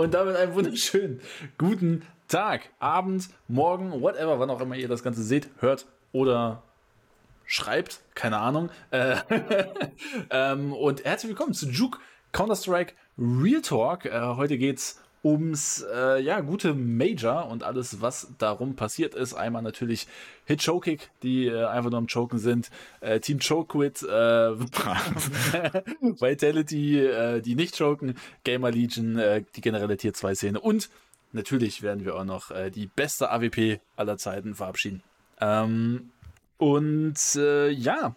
[0.00, 1.20] Und damit einen wunderschönen
[1.58, 6.62] guten Tag, Abend, Morgen, whatever, wann auch immer ihr das Ganze seht, hört oder
[7.44, 8.70] schreibt, keine Ahnung.
[8.92, 9.16] Äh,
[10.30, 11.98] ähm, und herzlich willkommen zu Juke
[12.32, 14.06] Counter-Strike Real Talk.
[14.06, 19.34] Äh, heute geht's ums äh, ja, gute Major und alles, was darum passiert ist.
[19.34, 20.06] Einmal natürlich
[20.46, 24.06] Hit Chokick, die äh, einfach nur am Choken sind, äh, Team Chokequit, äh,
[26.00, 30.88] Vitality, äh, die nicht choken, Gamer Legion, äh, die generelle Tier 2 Szene und
[31.32, 35.02] natürlich werden wir auch noch äh, die beste AWP aller Zeiten verabschieden.
[35.40, 36.10] Ähm,
[36.56, 38.14] und äh, ja,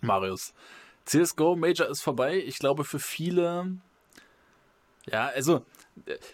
[0.00, 0.52] Marius,
[1.04, 2.36] CSGO Major ist vorbei.
[2.36, 3.78] Ich glaube, für viele,
[5.06, 5.64] ja, also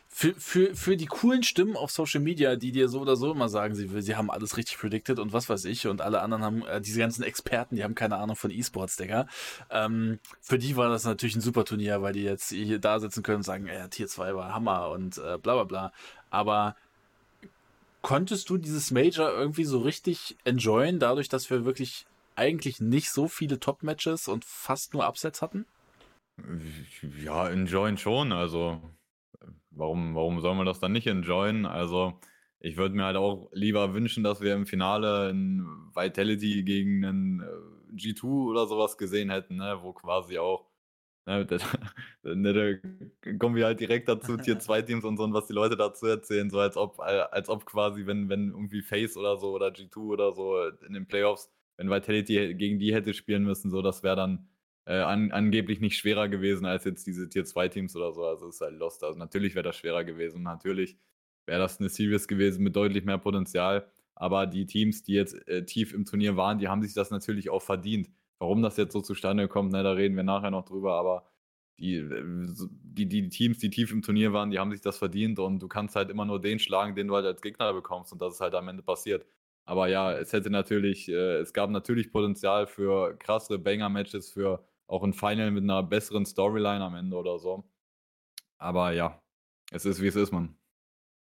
[0.09, 3.49] für, für, für die coolen Stimmen auf Social Media, die dir so oder so immer
[3.49, 6.67] sagen, sie, sie haben alles richtig predicted und was weiß ich, und alle anderen haben,
[6.67, 9.27] äh, diese ganzen Experten, die haben keine Ahnung von E-Sports, Digga.
[9.71, 13.23] Ähm, für die war das natürlich ein super Turnier, weil die jetzt hier da sitzen
[13.23, 15.93] können und sagen, ja, Tier 2 war Hammer und äh, bla bla bla.
[16.31, 16.77] Aber
[18.03, 23.29] konntest du dieses Major irgendwie so richtig enjoyen, dadurch, dass wir wirklich eigentlich nicht so
[23.29, 25.67] viele Top-Matches und fast nur Upsets hatten?
[27.23, 28.33] Ja, enjoyen schon.
[28.33, 28.81] Also
[29.71, 31.67] warum, warum soll man das dann nicht enjoyen?
[31.67, 32.19] Also,
[32.61, 37.41] ich würde mir halt auch lieber wünschen, dass wir im Finale ein Vitality gegen einen
[37.41, 39.79] äh, G2 oder sowas gesehen hätten, ne?
[39.83, 40.67] wo quasi auch,
[41.27, 41.59] ne, da,
[42.23, 42.81] ne,
[43.23, 45.77] da kommen wir halt direkt dazu, Tier 2 Teams und so, und was die Leute
[45.77, 49.69] dazu erzählen, so als ob, als ob quasi, wenn, wenn irgendwie Face oder so oder
[49.69, 54.03] G2 oder so in den Playoffs, wenn Vitality gegen die hätte spielen müssen, so, das
[54.03, 54.49] wäre dann
[54.87, 58.25] äh, an, angeblich nicht schwerer gewesen als jetzt diese Tier 2 Teams oder so.
[58.25, 59.03] Also es ist halt Lost.
[59.05, 60.43] Also natürlich wäre das schwerer gewesen.
[60.43, 60.97] Natürlich
[61.47, 63.89] wäre das eine Series gewesen mit deutlich mehr Potenzial.
[64.15, 67.51] Aber die Teams, die jetzt äh, tief im Turnier waren, die haben sich das natürlich
[67.51, 68.11] auch verdient.
[68.39, 70.95] Warum das jetzt so zustande kommt, ne, da reden wir nachher noch drüber.
[70.95, 71.27] Aber
[71.79, 72.47] die, äh,
[72.83, 75.39] die, die Teams, die tief im Turnier waren, die haben sich das verdient.
[75.39, 78.13] Und du kannst halt immer nur den schlagen, den du halt als Gegner bekommst.
[78.13, 79.27] Und das ist halt am Ende passiert.
[79.67, 85.03] Aber ja, es hätte natürlich, äh, es gab natürlich Potenzial für krassere Banger-Matches, für auch
[85.03, 87.65] ein Final mit einer besseren Storyline am Ende oder so.
[88.59, 89.21] Aber ja,
[89.71, 90.57] es ist wie es ist, man.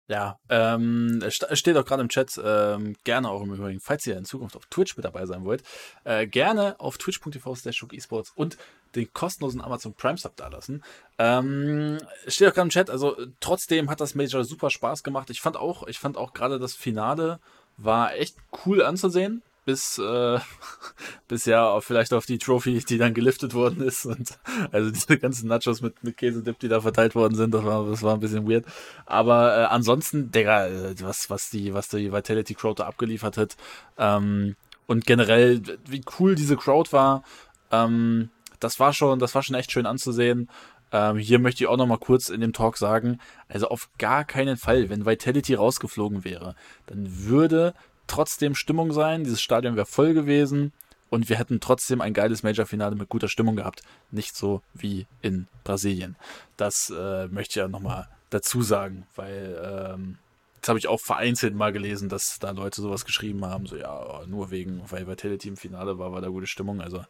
[0.08, 4.24] Ja, ähm, steht auch gerade im Chat, ähm, gerne auch im Übrigen, falls ihr in
[4.24, 5.62] Zukunft auf Twitch mit dabei sein wollt,
[6.04, 8.58] äh, gerne auf twitch.tv slash esports und
[8.96, 10.82] den kostenlosen Amazon Prime Sub da lassen.
[11.18, 15.30] Ähm, steht auch gerade im Chat, also trotzdem hat das Major super Spaß gemacht.
[15.30, 17.38] Ich fand auch, ich fand auch gerade das Finale
[17.76, 18.36] war echt
[18.66, 20.38] cool anzusehen bis, äh,
[21.28, 24.06] bis ja vielleicht auf die Trophy, die dann geliftet worden ist.
[24.06, 24.38] Und
[24.72, 28.02] also diese ganzen Nachos mit, mit Käsedip, die da verteilt worden sind, das war, das
[28.02, 28.66] war ein bisschen weird.
[29.06, 33.56] Aber äh, ansonsten, Digga, äh, was, was die, was die Vitality Crowd da abgeliefert hat,
[33.98, 34.56] ähm,
[34.86, 37.22] und generell, wie cool diese Crowd war,
[37.70, 38.30] ähm,
[38.60, 40.48] das war schon, das war schon echt schön anzusehen.
[40.92, 43.18] Ähm, hier möchte ich auch noch mal kurz in dem Talk sagen,
[43.48, 46.54] also auf gar keinen Fall, wenn Vitality rausgeflogen wäre,
[46.86, 47.74] dann würde
[48.06, 49.24] trotzdem Stimmung sein.
[49.24, 50.72] Dieses Stadion wäre voll gewesen
[51.10, 53.82] und wir hätten trotzdem ein geiles Major-Finale mit guter Stimmung gehabt.
[54.10, 56.16] Nicht so wie in Brasilien.
[56.56, 60.18] Das äh, möchte ich ja nochmal dazu sagen, weil ähm,
[60.62, 64.22] das habe ich auch vereinzelt mal gelesen, dass da Leute sowas geschrieben haben, so ja,
[64.26, 66.80] nur wegen, weil Vitality im Finale war, war da gute Stimmung.
[66.80, 67.04] Also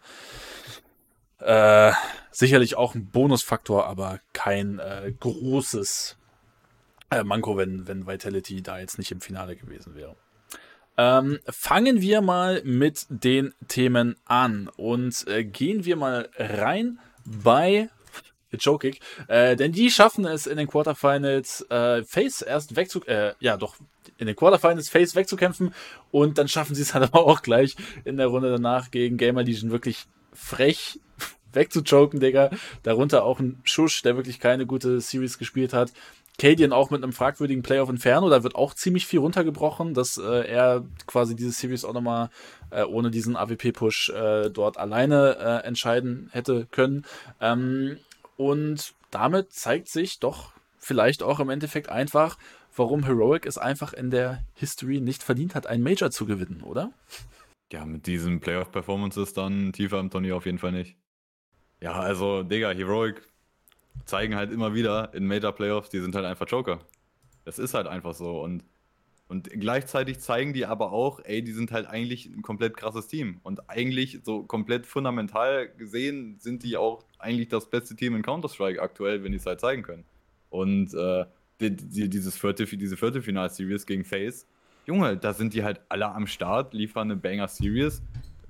[1.38, 1.92] äh,
[2.31, 6.16] sicherlich auch ein Bonusfaktor, aber kein äh, großes
[7.10, 10.16] äh, Manko, wenn, wenn Vitality da jetzt nicht im Finale gewesen wäre.
[10.97, 17.88] Ähm, fangen wir mal mit den Themen an und äh, gehen wir mal rein bei
[18.58, 23.56] Jokic, äh, denn die schaffen es in den Quarterfinals äh, Face erst wegzu, äh, ja
[23.56, 23.76] doch
[24.19, 25.75] in den Quarterfinals Face wegzukämpfen
[26.10, 29.42] und dann schaffen sie es halt aber auch gleich in der Runde danach gegen Gamer
[29.42, 31.00] Legion wirklich frech
[31.52, 32.50] wegzuchoken, Digga.
[32.82, 35.92] Darunter auch ein Schusch, der wirklich keine gute Series gespielt hat.
[36.38, 40.16] Cadian auch mit einem fragwürdigen Play of Inferno, da wird auch ziemlich viel runtergebrochen, dass
[40.16, 42.31] äh, er quasi diese Series auch nochmal
[42.70, 47.04] äh, ohne diesen AWP-Push äh, dort alleine äh, entscheiden hätte können.
[47.41, 47.98] Ähm,
[48.37, 52.38] und damit zeigt sich doch vielleicht auch im Endeffekt einfach,
[52.75, 56.93] warum Heroic es einfach in der History nicht verdient hat, einen Major zu gewinnen, oder?
[57.73, 60.96] Ja, mit diesen Playoff-Performances dann tiefer im Turnier auf jeden Fall nicht.
[61.81, 63.23] Ja, also, Digga, Heroic
[64.05, 66.81] zeigen halt immer wieder in Major Playoffs, die sind halt einfach Joker.
[67.44, 68.41] Das ist halt einfach so.
[68.41, 68.65] Und,
[69.29, 73.41] und gleichzeitig zeigen die aber auch, ey, die sind halt eigentlich ein komplett krasses Team.
[73.43, 78.81] Und eigentlich, so komplett fundamental gesehen, sind die auch eigentlich das beste Team in Counter-Strike
[78.81, 80.05] aktuell, wenn die es halt zeigen können.
[80.50, 81.25] Und äh,
[81.61, 84.47] die, die, dieses vierte, diese Viertelfinal-Series gegen FaZe,
[84.85, 88.03] Junge, da sind die halt alle am Start, liefern eine Banger-Series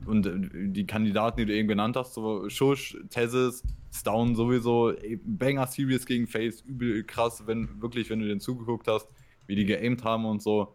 [0.07, 3.63] und äh, die Kandidaten, die du eben genannt hast, so Schush, Tezis,
[3.93, 4.93] Stown sowieso,
[5.25, 9.09] Banger Series gegen Face, übel krass, wenn wirklich, wenn du den zugeguckt hast,
[9.47, 10.75] wie die geaimt haben und so.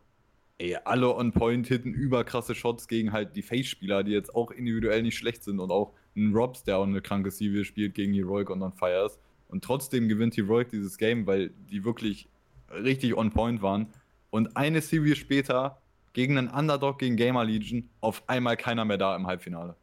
[0.59, 5.03] Ey, alle on point hitten überkrasse Shots gegen halt die Face-Spieler, die jetzt auch individuell
[5.03, 8.49] nicht schlecht sind und auch ein Robs, der auch eine kranke Series spielt gegen Heroic
[8.49, 9.19] und on Fire ist.
[9.49, 12.27] Und trotzdem gewinnt Heroic dieses Game, weil die wirklich
[12.71, 13.87] richtig on point waren.
[14.29, 15.79] Und eine Series später
[16.17, 19.75] gegen einen Underdog gegen Gamer Legion auf einmal keiner mehr da im Halbfinale.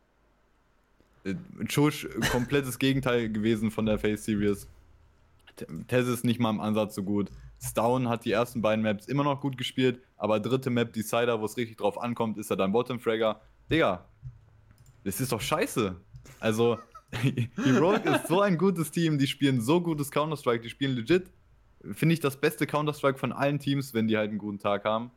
[1.68, 4.66] Chush, komplettes Gegenteil gewesen von der Face Series.
[5.86, 7.30] Tess ist nicht mal im Ansatz so gut.
[7.62, 11.44] Stown hat die ersten beiden Maps immer noch gut gespielt, aber dritte Map, Decider, wo
[11.44, 13.40] es richtig drauf ankommt, ist er dann Bottom-Fragger.
[13.70, 14.04] Digga,
[15.04, 15.94] das ist doch scheiße.
[16.40, 16.80] Also,
[17.62, 21.30] Heroic ist so ein gutes Team, die spielen so gutes Counter-Strike, die spielen legit,
[21.92, 25.12] finde ich, das beste Counter-Strike von allen Teams, wenn die halt einen guten Tag haben.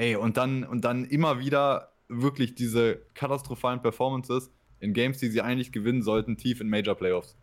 [0.00, 4.50] Ey, und dann, und dann immer wieder wirklich diese katastrophalen Performances
[4.80, 7.36] in Games, die sie eigentlich gewinnen sollten, tief in Major Playoffs.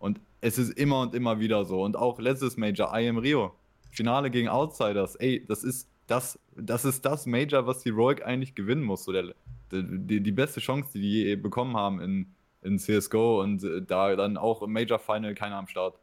[0.00, 1.80] Und es ist immer und immer wieder so.
[1.80, 3.54] Und auch letztes Major, I am Rio.
[3.92, 5.14] Finale gegen Outsiders.
[5.14, 9.04] Ey, das ist das, das ist das Major, was Heroic eigentlich gewinnen muss.
[9.04, 9.32] So der,
[9.70, 12.26] die, die beste Chance, die die je bekommen haben in,
[12.62, 16.00] in CSGO und äh, da dann auch im Major Final keiner am Start.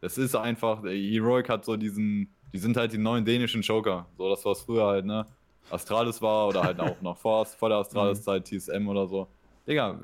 [0.00, 4.06] Das ist einfach, Heroic hat so diesen, die sind halt die neuen dänischen Joker.
[4.16, 5.26] So das, was früher halt, ne?
[5.70, 9.28] Astralis war oder halt auch noch vor, vor der Astralis-Zeit TSM oder so.
[9.66, 10.00] Digga,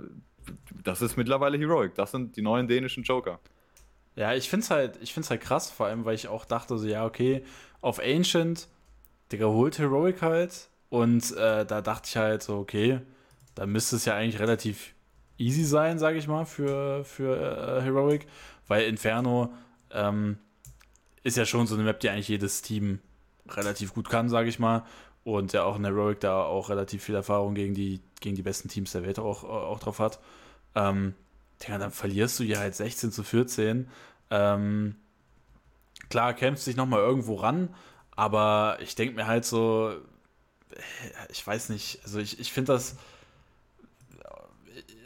[0.84, 1.94] das ist mittlerweile Heroic.
[1.94, 3.40] Das sind die neuen dänischen Joker.
[4.14, 6.86] Ja, ich find's halt, ich find's halt krass, vor allem, weil ich auch dachte, so,
[6.86, 7.44] ja, okay,
[7.80, 8.68] auf Ancient,
[9.30, 10.68] Digga, holt Heroic halt.
[10.88, 13.00] Und äh, da dachte ich halt so, okay,
[13.54, 14.94] da müsste es ja eigentlich relativ
[15.38, 18.26] easy sein, sage ich mal, für, für äh, Heroic.
[18.68, 19.52] Weil Inferno
[19.90, 20.38] ähm,
[21.22, 23.00] ist ja schon so eine Map, die eigentlich jedes Team
[23.48, 24.84] relativ gut kann, sage ich mal.
[25.26, 28.68] Und ja auch in Heroic da auch relativ viel Erfahrung gegen die, gegen die besten
[28.68, 30.20] Teams der Welt auch, auch drauf hat.
[30.76, 31.14] Ähm,
[31.60, 33.88] Digga, dann verlierst du hier halt 16 zu 14.
[34.30, 34.94] Ähm,
[36.10, 37.74] klar, kämpfst dich nochmal irgendwo ran,
[38.12, 39.96] aber ich denke mir halt so,
[40.70, 40.78] äh,
[41.30, 42.94] ich weiß nicht, also ich, ich finde das,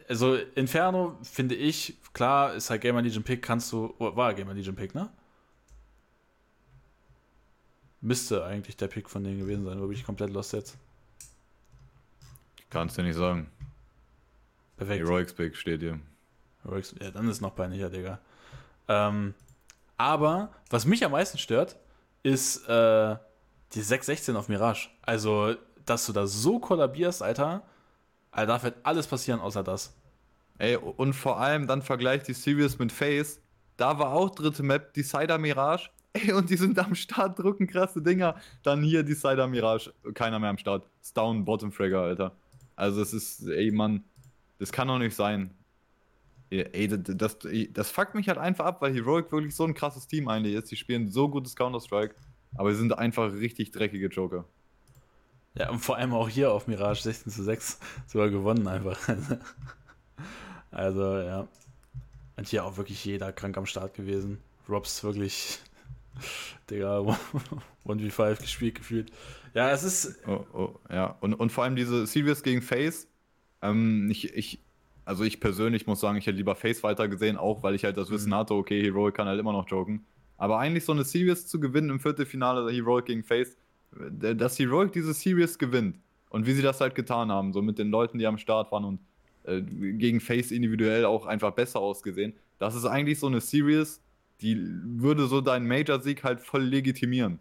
[0.06, 4.76] also Inferno finde ich, klar, ist halt Gamer Legion Pick, kannst du, war Gamer Legion
[4.76, 5.08] Pick, ne?
[8.00, 10.76] Müsste eigentlich der Pick von denen gewesen sein, wo bin ich komplett lost jetzt?
[12.70, 13.50] Kannst du nicht sagen.
[14.76, 15.00] Perfekt.
[15.00, 16.00] Heroics Pick steht hier.
[16.62, 18.18] Heroics, ja, dann ist noch peinlicher, Digga.
[18.88, 19.34] Ähm,
[19.96, 21.76] aber was mich am meisten stört,
[22.22, 23.16] ist äh,
[23.74, 24.88] die 616 auf Mirage.
[25.02, 25.54] Also,
[25.84, 27.62] dass du da so kollabierst, Alter.
[28.30, 29.92] Alter, darf halt alles passieren außer das.
[30.58, 33.40] Ey, und vor allem dann vergleicht die Series mit Face.
[33.76, 35.90] Da war auch dritte Map, Decider Mirage.
[36.12, 38.34] Ey, und die sind am Start, drücken krasse Dinger.
[38.62, 40.86] Dann hier die Cider Mirage, keiner mehr am Start.
[41.02, 42.32] Stown, Bottom Fragger, Alter.
[42.74, 44.02] Also es ist, ey Mann,
[44.58, 45.54] das kann doch nicht sein.
[46.50, 47.36] Ey, das,
[47.72, 50.70] das fuckt mich halt einfach ab, weil Heroic wirklich so ein krasses Team eigentlich ist.
[50.70, 52.16] Die spielen so gutes Counter-Strike,
[52.56, 54.44] aber sie sind einfach richtig dreckige Joker.
[55.54, 57.78] Ja, und vor allem auch hier auf Mirage 16 zu 6
[58.08, 58.98] sogar gewonnen einfach.
[60.72, 61.46] also, ja.
[62.36, 64.38] Und hier auch wirklich jeder krank am Start gewesen.
[64.68, 65.60] Robs wirklich
[66.70, 66.98] Digga,
[67.86, 69.12] 1v5 gespielt gefühlt.
[69.54, 70.18] Ja, es ist.
[70.26, 73.08] Oh, oh, ja, und, und vor allem diese Series gegen Face.
[73.62, 74.60] Ähm, ich, ich,
[75.04, 77.96] also ich persönlich muss sagen, ich hätte lieber Face weiter gesehen, auch weil ich halt
[77.96, 78.36] das Wissen mhm.
[78.36, 80.04] hatte, okay, Heroic kann halt immer noch joken.
[80.36, 83.56] Aber eigentlich so eine Series zu gewinnen im Viertelfinale Heroic gegen Face,
[83.92, 85.96] dass Heroic diese Series gewinnt
[86.30, 88.84] und wie sie das halt getan haben, so mit den Leuten, die am Start waren
[88.84, 89.00] und
[89.44, 94.00] äh, gegen Face individuell auch einfach besser ausgesehen, das ist eigentlich so eine Series,
[94.42, 97.38] die würde so deinen Major-Sieg halt voll legitimieren.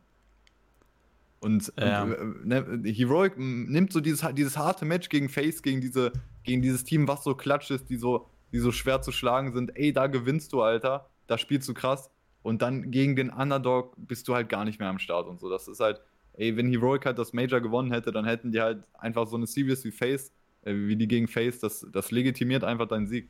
[1.39, 2.03] Und, ja.
[2.03, 6.11] und äh, ne, Heroic nimmt so dieses, dieses harte Match gegen Face, gegen, diese,
[6.43, 9.75] gegen dieses Team, was so klatsch ist, die so, die so schwer zu schlagen sind.
[9.75, 11.09] Ey, da gewinnst du, Alter.
[11.27, 12.09] Da spielst du krass.
[12.41, 15.49] Und dann gegen den Underdog bist du halt gar nicht mehr am Start und so.
[15.49, 16.01] Das ist halt,
[16.33, 19.45] ey, wenn Heroic halt das Major gewonnen hätte, dann hätten die halt einfach so eine
[19.45, 20.31] Series wie Face,
[20.63, 23.29] äh, wie die gegen Face, das, das legitimiert einfach deinen Sieg.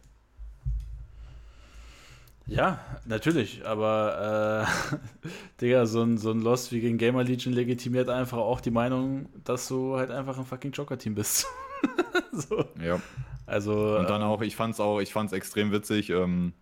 [2.49, 4.97] Ja, natürlich, aber äh,
[5.61, 9.29] Digga, so ein, so ein Lost wie gegen Gamer Legion legitimiert einfach auch die Meinung,
[9.43, 11.45] dass du halt einfach ein fucking Joker-Team bist.
[12.31, 12.65] so.
[12.83, 12.99] Ja.
[13.45, 13.97] Also.
[13.97, 16.53] Und dann ähm, auch, ich fand's auch, ich fand's extrem witzig, ähm,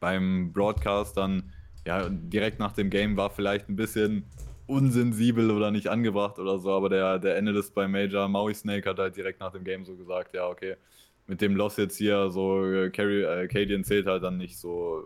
[0.00, 1.52] beim Broadcast dann,
[1.86, 4.24] ja, direkt nach dem Game war vielleicht ein bisschen
[4.66, 8.98] unsensibel oder nicht angebracht oder so, aber der, der Analyst bei Major, Maui Snake, hat
[8.98, 10.76] halt direkt nach dem Game so gesagt, ja, okay,
[11.30, 15.04] mit dem Loss jetzt hier, so äh, Carry, äh, Cadian zählt halt dann nicht so,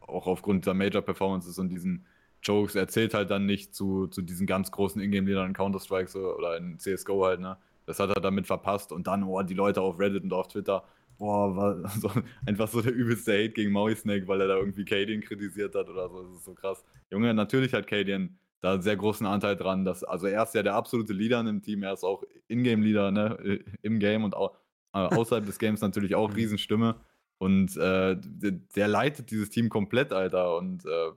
[0.00, 2.06] auch aufgrund der Major-Performances und diesen
[2.42, 6.34] Jokes, er zählt halt dann nicht zu, zu diesen ganz großen Ingame-Liedern in Counter-Strike so,
[6.34, 7.58] oder in CSGO halt, ne?
[7.84, 10.84] Das hat er damit verpasst und dann, oh, die Leute auf Reddit und auf Twitter,
[11.18, 12.10] boah, war so,
[12.46, 15.90] einfach so der übelste Hate gegen Maui Snake, weil er da irgendwie Cadian kritisiert hat
[15.90, 16.22] oder so.
[16.22, 16.82] Das ist so krass.
[17.10, 20.62] Junge, natürlich hat Cadian da einen sehr großen Anteil dran, dass, also er ist ja
[20.62, 24.56] der absolute Leader in dem Team, er ist auch Ingame-Leader, ne, im Game und auch,
[24.92, 26.34] äh, außerhalb des Games natürlich auch mhm.
[26.34, 27.00] Riesenstimme.
[27.38, 30.56] Und äh, der, der, leitet dieses Team komplett, Alter.
[30.56, 31.12] Und äh,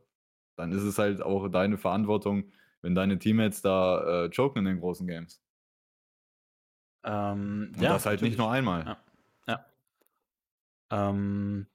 [0.55, 2.51] dann ist es halt auch deine Verantwortung,
[2.81, 5.41] wenn deine Teammates da äh, choken in den großen Games.
[7.03, 8.33] Ähm, und ja, das halt natürlich.
[8.33, 8.85] nicht nur einmal.
[8.85, 8.97] Ja.
[9.47, 11.09] ja.
[11.09, 11.65] Ähm,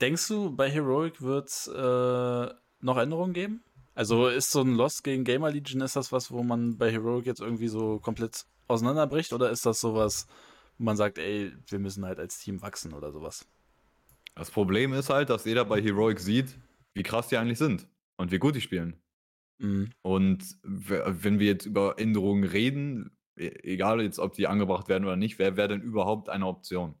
[0.00, 3.64] denkst du, bei Heroic wird es äh, noch Änderungen geben?
[3.94, 7.26] Also ist so ein Lost gegen Gamer Legion, ist das was, wo man bei Heroic
[7.26, 9.32] jetzt irgendwie so komplett auseinanderbricht?
[9.32, 10.26] Oder ist das sowas,
[10.78, 13.46] man sagt, ey, wir müssen halt als Team wachsen oder sowas?
[14.34, 16.58] Das Problem ist halt, dass jeder bei Heroic sieht,
[16.94, 19.02] wie krass die eigentlich sind und wie gut die spielen.
[19.58, 19.90] Mhm.
[20.02, 25.16] Und wenn wir jetzt über Änderungen reden, e, egal jetzt, ob die angebracht werden oder
[25.16, 26.94] nicht, wer wäre denn überhaupt eine Option?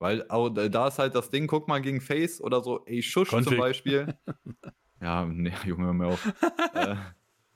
[0.00, 3.50] Weil da ist halt das Ding, guck mal gegen Face oder so, ey, Schusch Config.
[3.50, 4.18] zum Beispiel.
[5.00, 6.26] ja, nee, Junge, hör mir auf.
[6.74, 6.96] äh,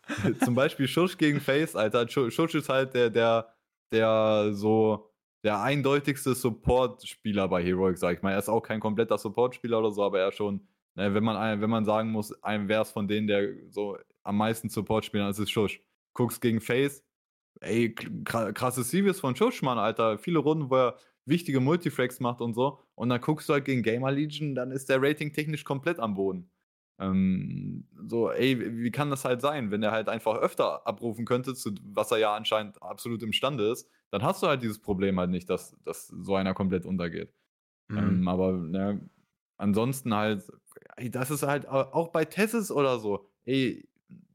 [0.45, 2.09] zum Beispiel Schusch gegen Face, Alter.
[2.09, 3.53] Schusch ist halt der, der,
[3.91, 5.11] der so
[5.47, 8.33] der eindeutigste Support-Spieler bei Heroic, sag ich mal.
[8.33, 11.71] Er ist auch kein kompletter Support-Spieler oder so, aber er schon, ne, wenn man, wenn
[11.71, 15.31] man sagen muss, ein wer ist von denen, der so am meisten Support spielt, dann
[15.31, 15.81] ist es Schusch.
[16.15, 17.05] Guckst gegen Face,
[17.61, 20.19] ey, krasses Sieges von Schusch, Mann, Alter.
[20.19, 22.81] Viele Runden, wo er wichtige Multifrags macht und so.
[22.97, 26.15] Und dann guckst du halt gegen Gamer Legion, dann ist der Rating technisch komplett am
[26.15, 26.51] Boden.
[26.99, 31.55] Ähm, so, ey, wie kann das halt sein, wenn er halt einfach öfter abrufen könnte,
[31.55, 35.31] zu, was er ja anscheinend absolut imstande ist, dann hast du halt dieses Problem halt
[35.31, 37.33] nicht, dass, dass so einer komplett untergeht.
[37.89, 37.99] Mhm.
[37.99, 39.09] Ähm, aber ne,
[39.57, 40.45] ansonsten halt,
[41.11, 43.89] das ist halt auch bei Tessis oder so, ey,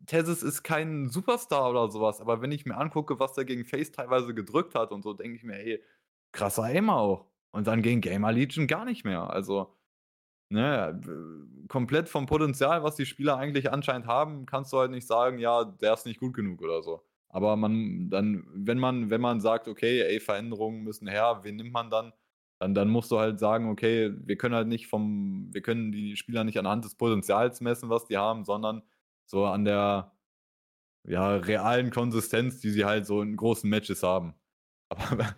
[0.05, 3.91] Tessis ist kein Superstar oder sowas, aber wenn ich mir angucke, was der gegen Face
[3.91, 5.83] teilweise gedrückt hat und so, denke ich mir, ey,
[6.31, 7.27] krasser Aimer auch.
[7.51, 9.29] Und dann gegen Gamer Legion gar nicht mehr.
[9.29, 9.75] Also,
[10.49, 10.99] ne,
[11.67, 15.65] komplett vom Potenzial, was die Spieler eigentlich anscheinend haben, kannst du halt nicht sagen, ja,
[15.65, 17.03] der ist nicht gut genug oder so.
[17.31, 21.71] Aber man dann, wenn man, wenn man sagt, okay, ey, Veränderungen müssen her, wen nimmt
[21.71, 22.13] man dann?
[22.59, 26.15] Dann, dann musst du halt sagen, okay, wir können halt nicht vom, wir können die
[26.15, 28.83] Spieler nicht anhand des Potenzials messen, was die haben, sondern
[29.25, 30.11] so an der
[31.07, 34.35] ja, realen Konsistenz, die sie halt so in großen Matches haben.
[34.89, 35.35] Aber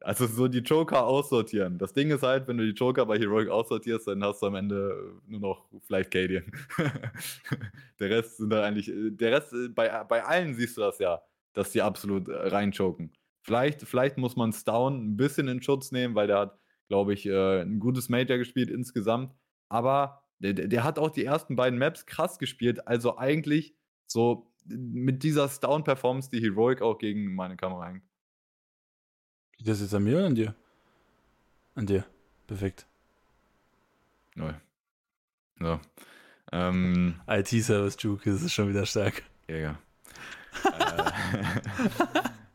[0.00, 1.78] Also so die Joker aussortieren.
[1.78, 4.54] Das Ding ist halt, wenn du die Joker bei Heroic aussortierst, dann hast du am
[4.54, 6.44] Ende nur noch vielleicht Cadian.
[8.00, 11.20] der Rest sind da eigentlich, der Rest, bei, bei allen siehst du das ja,
[11.52, 13.12] dass die absolut reinchoken.
[13.42, 17.26] Vielleicht, vielleicht muss man Stown ein bisschen in Schutz nehmen, weil der hat, glaube ich,
[17.26, 19.34] äh, ein gutes Major gespielt insgesamt.
[19.68, 22.86] Aber der, der hat auch die ersten beiden Maps krass gespielt.
[22.86, 23.74] Also eigentlich
[24.06, 28.02] so mit dieser Stown-Performance, die Heroic auch gegen meine Kamera hängt.
[29.58, 30.54] Liegt das jetzt an mir oder an dir?
[31.74, 32.04] An dir.
[32.46, 32.86] Perfekt.
[34.34, 34.52] Neu.
[35.58, 35.80] So.
[36.52, 39.22] Ähm, IT-Service Juke, das ist schon wieder stark.
[39.48, 39.78] Ja, ja.
[40.64, 41.10] äh,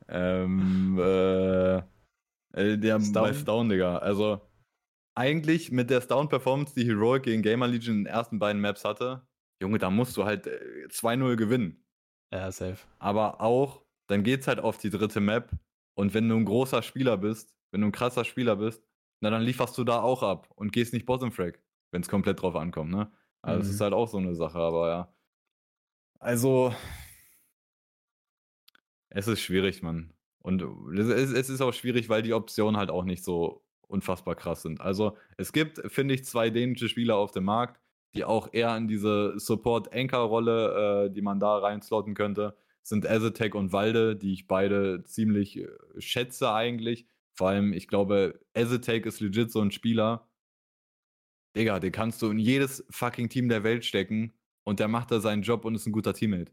[0.43, 1.77] ähm, äh,
[2.53, 3.27] äh, der Stone.
[3.27, 3.97] bei Stone, Digga.
[3.97, 4.41] Also,
[5.15, 9.27] eigentlich mit der Stone-Performance, die Heroic gegen Gamer Legion in den ersten beiden Maps hatte,
[9.61, 11.85] Junge, da musst du halt 2-0 äh, gewinnen.
[12.31, 12.79] Ja, safe.
[12.99, 15.51] Aber auch, dann geht's halt auf die dritte Map
[15.95, 18.83] und wenn du ein großer Spieler bist, wenn du ein krasser Spieler bist,
[19.21, 22.41] na, dann lieferst du da auch ab und gehst nicht Bottom Frag, wenn es komplett
[22.41, 23.11] drauf ankommt, ne?
[23.41, 23.61] Also, mhm.
[23.61, 25.13] das ist halt auch so eine Sache, aber ja.
[26.19, 26.73] Also,
[29.09, 30.13] es ist schwierig, Mann.
[30.41, 30.61] Und
[30.97, 34.81] es, es ist auch schwierig, weil die Optionen halt auch nicht so unfassbar krass sind.
[34.81, 37.79] Also, es gibt, finde ich, zwei dänische Spieler auf dem Markt,
[38.15, 43.71] die auch eher in diese Support-Anchor-Rolle, äh, die man da reinslotten könnte, sind Azatec und
[43.71, 47.05] Walde, die ich beide ziemlich äh, schätze eigentlich.
[47.33, 50.27] Vor allem, ich glaube, Azatec ist legit so ein Spieler.
[51.55, 55.19] Digga, den kannst du in jedes fucking Team der Welt stecken und der macht da
[55.19, 56.51] seinen Job und ist ein guter Teammate.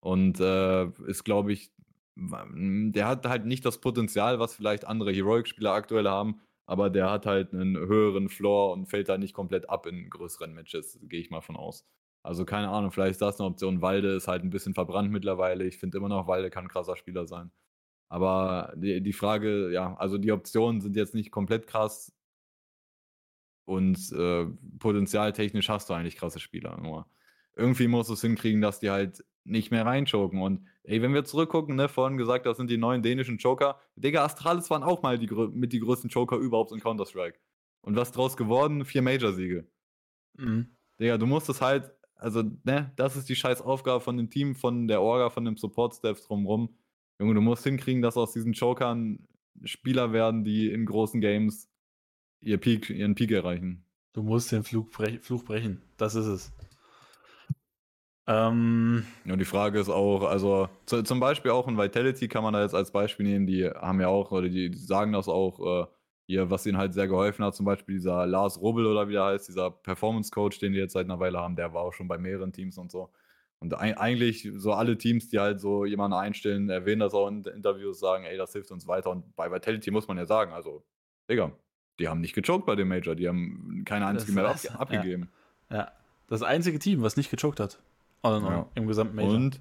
[0.00, 1.72] Und äh, ist, glaube ich,
[2.16, 7.26] der hat halt nicht das Potenzial, was vielleicht andere Heroic-Spieler aktuell haben, aber der hat
[7.26, 11.30] halt einen höheren Floor und fällt da nicht komplett ab in größeren Matches, gehe ich
[11.30, 11.86] mal von aus.
[12.22, 13.80] Also keine Ahnung, vielleicht ist das eine Option.
[13.80, 15.64] Walde ist halt ein bisschen verbrannt mittlerweile.
[15.64, 17.50] Ich finde immer noch, Walde kann ein krasser Spieler sein.
[18.08, 22.12] Aber die, die Frage, ja, also die Optionen sind jetzt nicht komplett krass.
[23.64, 24.46] Und äh,
[24.80, 26.76] potenzialtechnisch hast du eigentlich krasse Spieler.
[26.80, 27.06] Nur
[27.54, 30.42] irgendwie musst du es hinkriegen, dass die halt nicht mehr reinchoken.
[30.42, 33.80] Und ey, wenn wir zurückgucken, ne, vorhin gesagt, das sind die neuen dänischen Joker.
[33.96, 37.38] Digga, Astralis waren auch mal die, mit die größten Joker überhaupt in Counter-Strike.
[37.82, 38.84] Und was draus geworden?
[38.84, 39.66] Vier Major-Siege.
[40.36, 40.76] Mhm.
[40.98, 44.54] Digga, du musst es halt also, ne, das ist die scheiß Aufgabe von dem Team,
[44.54, 46.74] von der Orga, von dem Support-Staff drumherum.
[47.18, 49.26] Junge, du musst hinkriegen, dass aus diesen Chokern
[49.64, 51.68] Spieler werden, die in großen Games
[52.40, 53.84] ihr Peak, ihren Peak erreichen.
[54.12, 55.82] Du musst den Flug brech Fluch brechen.
[55.96, 56.52] Das ist es.
[58.26, 62.52] Ähm, ja, die Frage ist auch, also zu, zum Beispiel auch in Vitality kann man
[62.52, 65.82] da jetzt als Beispiel nehmen, die haben ja auch, oder die, die sagen das auch,
[65.82, 65.86] äh,
[66.30, 69.24] hier, was ihnen halt sehr geholfen hat, zum Beispiel dieser Lars Rubbel oder wie der
[69.24, 72.18] heißt, dieser Performance-Coach, den die jetzt seit einer Weile haben, der war auch schon bei
[72.18, 73.10] mehreren Teams und so.
[73.58, 77.98] Und eigentlich so alle Teams, die halt so jemanden einstellen, erwähnen das auch in Interviews,
[77.98, 79.10] sagen, ey, das hilft uns weiter.
[79.10, 80.84] Und bei Vitality muss man ja sagen, also,
[81.28, 81.52] Digga,
[81.98, 85.30] die haben nicht gechoked bei dem Major, die haben keine einzige mehr ab abgegeben.
[85.68, 85.76] Ja.
[85.76, 85.92] ja.
[86.28, 87.80] das einzige Team, was nicht gechoked hat.
[88.22, 88.66] Also ja.
[88.76, 89.34] im gesamten Major.
[89.34, 89.60] Und,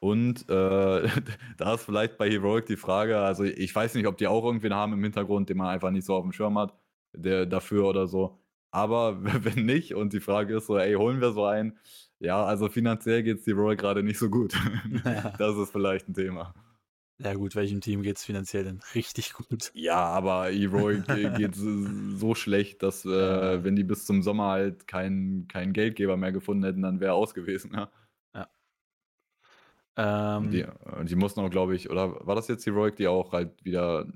[0.00, 1.08] und äh,
[1.58, 4.74] da ist vielleicht bei Heroic die Frage, also ich weiß nicht, ob die auch irgendwen
[4.74, 6.74] haben im Hintergrund, den man einfach nicht so auf dem Schirm hat,
[7.12, 8.40] der dafür oder so.
[8.70, 11.78] Aber wenn nicht, und die Frage ist so, ey, holen wir so einen?
[12.18, 14.54] Ja, also finanziell geht es Heroic gerade nicht so gut.
[15.04, 15.34] Ja.
[15.38, 16.54] Das ist vielleicht ein Thema.
[17.18, 19.70] Ja gut, welchem Team geht es finanziell denn richtig gut?
[19.74, 25.46] Ja, aber Heroic geht so schlecht, dass äh, wenn die bis zum Sommer halt keinen
[25.46, 27.72] kein Geldgeber mehr gefunden hätten, dann wäre aus gewesen.
[27.74, 27.90] Ja.
[30.02, 30.64] Ähm, die,
[31.04, 34.06] die mussten auch, glaube ich, oder war das jetzt Heroic, die auch halt wieder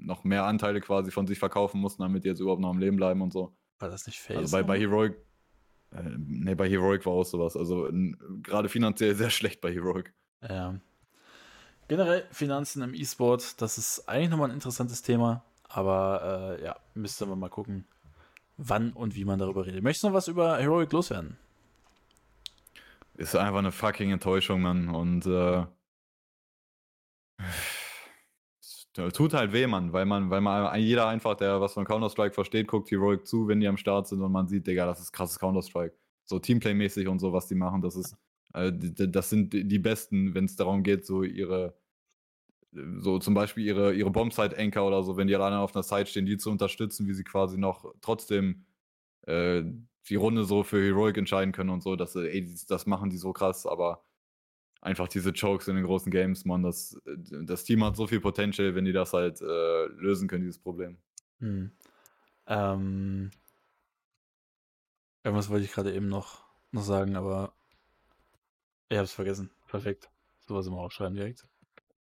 [0.00, 2.96] noch mehr Anteile quasi von sich verkaufen mussten, damit die jetzt überhaupt noch am Leben
[2.96, 3.54] bleiben und so.
[3.78, 4.36] War das nicht Face?
[4.36, 5.16] Also bei, bei Heroic,
[5.92, 7.56] äh, ne, bei Heroic war auch sowas.
[7.56, 7.88] Also
[8.42, 10.12] gerade finanziell sehr schlecht bei Heroic.
[10.48, 10.80] Ja.
[11.86, 17.26] Generell Finanzen im E-Sport, das ist eigentlich nochmal ein interessantes Thema, aber äh, ja, müsste
[17.26, 17.86] man mal gucken,
[18.56, 19.84] wann und wie man darüber redet.
[19.84, 21.36] Möchtest du noch was über Heroic loswerden?
[23.14, 24.88] Ist einfach eine fucking Enttäuschung, Mann.
[24.88, 25.66] Und äh,
[29.12, 32.66] tut halt weh, Mann, weil man, weil man jeder einfach, der was von Counter-Strike versteht,
[32.66, 35.38] guckt Heroic zu, wenn die am Start sind und man sieht, Digga, das ist krasses
[35.38, 35.94] Counter-Strike.
[36.24, 38.16] So Teamplay-mäßig und so, was die machen, das ist,
[38.54, 41.74] äh, das sind die Besten, wenn es darum geht, so ihre
[42.98, 46.26] so zum Beispiel ihre, ihre Bombsite-Anchor oder so, wenn die alleine auf einer Site stehen,
[46.26, 48.64] die zu unterstützen, wie sie quasi noch trotzdem
[49.26, 49.62] äh,
[50.08, 53.32] die Runde so für Heroic entscheiden können und so, dass ey, das machen die so
[53.32, 54.04] krass, aber
[54.80, 58.74] einfach diese Chokes in den großen Games, man, das, das Team hat so viel Potential,
[58.74, 60.98] wenn die das halt äh, lösen können, dieses Problem.
[61.38, 61.70] Hm.
[62.46, 63.30] Ähm,
[65.22, 67.54] irgendwas wollte ich gerade eben noch, noch sagen, aber
[68.88, 69.50] ich habe es vergessen.
[69.68, 70.10] Perfekt.
[70.40, 71.46] Sowas immer aufschreiben direkt.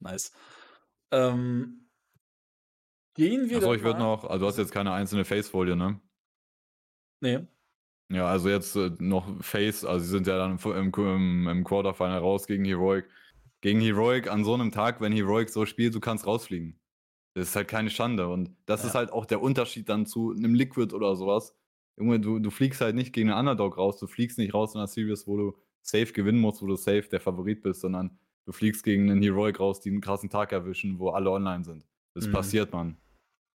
[0.00, 0.32] Nice.
[1.10, 1.86] Ähm,
[3.14, 3.58] gehen wir.
[3.58, 6.00] Achso, ich würde noch, also du hast jetzt keine einzelne Face-Folie, ne?
[7.20, 7.46] Nee.
[8.10, 12.18] Ja, also jetzt äh, noch Face, also sie sind ja dann im, im, im Quarterfinal
[12.18, 13.06] raus gegen Heroic.
[13.60, 16.78] Gegen Heroic an so einem Tag, wenn Heroic so spielt, du kannst rausfliegen.
[17.34, 18.26] Das ist halt keine Schande.
[18.28, 18.88] Und das ja.
[18.88, 21.54] ist halt auch der Unterschied dann zu einem Liquid oder sowas.
[21.96, 24.80] Junge, du, du fliegst halt nicht gegen einen Underdog raus, du fliegst nicht raus in
[24.80, 28.52] einer Series, wo du safe gewinnen musst, wo du safe der Favorit bist, sondern du
[28.52, 31.86] fliegst gegen einen Heroic raus, die einen krassen Tag erwischen, wo alle online sind.
[32.14, 32.32] Das mhm.
[32.32, 32.96] passiert, man.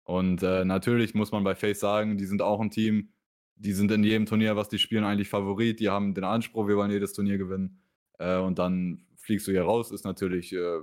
[0.05, 3.09] Und äh, natürlich muss man bei Face sagen, die sind auch ein Team,
[3.57, 5.81] die sind in jedem Turnier, was die spielen, eigentlich Favorit.
[5.81, 7.81] Die haben den Anspruch, wir wollen jedes Turnier gewinnen.
[8.19, 10.81] Äh, und dann fliegst du hier raus, ist natürlich, äh,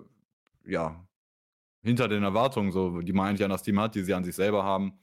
[0.65, 1.07] ja,
[1.83, 4.35] hinter den Erwartungen, so, die man eigentlich an das Team hat, die sie an sich
[4.35, 4.93] selber haben.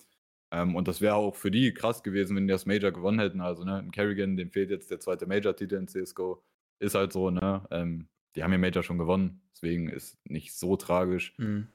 [0.50, 3.40] Ähm, und das wäre auch für die krass gewesen, wenn die das Major gewonnen hätten.
[3.40, 6.42] Also, ne, in Kerrigan, dem fehlt jetzt der zweite Major-Titel in CSGO.
[6.78, 7.66] Ist halt so, ne?
[7.70, 11.34] Ähm, die haben ja Major schon gewonnen, deswegen ist nicht so tragisch.
[11.38, 11.66] Mhm.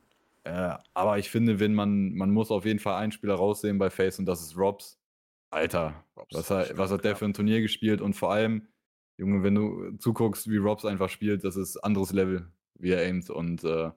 [0.44, 3.90] Äh, aber ich finde, wenn man, man muss auf jeden Fall einen Spieler raussehen bei
[3.90, 5.00] Face und das ist Robs.
[5.54, 8.68] Alter, Robs was, hat, was hat der für ein Turnier gespielt und vor allem,
[9.18, 13.30] Junge, wenn du zuguckst, wie Robs einfach spielt, das ist anderes Level, wie er aimt
[13.30, 13.92] und äh,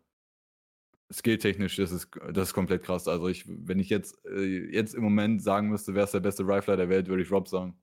[1.12, 3.08] skilltechnisch das ist das ist komplett krass.
[3.08, 6.44] Also ich, wenn ich jetzt, äh, jetzt im Moment sagen müsste, wer ist der beste
[6.44, 7.78] Rifler der Welt, würde ich Rob sagen.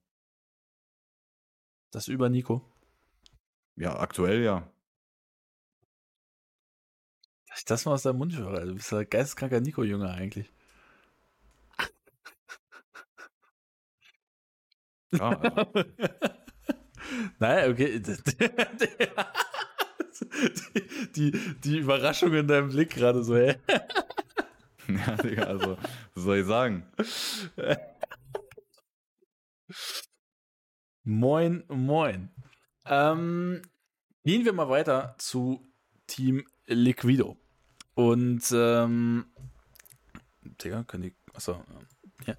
[1.90, 2.62] Das über Nico?
[3.76, 4.70] Ja, aktuell ja.
[7.48, 8.66] Dass ich das mal aus deinem Mund höre.
[8.66, 10.50] Du bist ein geisteskranker Nico-Junge eigentlich.
[15.18, 15.84] Ja, also.
[17.38, 18.00] Nein, okay.
[18.00, 18.16] Die,
[21.14, 23.56] die, die Überraschung in deinem Blick gerade so, hä?
[24.86, 25.78] Ja, Digga, also,
[26.14, 26.86] was soll ich sagen?
[31.04, 32.28] Moin, moin.
[32.84, 33.62] Ähm,
[34.24, 35.66] gehen wir mal weiter zu
[36.06, 37.38] Team Liquido.
[37.94, 39.24] Und, ähm,
[40.42, 41.64] Digga, können die, achso,
[42.26, 42.34] ja.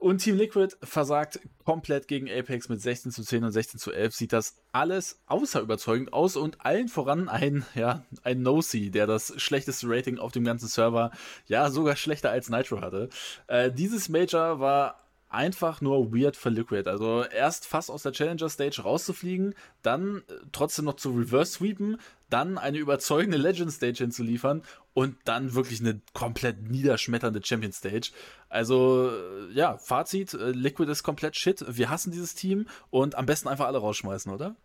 [0.00, 4.14] Und Team Liquid versagt komplett gegen Apex mit 16 zu 10 und 16 zu 11.
[4.14, 9.34] Sieht das alles außer überzeugend aus und allen voran ein, ja, ein No-See, der das
[9.36, 11.10] schlechteste Rating auf dem ganzen Server,
[11.48, 13.10] ja, sogar schlechter als Nitro hatte.
[13.46, 16.88] Äh, dieses Major war einfach nur weird für Liquid.
[16.90, 21.98] Also erst fast aus der Challenger Stage rauszufliegen, dann äh, trotzdem noch zu reverse sweepen,
[22.28, 24.62] dann eine überzeugende Legend Stage hinzuliefern
[24.92, 28.10] und dann wirklich eine komplett niederschmetternde Champion Stage.
[28.48, 31.64] Also äh, ja, Fazit, äh, Liquid ist komplett shit.
[31.68, 34.56] Wir hassen dieses Team und am besten einfach alle rausschmeißen, oder?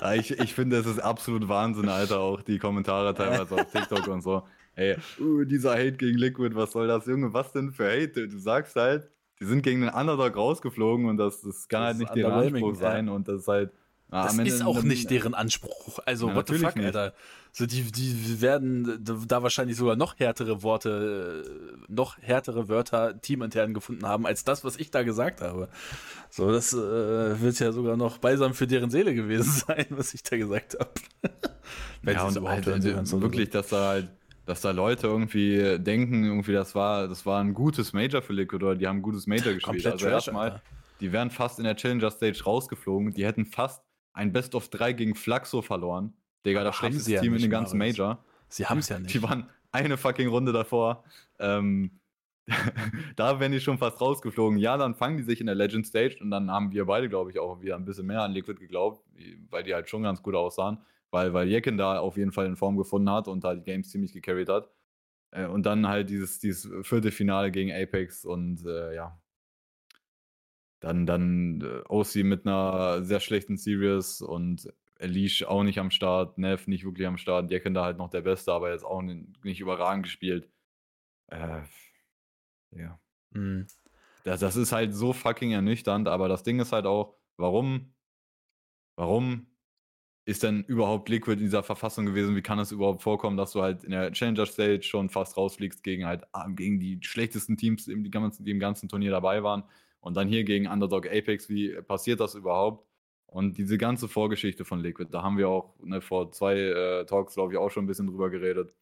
[0.00, 4.06] Ja, ich, ich finde, es ist absolut Wahnsinn, Alter, auch die Kommentare teilweise auf TikTok
[4.08, 4.42] und so.
[4.76, 7.32] Ey, uh, dieser Hate gegen Liquid, was soll das, Junge?
[7.32, 8.28] Was denn für Hate?
[8.28, 9.08] Du sagst halt,
[9.44, 12.74] die sind gegen den Underdog rausgeflogen und das, das kann das halt nicht deren Anspruch
[12.76, 13.72] sein und das ist halt.
[14.10, 15.98] Ah, das ist auch nicht deren Anspruch.
[16.04, 16.86] Also, ja, what the fuck, nicht.
[16.86, 17.14] Alter.
[17.50, 21.42] So, die, die werden da wahrscheinlich sogar noch härtere Worte,
[21.88, 25.68] noch härtere Wörter teamintern gefunden haben, als das, was ich da gesagt habe.
[26.30, 30.22] So, das äh, wird ja sogar noch beisam für deren Seele gewesen sein, was ich
[30.22, 30.90] da gesagt habe.
[32.12, 34.08] ja, und halt, also, wirklich, dass da halt
[34.46, 38.64] dass da Leute irgendwie denken, irgendwie das war, das war ein gutes Major für Liquid
[38.64, 39.86] oder die haben ein gutes Major gespielt.
[39.86, 40.60] also erstmal,
[41.00, 44.92] die wären fast in der Challenger Stage rausgeflogen, die hätten fast ein Best of 3
[44.92, 46.12] gegen Flaxo verloren.
[46.44, 48.22] Digga, das schlechteste ja Team in den ganzen Major.
[48.48, 49.14] Sie haben es ja nicht.
[49.14, 51.04] Die waren eine fucking Runde davor.
[51.38, 51.98] Ähm,
[53.16, 54.58] da wären die schon fast rausgeflogen.
[54.58, 57.30] Ja, dann fangen die sich in der Legend Stage und dann haben wir beide, glaube
[57.30, 59.02] ich, auch wieder ein bisschen mehr an Liquid geglaubt,
[59.48, 60.78] weil die halt schon ganz gut aussahen
[61.14, 63.88] weil, weil Jecken da auf jeden Fall in Form gefunden hat und da die Games
[63.88, 64.68] ziemlich gecarried hat.
[65.30, 69.16] Äh, und dann halt dieses, dieses vierte Finale gegen Apex und äh, ja.
[70.80, 76.36] Dann, dann äh, OC mit einer sehr schlechten Series und Elish auch nicht am Start,
[76.36, 79.60] Nev nicht wirklich am Start, Jecken da halt noch der Beste, aber jetzt auch nicht
[79.60, 80.50] überragend gespielt.
[81.28, 81.62] Äh,
[82.72, 82.98] ja.
[83.30, 83.68] Mhm.
[84.24, 87.94] Das, das ist halt so fucking ernüchternd, aber das Ding ist halt auch, warum,
[88.96, 89.46] warum
[90.26, 92.34] ist denn überhaupt Liquid in dieser Verfassung gewesen?
[92.34, 95.82] Wie kann es überhaupt vorkommen, dass du halt in der Challenger Stage schon fast rausfliegst
[95.82, 99.42] gegen halt ah, gegen die schlechtesten Teams, die im ganzen, die im ganzen Turnier dabei
[99.42, 99.64] waren
[100.00, 101.48] und dann hier gegen Underdog Apex?
[101.48, 102.86] Wie passiert das überhaupt?
[103.26, 107.34] Und diese ganze Vorgeschichte von Liquid, da haben wir auch ne, vor zwei äh, Talks,
[107.34, 108.74] glaube ich, auch schon ein bisschen drüber geredet.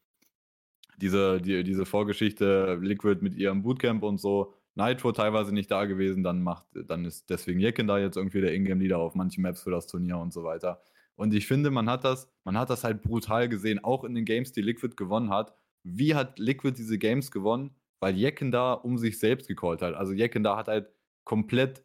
[0.98, 6.22] Diese, die, diese Vorgeschichte, Liquid mit ihrem Bootcamp und so, Nitro teilweise nicht da gewesen,
[6.22, 9.70] dann macht, dann ist deswegen Jecken da jetzt irgendwie der Ingame-Leader auf manchen Maps für
[9.70, 10.82] das Turnier und so weiter.
[11.16, 14.24] Und ich finde, man hat das, man hat das halt brutal gesehen, auch in den
[14.24, 15.54] Games, die Liquid gewonnen hat.
[15.84, 17.74] Wie hat Liquid diese Games gewonnen?
[18.00, 19.94] Weil Jecken da um sich selbst gecallt hat.
[19.94, 20.92] Also Jecken da hat halt
[21.24, 21.84] komplett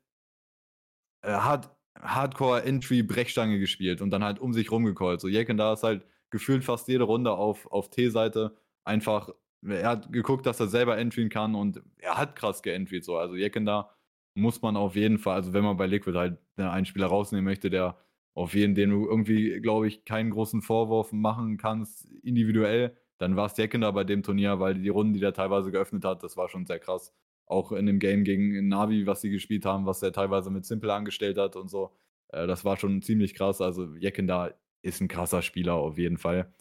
[1.22, 1.70] äh, hard,
[2.02, 5.22] Hardcore-Entry-Brechstange gespielt und dann halt um sich rumgecallt.
[5.22, 9.30] So Jecken da ist halt gefühlt fast jede Runde auf, auf T-Seite einfach,
[9.66, 13.04] er hat geguckt, dass er selber entryen kann und er hat krass geentryt.
[13.06, 13.18] So.
[13.18, 13.92] Also Jecken da
[14.36, 17.70] muss man auf jeden Fall, also wenn man bei Liquid halt einen Spieler rausnehmen möchte,
[17.70, 17.98] der
[18.38, 23.48] auf jeden, den du irgendwie, glaube ich, keinen großen Vorwurf machen kannst, individuell, dann war
[23.48, 26.48] es Deckender bei dem Turnier, weil die Runden, die der teilweise geöffnet hat, das war
[26.48, 27.16] schon sehr krass.
[27.48, 30.94] Auch in dem Game gegen Navi, was sie gespielt haben, was er teilweise mit Simple
[30.94, 31.96] angestellt hat und so.
[32.28, 33.60] Äh, das war schon ziemlich krass.
[33.60, 36.54] Also Jeckender ist ein krasser Spieler auf jeden Fall.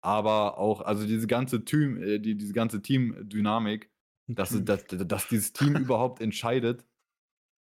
[0.00, 3.88] Aber auch, also diese ganze Team, äh, die, diese ganze Team-Dynamik,
[4.26, 6.84] dass, dass, dass dieses Team überhaupt entscheidet,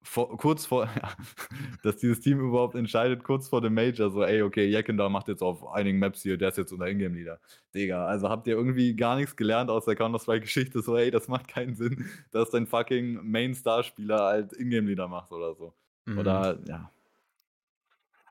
[0.04, 1.12] vor, kurz vor, ja,
[1.84, 5.42] dass dieses Team überhaupt entscheidet, kurz vor dem Major, so, ey, okay, Jeckender macht jetzt
[5.42, 7.40] auf einigen Maps hier, der ist jetzt unter Ingame-Leader.
[7.74, 11.48] Digga, also habt ihr irgendwie gar nichts gelernt aus der Counter-Strike-Geschichte, so, ey, das macht
[11.48, 15.74] keinen Sinn, dass dein fucking Main-Star-Spieler halt Ingame-Leader macht oder so.
[16.06, 16.18] Mhm.
[16.18, 16.92] Oder, ja.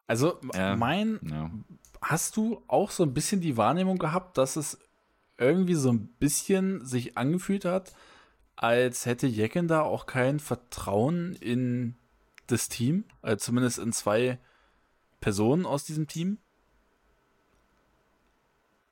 [0.06, 1.50] Also, äh, mein, ja.
[2.02, 4.78] hast du auch so ein bisschen die Wahrnehmung gehabt, dass es
[5.38, 7.94] irgendwie so ein bisschen sich angefühlt hat,
[8.60, 11.96] als hätte Jecken da auch kein Vertrauen in
[12.46, 14.38] das Team, also zumindest in zwei
[15.22, 16.36] Personen aus diesem Team.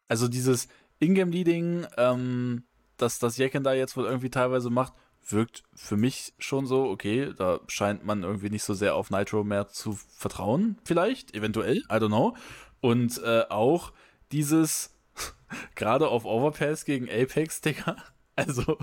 [0.08, 0.68] Also dieses
[1.00, 2.64] Ingame-Leading, ähm,
[2.96, 4.94] das, das Jecken da jetzt wohl irgendwie teilweise macht,
[5.28, 9.44] wirkt für mich schon so, okay, da scheint man irgendwie nicht so sehr auf Nitro
[9.44, 12.34] mehr zu vertrauen, vielleicht, eventuell, I don't know.
[12.80, 13.92] Und äh, auch
[14.32, 14.96] dieses,
[15.74, 17.96] gerade auf Overpass gegen Apex, Digga,
[18.34, 18.78] also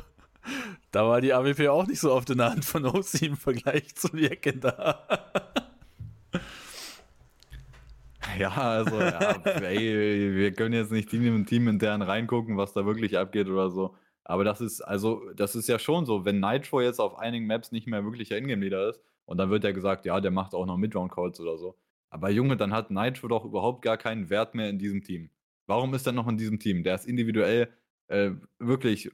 [0.95, 3.93] da war die AWP auch nicht so oft in der Hand von OC im Vergleich
[3.95, 5.05] zu Jecken da.
[8.39, 13.17] Ja, also, ja, ey, wir können jetzt nicht Team Team intern reingucken, was da wirklich
[13.17, 13.95] abgeht oder so.
[14.25, 17.71] Aber das ist, also, das ist ja schon so, wenn Nitro jetzt auf einigen Maps
[17.71, 20.65] nicht mehr wirklich der Ingame-Leader ist, und dann wird ja gesagt, ja, der macht auch
[20.65, 21.77] noch Midround-Calls oder so.
[22.10, 25.29] Aber Junge, dann hat Nitro doch überhaupt gar keinen Wert mehr in diesem Team.
[25.65, 26.84] Warum ist er noch in diesem Team?
[26.84, 27.69] Der ist individuell
[28.08, 29.12] äh, wirklich äh,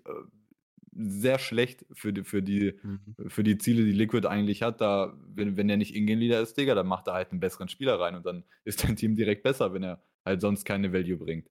[0.92, 3.16] sehr schlecht für die, für die, mhm.
[3.28, 4.82] für die Ziele, die Liquid eigentlich hat.
[4.82, 8.00] Da, wenn, wenn er nicht Ingame-Leader ist, Digga, dann macht er halt einen besseren Spieler
[8.00, 11.50] rein und dann ist dein Team direkt besser, wenn er halt sonst keine Value bringt.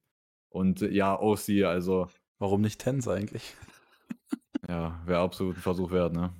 [0.48, 2.08] Und ja, OC, also.
[2.38, 3.54] Warum nicht Tens eigentlich?
[4.68, 6.34] ja, wäre absolut ein Versuch wert, ne?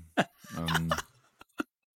[0.57, 0.91] ähm,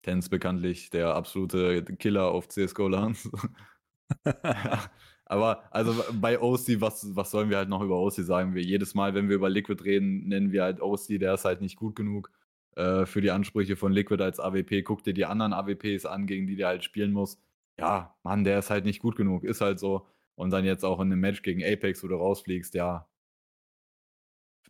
[0.04, 3.30] Tense bekanntlich der absolute Killer auf CSGO-Lans.
[4.26, 4.84] ja.
[5.26, 8.56] Aber also bei OC, was, was sollen wir halt noch über OC sagen?
[8.56, 11.62] Wir jedes Mal, wenn wir über Liquid reden, nennen wir halt OC, der ist halt
[11.62, 12.32] nicht gut genug
[12.76, 14.84] äh, für die Ansprüche von Liquid als AWP.
[14.84, 17.40] Guck dir die anderen AWPs an, gegen die der halt spielen muss.
[17.80, 20.08] Ja, Mann, der ist halt nicht gut genug, ist halt so.
[20.36, 23.08] Und dann jetzt auch in einem Match gegen Apex, wo du rausfliegst, ja.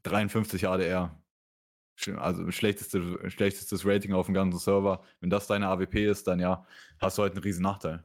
[0.04, 1.18] 53 ADR.
[2.18, 5.04] Also schlechteste, schlechtestes Rating auf dem ganzen Server.
[5.22, 6.66] Wenn das deine AWP ist, dann ja,
[7.00, 8.04] hast du halt einen riesen Nachteil.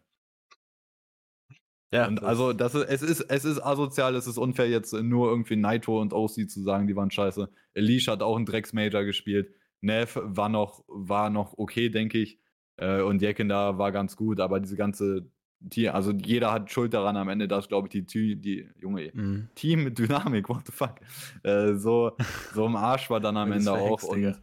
[1.93, 2.07] Ja.
[2.07, 5.57] Und also das ist, es ist, es ist asozial, es ist unfair, jetzt nur irgendwie
[5.57, 7.49] Naito und OC zu sagen, die waren scheiße.
[7.75, 9.51] Elish hat auch einen Drecks-Major gespielt.
[9.81, 12.39] Nev war noch, war noch okay, denke ich.
[12.77, 15.31] Äh, und Jekin da war ganz gut, aber diese ganze
[15.71, 19.51] Team, also jeder hat Schuld daran am Ende, dass, glaube ich, die, die junge mm.
[19.55, 20.97] Team mit Dynamik, what the fuck,
[21.43, 22.13] äh, so,
[22.55, 24.03] so im Arsch war dann am Ende auch.
[24.05, 24.41] Und,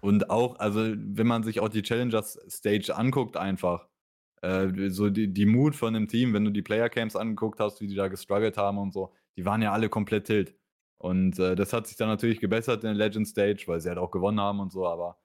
[0.00, 3.88] und auch, also wenn man sich auch die Challengers Stage anguckt, einfach,
[4.42, 7.80] äh, so die, die Mut von dem Team, wenn du die Player Camps angeguckt hast,
[7.80, 10.54] wie die da gestruggelt haben und so, die waren ja alle komplett tilt.
[10.98, 13.98] Und äh, das hat sich dann natürlich gebessert in der Legend Stage, weil sie halt
[13.98, 15.18] auch gewonnen haben und so, aber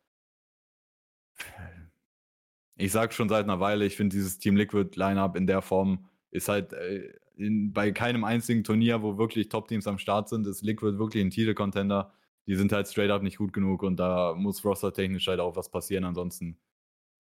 [2.76, 6.06] ich sag schon seit einer Weile, ich finde dieses Team Liquid Lineup in der Form
[6.32, 10.62] ist halt äh, in, bei keinem einzigen Turnier, wo wirklich Top-Teams am Start sind, ist
[10.62, 12.14] Liquid wirklich ein Titel-Contender.
[12.48, 15.70] Die sind halt straight up nicht gut genug und da muss roster-technisch halt auch was
[15.70, 16.04] passieren.
[16.04, 16.58] Ansonsten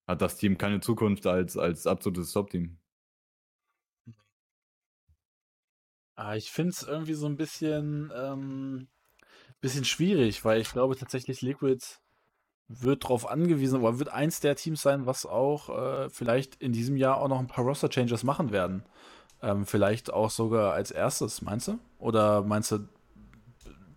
[0.07, 2.77] hat das Team keine Zukunft als, als absolutes Top-Team.
[6.15, 8.87] Ah, ich finde es irgendwie so ein bisschen, ähm,
[9.61, 11.83] bisschen schwierig, weil ich glaube tatsächlich Liquid
[12.67, 16.97] wird darauf angewiesen, oder wird eins der Teams sein, was auch äh, vielleicht in diesem
[16.97, 18.83] Jahr auch noch ein paar Roster-Changes machen werden.
[19.41, 21.79] Ähm, vielleicht auch sogar als erstes, meinst du?
[21.97, 22.87] Oder meinst du,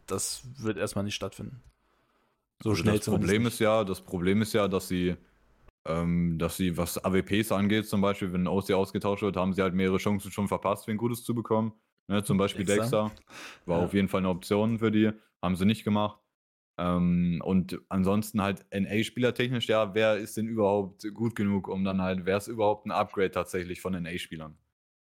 [0.06, 1.62] das wird erstmal nicht stattfinden?
[2.62, 5.16] So also schnell das Problem ist ja, das Problem ist ja, dass sie,
[5.86, 9.74] ähm, dass sie, was AWPs angeht, zum Beispiel, wenn OC ausgetauscht wird, haben sie halt
[9.74, 11.72] mehrere Chancen schon verpasst, wen Gutes zu bekommen.
[12.08, 13.10] Ne, zum Beispiel Dexter,
[13.64, 13.84] war ja.
[13.84, 15.10] auf jeden Fall eine Option für die,
[15.42, 16.20] haben sie nicht gemacht.
[16.78, 22.02] Ähm, und ansonsten halt NA-Spieler technisch, ja, wer ist denn überhaupt gut genug, um dann
[22.02, 24.56] halt, wer ist überhaupt ein Upgrade tatsächlich von NA-Spielern?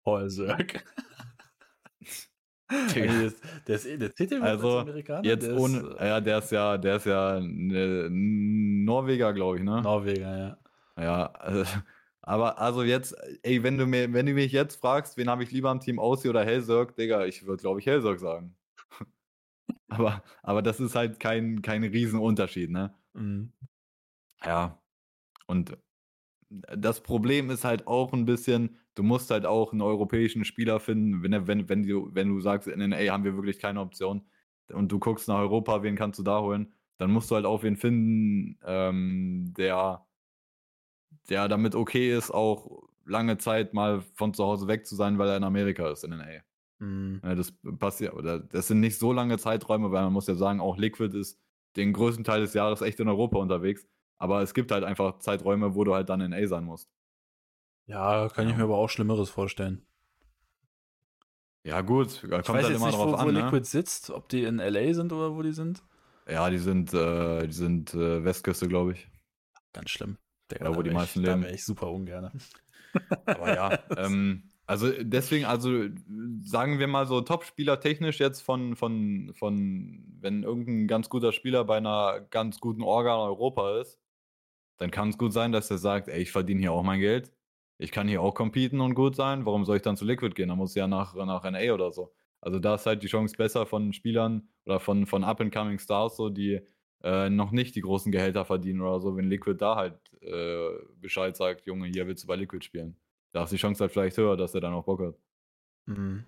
[0.04, 0.86] Paul Zerg.
[2.96, 3.24] der,
[3.68, 5.26] ist, der Titel also Amerikaner.
[5.26, 9.64] Jetzt ohne, ist, äh, ja, der ist ja, der ist ja ne, Norweger, glaube ich,
[9.64, 9.82] ne?
[9.82, 10.58] Norweger, ja.
[10.98, 11.64] Ja, also,
[12.22, 15.52] aber also jetzt, ey, wenn du mir, wenn du mich jetzt fragst, wen habe ich
[15.52, 18.56] lieber am Team Aussie oder Hellsirk, Digga, ich würde, glaube ich, Hellsirk sagen.
[19.90, 22.94] Aber, aber das ist halt kein, kein Riesenunterschied, ne?
[23.14, 23.54] Mhm.
[24.46, 24.82] Ja.
[25.48, 25.78] Und
[26.50, 31.24] das Problem ist halt auch ein bisschen, du musst halt auch einen europäischen Spieler finden,
[31.24, 34.28] wenn, wenn, wenn, du, wenn du sagst, in NA haben wir wirklich keine Option
[34.70, 37.64] und du guckst nach Europa, wen kannst du da holen, dann musst du halt auch
[37.64, 40.07] wen finden, ähm, der,
[41.30, 45.30] der damit okay ist, auch lange Zeit mal von zu Hause weg zu sein, weil
[45.30, 46.26] er in Amerika ist, in NA.
[46.80, 47.22] Mhm.
[47.24, 50.60] Ja, das passiert, oder das sind nicht so lange Zeiträume, weil man muss ja sagen,
[50.60, 51.40] auch Liquid ist
[51.76, 53.88] den größten Teil des Jahres echt in Europa unterwegs.
[54.18, 56.90] Aber es gibt halt einfach Zeiträume, wo du halt dann in A sein musst.
[57.86, 59.86] Ja, kann ich mir aber auch Schlimmeres vorstellen.
[61.64, 63.28] Ja, gut, kommt ich weiß halt immer nicht, drauf wo, an.
[63.28, 63.42] Wo ne?
[63.42, 65.84] Liquid sitzt, ob die in LA sind oder wo die sind.
[66.28, 69.08] Ja, die sind, äh, die sind äh, Westküste, glaube ich.
[69.74, 70.18] Ganz schlimm.
[70.52, 71.42] Der, wo die meisten ich, leben.
[71.42, 72.32] Da wäre ich super ungern.
[73.26, 75.86] Aber ja, ähm, also deswegen, also
[76.42, 81.64] sagen wir mal so Top-Spieler technisch jetzt von, von, von, wenn irgendein ganz guter Spieler
[81.64, 84.00] bei einer ganz guten Orga in Europa ist,
[84.78, 87.32] dann kann es gut sein, dass er sagt, ey, ich verdiene hier auch mein Geld.
[87.78, 89.46] Ich kann hier auch competen und gut sein.
[89.46, 90.50] Warum soll ich dann zu Liquid gehen?
[90.50, 92.14] Da muss ich ja nach, nach NA oder so.
[92.42, 96.30] Also da ist halt die Chance besser von Spielern oder von, von Up-and-Coming Stars, so
[96.30, 96.62] die
[97.08, 101.36] äh, noch nicht die großen Gehälter verdienen oder so, wenn Liquid da halt äh, Bescheid
[101.36, 102.98] sagt, Junge, hier willst du bei Liquid spielen
[103.38, 105.16] da ist die Chance halt vielleicht höher, dass er dann auch Bock hat.
[105.86, 106.26] Mhm.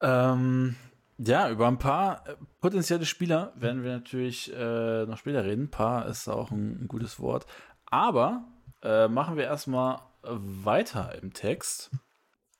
[0.00, 0.76] Ähm,
[1.18, 5.70] ja, über ein paar äh, potenzielle Spieler werden wir natürlich äh, noch später reden.
[5.70, 7.46] Paar ist auch ein, ein gutes Wort.
[7.86, 8.44] Aber
[8.82, 11.90] äh, machen wir erstmal weiter im Text.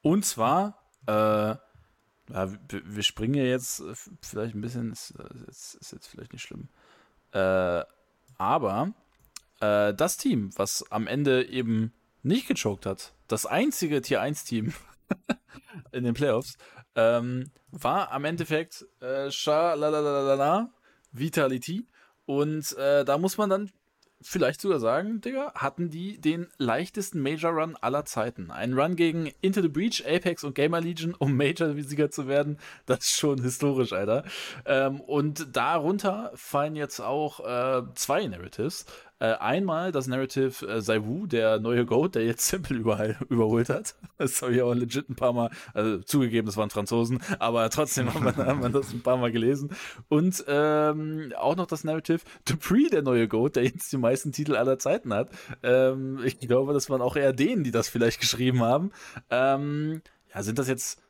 [0.02, 1.56] Und zwar, äh,
[2.32, 3.82] ja, wir, springen ja jetzt
[4.20, 5.14] vielleicht ein bisschen, ist,
[5.48, 6.68] ist, ist jetzt vielleicht nicht schlimm.
[7.32, 7.82] Äh,
[8.38, 8.92] aber
[9.60, 14.72] äh, das Team, was am Ende eben nicht gechoked hat, das einzige Tier 1 Team
[15.92, 16.56] in den Playoffs,
[16.94, 19.30] ähm, war am Endeffekt äh,
[21.12, 21.86] Vitality.
[22.26, 23.70] Und äh, da muss man dann
[24.24, 28.50] vielleicht sogar sagen, Digga, hatten die den leichtesten Major Run aller Zeiten.
[28.50, 33.00] Ein Run gegen Into the Breach, Apex und Gamer Legion, um Major-Sieger zu werden, das
[33.00, 34.24] ist schon historisch, Alter.
[34.64, 38.86] Ähm, und darunter fallen jetzt auch äh, zwei Narratives.
[39.24, 43.94] Äh, einmal das Narrative äh, Saiwu, der neue Goat, der jetzt Simple überall überholt hat.
[44.18, 48.12] Das habe ich auch legit ein paar Mal, also zugegeben, das waren Franzosen, aber trotzdem
[48.12, 49.70] hat man, hat man das ein paar Mal gelesen.
[50.08, 54.56] Und ähm, auch noch das Narrative Dupree, der neue Goat, der jetzt die meisten Titel
[54.56, 55.30] aller Zeiten hat.
[55.62, 58.90] Ähm, ich glaube, das waren auch eher denen, die das vielleicht geschrieben haben.
[59.30, 60.02] Ähm,
[60.34, 61.00] ja, sind das jetzt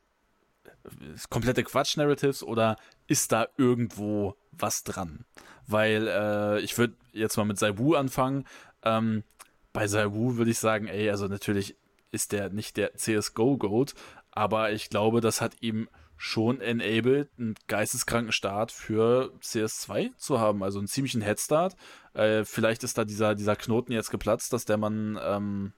[1.31, 5.25] komplette Quatsch-Narratives oder ist da irgendwo was dran?
[5.67, 8.45] Weil äh, ich würde jetzt mal mit Saibu anfangen.
[8.83, 9.25] Ähm,
[9.73, 11.77] bei Saibu würde ich sagen, ey, also natürlich
[12.11, 13.95] ist der nicht der CSGO-Goat,
[14.31, 20.63] aber ich glaube, das hat ihm schon enabled, einen geisteskranken Start für CS2 zu haben,
[20.63, 21.77] also einen ziemlichen Headstart.
[22.15, 25.73] Äh, vielleicht ist da dieser, dieser Knoten jetzt geplatzt, dass der Mann ähm,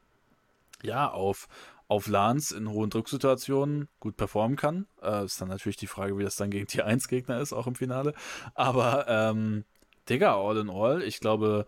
[0.83, 1.49] ja auf,
[1.88, 4.87] auf LANs in hohen Drucksituationen gut performen kann.
[5.03, 7.66] Äh, ist dann natürlich die Frage, wie das dann gegen Tier 1 Gegner ist, auch
[7.66, 8.14] im Finale.
[8.55, 9.64] Aber ähm,
[10.09, 11.66] Digga, all in all, ich glaube,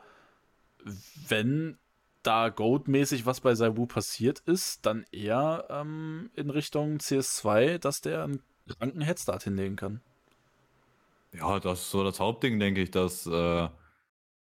[1.29, 1.79] wenn
[2.23, 8.25] da Goat-mäßig was bei Saibu passiert ist, dann eher ähm, in Richtung CS2, dass der
[8.25, 10.01] einen kranken Headstart hinlegen kann.
[11.33, 13.69] Ja, das ist so das Hauptding, denke ich, dass äh,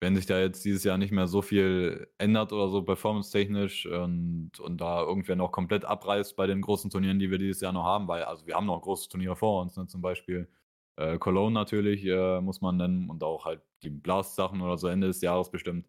[0.03, 4.51] wenn sich da jetzt dieses Jahr nicht mehr so viel ändert oder so performance-technisch und,
[4.59, 7.85] und da irgendwer noch komplett abreißt bei den großen Turnieren, die wir dieses Jahr noch
[7.85, 9.87] haben, weil also wir haben noch große Turniere vor uns, ne?
[9.87, 10.49] zum Beispiel
[10.97, 15.07] äh, Cologne natürlich äh, muss man nennen und auch halt die Blast-Sachen oder so Ende
[15.07, 15.87] des Jahres bestimmt.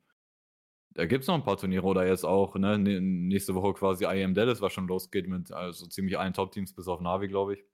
[0.90, 4.34] Da gibt es noch ein paar Turniere oder jetzt auch ne, nächste Woche quasi IEM
[4.34, 7.64] Dallas, was schon losgeht mit also ziemlich allen Top-Teams bis auf Navi, glaube ich.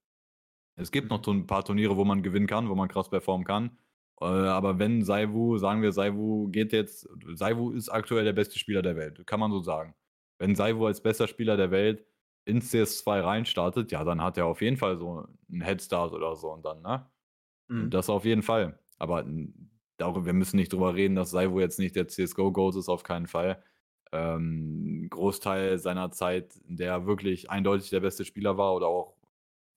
[0.77, 3.77] Es gibt noch ein paar Turniere, wo man gewinnen kann, wo man krass performen kann.
[4.21, 8.83] Äh, aber wenn Saivu, sagen wir, Saivu geht jetzt, Saivu ist aktuell der beste Spieler
[8.83, 9.95] der Welt, kann man so sagen.
[10.39, 12.05] Wenn Saivu als bester Spieler der Welt
[12.45, 16.53] ins CS2 reinstartet, ja, dann hat er auf jeden Fall so einen Headstart oder so
[16.53, 17.11] und dann, ne?
[17.69, 17.91] Mhm.
[17.91, 18.79] Das auf jeden Fall.
[18.99, 19.25] Aber
[19.97, 23.27] darüber, wir müssen nicht drüber reden, dass Saivo jetzt nicht der CSGO-Goat ist, auf keinen
[23.27, 23.63] Fall.
[24.13, 29.15] Ähm, Großteil seiner Zeit, in der er wirklich eindeutig der beste Spieler war oder auch,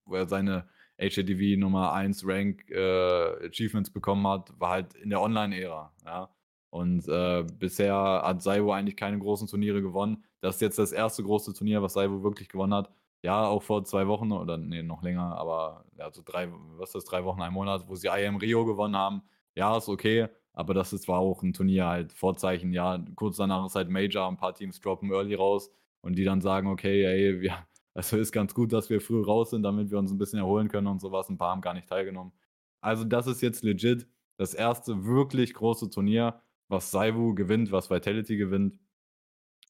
[0.06, 0.68] wo er seine
[1.00, 5.94] HADV Nummer 1 Rank äh, Achievements bekommen hat, war halt in der Online-Ära.
[6.06, 6.30] Ja?
[6.70, 10.24] Und äh, bisher hat Saivo eigentlich keine großen Turniere gewonnen.
[10.42, 12.92] Das ist jetzt das erste große Turnier, was Saivo wirklich gewonnen hat
[13.24, 16.96] ja, auch vor zwei Wochen oder nee, noch länger, aber ja, so drei, was ist
[16.96, 19.24] das, drei Wochen, ein Monat, wo sie IM Rio gewonnen haben.
[19.56, 23.66] Ja, ist okay, aber das ist, war auch ein Turnier halt, Vorzeichen, ja, kurz danach
[23.66, 27.42] ist halt Major, ein paar Teams droppen early raus und die dann sagen, okay, ey,
[27.42, 30.40] wir, also ist ganz gut, dass wir früh raus sind, damit wir uns ein bisschen
[30.40, 31.30] erholen können und sowas.
[31.30, 32.34] Ein paar haben gar nicht teilgenommen.
[32.82, 38.36] Also das ist jetzt legit das erste wirklich große Turnier, was Saivu gewinnt, was Vitality
[38.36, 38.80] gewinnt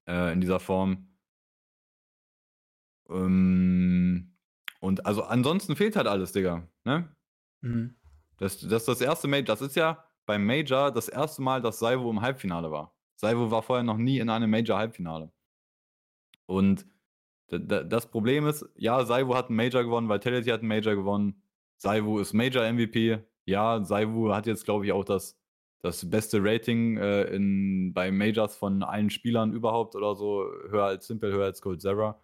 [0.07, 1.09] äh, in dieser Form.
[3.09, 4.33] Ähm,
[4.79, 6.67] und also ansonsten fehlt halt alles, Digga.
[6.85, 7.13] Ne?
[7.61, 7.95] Mhm.
[8.37, 9.45] Das, das ist das erste Major.
[9.45, 12.95] Das ist ja beim Major das erste Mal, dass Saivo im Halbfinale war.
[13.15, 15.31] Saivo war vorher noch nie in einem Major-Halbfinale.
[16.45, 16.85] Und
[17.49, 21.41] das Problem ist, ja, Saivo hat einen Major gewonnen, Vitality hat einen Major gewonnen.
[21.77, 23.19] Saivo ist Major-MVP.
[23.45, 25.37] Ja, Saivo hat jetzt, glaube ich, auch das,
[25.81, 30.45] das beste Rating äh, in, bei Majors von allen Spielern überhaupt oder so.
[30.69, 32.19] Höher als Simple, höher als Gold Zera.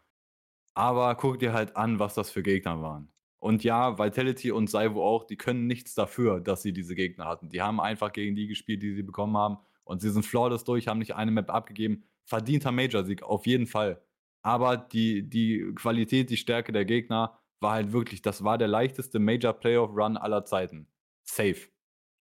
[0.73, 3.11] Aber guck dir halt an, was das für Gegner waren.
[3.39, 7.49] Und ja, Vitality und Saivo auch, die können nichts dafür, dass sie diese Gegner hatten.
[7.49, 9.57] Die haben einfach gegen die gespielt, die sie bekommen haben.
[9.83, 12.03] Und sie sind flawless durch, haben nicht eine Map abgegeben.
[12.25, 14.01] Verdienter Major-Sieg, auf jeden Fall.
[14.41, 19.19] Aber die, die Qualität, die Stärke der Gegner war halt wirklich, das war der leichteste
[19.19, 20.87] Major-Playoff-Run aller Zeiten.
[21.23, 21.67] Safe.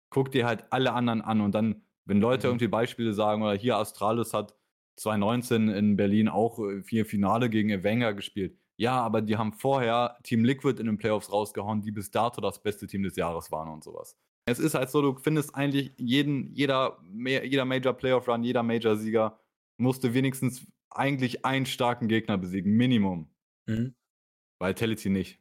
[0.10, 2.52] Guck dir halt alle anderen an und dann, wenn Leute mhm.
[2.52, 4.56] irgendwie Beispiele sagen, oder hier Astralis hat
[4.98, 8.58] 2019 in Berlin auch äh, vier Finale gegen Ewenger gespielt.
[8.78, 12.62] Ja, aber die haben vorher Team Liquid in den Playoffs rausgehauen, die bis dato das
[12.62, 14.16] beste Team des Jahres waren und sowas.
[14.46, 18.96] Es ist halt so, du findest eigentlich jeden, jeder, jeder Major Playoff Run, jeder Major
[18.96, 19.40] Sieger
[19.78, 20.66] musste wenigstens
[20.98, 23.30] eigentlich einen starken Gegner besiegen, Minimum.
[23.68, 23.96] Mhm.
[24.60, 25.40] Vitality nicht.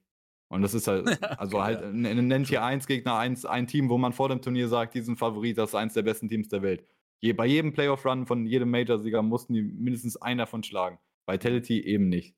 [0.49, 1.07] Und das ist halt,
[1.40, 1.90] also halt, ja.
[1.92, 5.59] nennt hier eins Gegner, eins, ein Team, wo man vor dem Turnier sagt, diesen Favorit,
[5.59, 6.85] das ist eins der besten Teams der Welt.
[7.21, 10.99] Je, bei jedem Playoff-Run von jedem Major-Sieger mussten die mindestens einen davon schlagen.
[11.27, 12.37] Vitality eben nicht.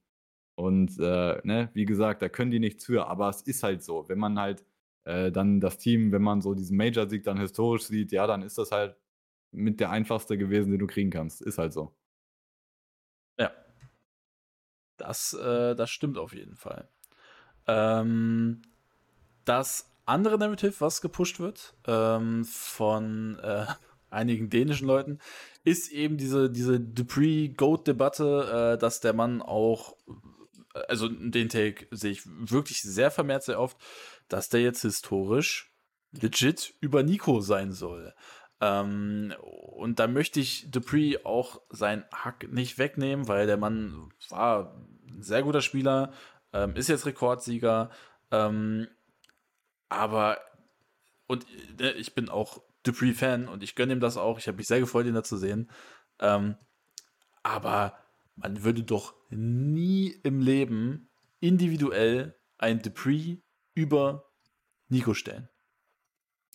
[0.56, 4.08] Und äh, ne, wie gesagt, da können die nichts für, aber es ist halt so.
[4.08, 4.64] Wenn man halt
[5.04, 8.58] äh, dann das Team, wenn man so diesen Major-Sieg dann historisch sieht, ja, dann ist
[8.58, 8.96] das halt
[9.52, 11.42] mit der einfachste gewesen, den du kriegen kannst.
[11.42, 11.94] Ist halt so.
[13.38, 13.52] Ja.
[14.96, 16.88] Das, äh, das stimmt auf jeden Fall.
[17.66, 18.62] Ähm,
[19.44, 23.66] das andere Narrative, was gepusht wird, ähm, von äh,
[24.10, 25.18] einigen dänischen Leuten,
[25.64, 29.96] ist eben diese, diese Dupree-Goat-Debatte, äh, dass der Mann auch,
[30.88, 33.76] also den Take sehe ich wirklich sehr vermehrt, sehr oft,
[34.28, 35.70] dass der jetzt historisch
[36.12, 38.14] legit über Nico sein soll.
[38.60, 44.74] Ähm, und da möchte ich Dupree auch sein Hack nicht wegnehmen, weil der Mann war
[45.08, 46.12] ein sehr guter Spieler,
[46.52, 47.90] ähm, ist jetzt Rekordsieger,
[48.30, 48.88] ähm,
[49.88, 50.38] aber
[51.26, 51.46] und
[51.80, 54.38] äh, ich bin auch Dupree-Fan und ich gönne ihm das auch.
[54.38, 55.70] Ich habe mich sehr gefreut, ihn da zu sehen.
[56.18, 56.56] Ähm,
[57.42, 57.98] aber
[58.34, 61.08] man würde doch nie im Leben
[61.40, 63.38] individuell ein Dupree
[63.74, 64.30] über
[64.88, 65.48] Nico stellen.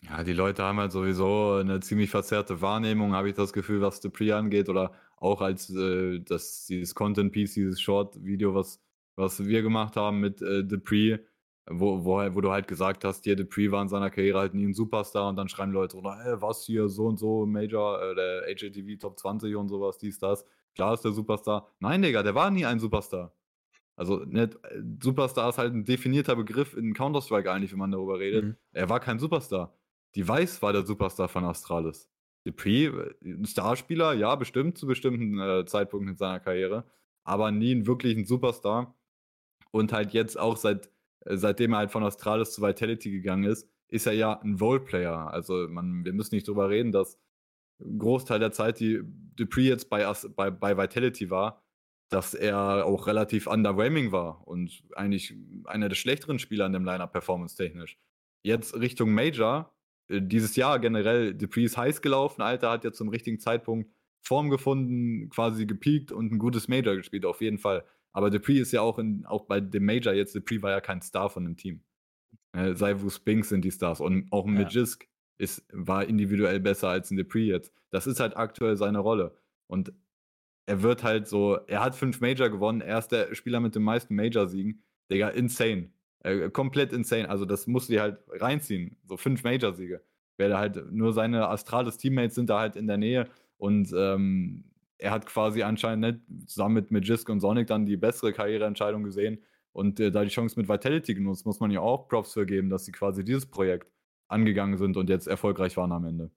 [0.08, 4.00] Ja, die Leute haben halt sowieso eine ziemlich verzerrte Wahrnehmung, habe ich das Gefühl, was
[4.00, 4.68] Dupree angeht.
[4.68, 8.80] Oder auch als äh, das, dieses Content-Piece, dieses Short-Video, was,
[9.16, 11.18] was wir gemacht haben mit äh, Dupree,
[11.66, 14.66] wo, wo, wo du halt gesagt hast, hier Dupree war in seiner Karriere halt nie
[14.66, 18.14] ein Superstar und dann schreiben Leute, oder hey, was hier, so und so, Major, äh,
[18.14, 20.44] der HATV Top 20 und sowas, dies, das.
[20.74, 21.72] Klar ist der Superstar.
[21.78, 23.32] Nein, Digga, der war nie ein Superstar.
[23.96, 24.48] Also äh,
[25.02, 28.44] Superstar ist halt ein definierter Begriff in Counter-Strike eigentlich, wenn man darüber redet.
[28.44, 28.56] Mhm.
[28.72, 29.72] Er war kein Superstar.
[30.14, 32.08] Die Weiß war der Superstar von Astralis.
[32.44, 36.84] Dupree, äh, ein Starspieler, ja, bestimmt zu bestimmten äh, Zeitpunkten in seiner Karriere,
[37.24, 38.94] aber nie ein wirklichen Superstar.
[39.70, 40.90] Und halt jetzt auch seit,
[41.24, 45.32] äh, seitdem er halt von Astralis zu Vitality gegangen ist, ist er ja ein Role-Player.
[45.32, 47.18] Also man, wir müssen nicht drüber reden, dass
[47.80, 49.00] ein Großteil der Zeit, die
[49.36, 51.62] Dupree jetzt bei, bei, bei Vitality war,
[52.08, 55.34] dass er auch relativ underwhelming war und eigentlich
[55.64, 57.98] einer der schlechteren Spieler in dem Lineup performance-technisch.
[58.42, 59.73] Jetzt Richtung Major
[60.08, 63.90] dieses Jahr generell, Dupree ist heiß gelaufen, Alter, hat ja zum richtigen Zeitpunkt
[64.20, 67.84] Form gefunden, quasi gepiekt und ein gutes Major gespielt, auf jeden Fall.
[68.12, 71.02] Aber Dupree ist ja auch, in, auch bei dem Major jetzt, Dupree war ja kein
[71.02, 71.82] Star von dem Team.
[72.52, 74.62] Äh, Saivu Spinks sind die Stars und auch ein ja.
[74.62, 77.72] Magisk ist, war individuell besser als ein Dupree jetzt.
[77.90, 79.36] Das ist halt aktuell seine Rolle.
[79.66, 79.92] Und
[80.66, 83.82] er wird halt so, er hat fünf Major gewonnen, er ist der Spieler mit den
[83.82, 84.82] meisten Major-Siegen.
[85.10, 85.92] Digga, insane.
[86.24, 87.28] Äh, komplett insane.
[87.28, 88.96] Also das musst du dir halt reinziehen.
[89.04, 90.02] So fünf Major-Siege.
[90.38, 94.64] Wer halt, nur seine Astralis-Teammates sind da halt in der Nähe und ähm,
[94.98, 99.38] er hat quasi anscheinend nicht zusammen mit Magisk und Sonic dann die bessere Karriereentscheidung gesehen
[99.72, 102.70] und äh, da die Chance mit Vitality genutzt, muss man ja auch Props für geben,
[102.70, 103.92] dass sie quasi dieses Projekt
[104.28, 106.30] angegangen sind und jetzt erfolgreich waren am Ende.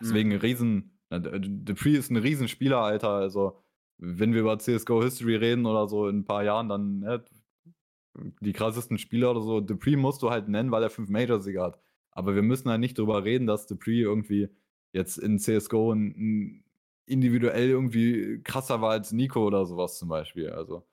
[0.00, 0.36] Deswegen mhm.
[0.36, 3.10] riesen, Dupree ist ein Riesenspieler, Alter.
[3.10, 3.58] Also,
[3.98, 7.24] wenn wir über CSGO History reden oder so in ein paar Jahren, dann ne,
[8.40, 9.60] die krassesten Spieler oder so.
[9.60, 11.80] Dupree musst du halt nennen, weil er fünf Major-Sieger hat.
[12.12, 14.48] Aber wir müssen halt nicht drüber reden, dass Dupree irgendwie
[14.92, 16.64] jetzt in CSGO ein,
[17.06, 20.50] individuell irgendwie krasser war als Nico oder sowas zum Beispiel.
[20.50, 20.86] Also,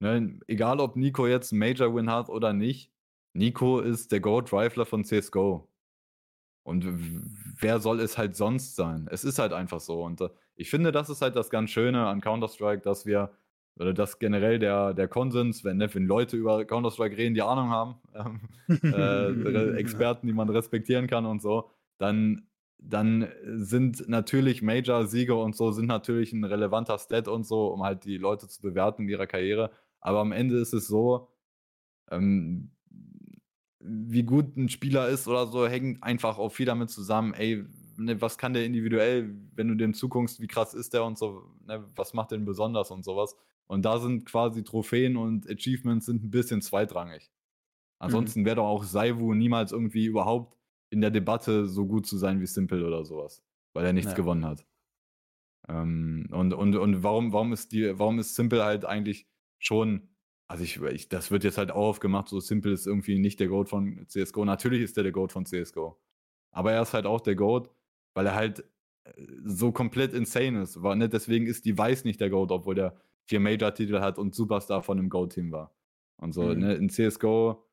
[0.00, 2.90] ne, egal ob Nico jetzt einen Major-Win hat oder nicht,
[3.34, 5.68] Nico ist der Gold-Rifler von CSGO.
[6.64, 6.86] Und
[7.60, 9.06] wer soll es halt sonst sein?
[9.10, 10.02] Es ist halt einfach so.
[10.02, 13.32] Und äh, ich finde, das ist halt das ganz Schöne an Counter-Strike, dass wir
[13.76, 17.70] oder das generell der, der Konsens, wenn, ne, wenn Leute über Counter-Strike reden, die Ahnung
[17.70, 18.40] haben, ähm,
[18.92, 22.46] äh, Experten, die man respektieren kann und so, dann,
[22.78, 28.04] dann sind natürlich Major-Siege und so sind natürlich ein relevanter Stat und so, um halt
[28.04, 29.70] die Leute zu bewerten in ihrer Karriere.
[30.00, 31.28] Aber am Ende ist es so,
[32.10, 32.70] ähm,
[33.80, 37.64] wie gut ein Spieler ist oder so, hängt einfach auch viel damit zusammen, ey,
[37.96, 41.42] ne, was kann der individuell, wenn du dem zuguckst, wie krass ist der und so,
[41.66, 43.36] ne, was macht den besonders und sowas.
[43.66, 47.30] Und da sind quasi Trophäen und Achievements sind ein bisschen zweitrangig.
[47.98, 48.46] Ansonsten mhm.
[48.46, 50.58] wäre doch auch Saivu niemals irgendwie überhaupt
[50.90, 53.42] in der Debatte so gut zu sein wie Simple oder sowas,
[53.72, 54.16] weil er nichts ja.
[54.16, 54.66] gewonnen hat.
[55.68, 59.26] Ähm, und und, und warum, warum, ist die, warum ist Simple halt eigentlich
[59.58, 60.08] schon,
[60.46, 63.48] also ich, ich, das wird jetzt halt auch aufgemacht, so Simple ist irgendwie nicht der
[63.48, 64.44] Goat von CSGO.
[64.44, 65.98] Natürlich ist er der Goat von CSGO.
[66.52, 67.70] Aber er ist halt auch der Goat,
[68.14, 68.60] weil er halt
[69.04, 70.82] äh, so komplett insane ist.
[70.82, 71.08] War, ne?
[71.08, 74.98] Deswegen ist die Weiß nicht der Goat, obwohl der vier Major-Titel hat und Superstar von
[74.98, 75.74] einem Go-Team war.
[76.16, 76.58] Und so, mhm.
[76.58, 77.64] ne, in CSGO,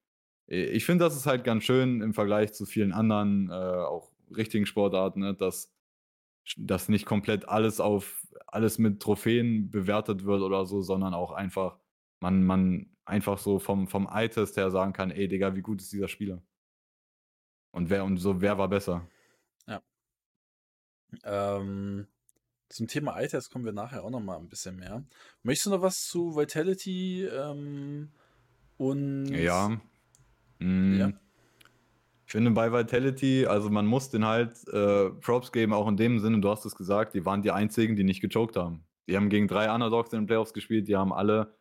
[0.47, 4.65] ich finde, das ist halt ganz schön im Vergleich zu vielen anderen, äh, auch richtigen
[4.65, 5.73] Sportarten, ne, dass,
[6.57, 11.77] dass nicht komplett alles auf, alles mit Trophäen bewertet wird oder so, sondern auch einfach,
[12.19, 15.91] man, man einfach so vom, vom Eye-Test her sagen kann, ey, Digga, wie gut ist
[15.91, 16.41] dieser Spieler?
[17.71, 19.07] Und wer, und so, wer war besser?
[19.67, 19.81] Ja.
[21.23, 22.07] Ähm,
[22.71, 25.03] zum Thema Eye-Test kommen wir nachher auch noch mal ein bisschen mehr.
[25.43, 28.09] Möchtest du noch was zu Vitality ähm,
[28.77, 29.25] und.
[29.27, 29.79] Ja.
[30.59, 30.99] Mhm.
[30.99, 31.13] ja.
[32.25, 36.19] Ich finde bei Vitality, also man muss den halt äh, Props geben, auch in dem
[36.19, 38.85] Sinne, du hast es gesagt, die waren die einzigen, die nicht gechoked haben.
[39.09, 41.53] Die haben gegen drei Underdogs in den Playoffs gespielt, die haben alle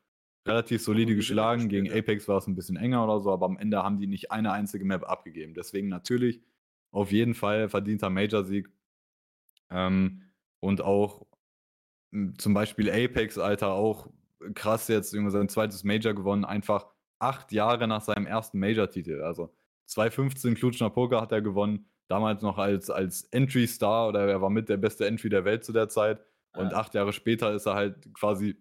[0.47, 1.63] relativ solide geschlagen.
[1.63, 2.01] Gespielt, gegen ja.
[2.01, 4.53] Apex war es ein bisschen enger oder so, aber am Ende haben die nicht eine
[4.53, 5.55] einzige Map abgegeben.
[5.55, 6.41] Deswegen natürlich
[6.93, 8.71] auf jeden Fall verdienter Major-Sieg
[9.71, 10.30] Ähm,
[10.61, 11.27] und auch
[12.13, 14.09] hm, zum Beispiel Apex, Alter, auch
[14.55, 16.87] krass jetzt, Junge, sein zweites Major gewonnen, einfach
[17.19, 19.23] acht Jahre nach seinem ersten Major-Titel.
[19.23, 19.53] Also
[19.87, 24.69] 2015 Klutschner Poker hat er gewonnen, damals noch als, als Entry-Star oder er war mit
[24.69, 26.21] der beste Entry der Welt zu der Zeit.
[26.57, 26.79] Und ja.
[26.79, 28.57] acht Jahre später ist er halt quasi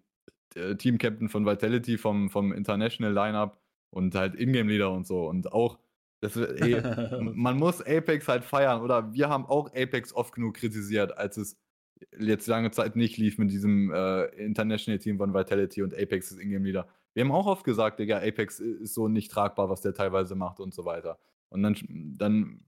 [0.54, 3.58] äh, Team-Captain von Vitality vom, vom International Lineup
[3.90, 5.28] und halt Ingame-Leader und so.
[5.28, 5.78] Und auch,
[6.20, 6.80] das, ey,
[7.34, 8.82] man muss Apex halt feiern.
[8.82, 11.58] Oder wir haben auch Apex oft genug kritisiert, als es
[12.18, 16.88] jetzt lange Zeit nicht lief mit diesem äh, International-Team von Vitality und Apex ist Ingame-Leader.
[17.14, 20.60] Wir haben auch oft gesagt, Digga, Apex ist so nicht tragbar, was der teilweise macht
[20.60, 21.18] und so weiter.
[21.48, 22.64] Und dann, dann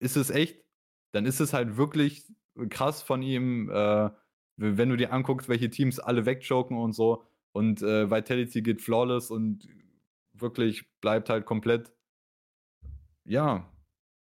[0.00, 0.64] ist es echt,
[1.12, 2.24] dann ist es halt wirklich
[2.70, 4.10] krass von ihm, äh,
[4.56, 7.24] wenn du dir anguckst, welche Teams alle wegjoken und so.
[7.52, 9.68] Und äh, Vitality geht flawless und
[10.32, 11.92] wirklich bleibt halt komplett,
[13.24, 13.68] ja,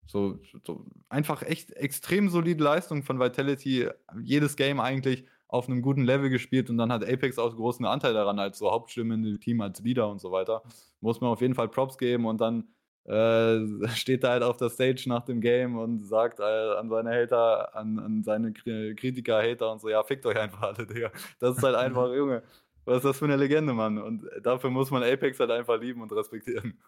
[0.08, 3.89] so, so, einfach echt extrem solide Leistung von Vitality.
[4.22, 8.14] Jedes Game eigentlich auf einem guten Level gespielt und dann hat Apex auch großen Anteil
[8.14, 10.64] daran als so Hauptstimme im Team, als Leader und so weiter.
[11.01, 12.68] Muss man auf jeden Fall Props geben und dann
[13.06, 17.12] äh, steht er halt auf der Stage nach dem Game und sagt äh, an seine
[17.12, 21.12] Hater, an, an seine Kritiker, Hater und so, ja, fickt euch einfach alle, Digga.
[21.39, 22.43] Das ist halt einfach, Junge,
[22.86, 23.97] was ist das für eine Legende, Mann?
[23.97, 26.80] Und dafür muss man Apex halt einfach lieben und respektieren.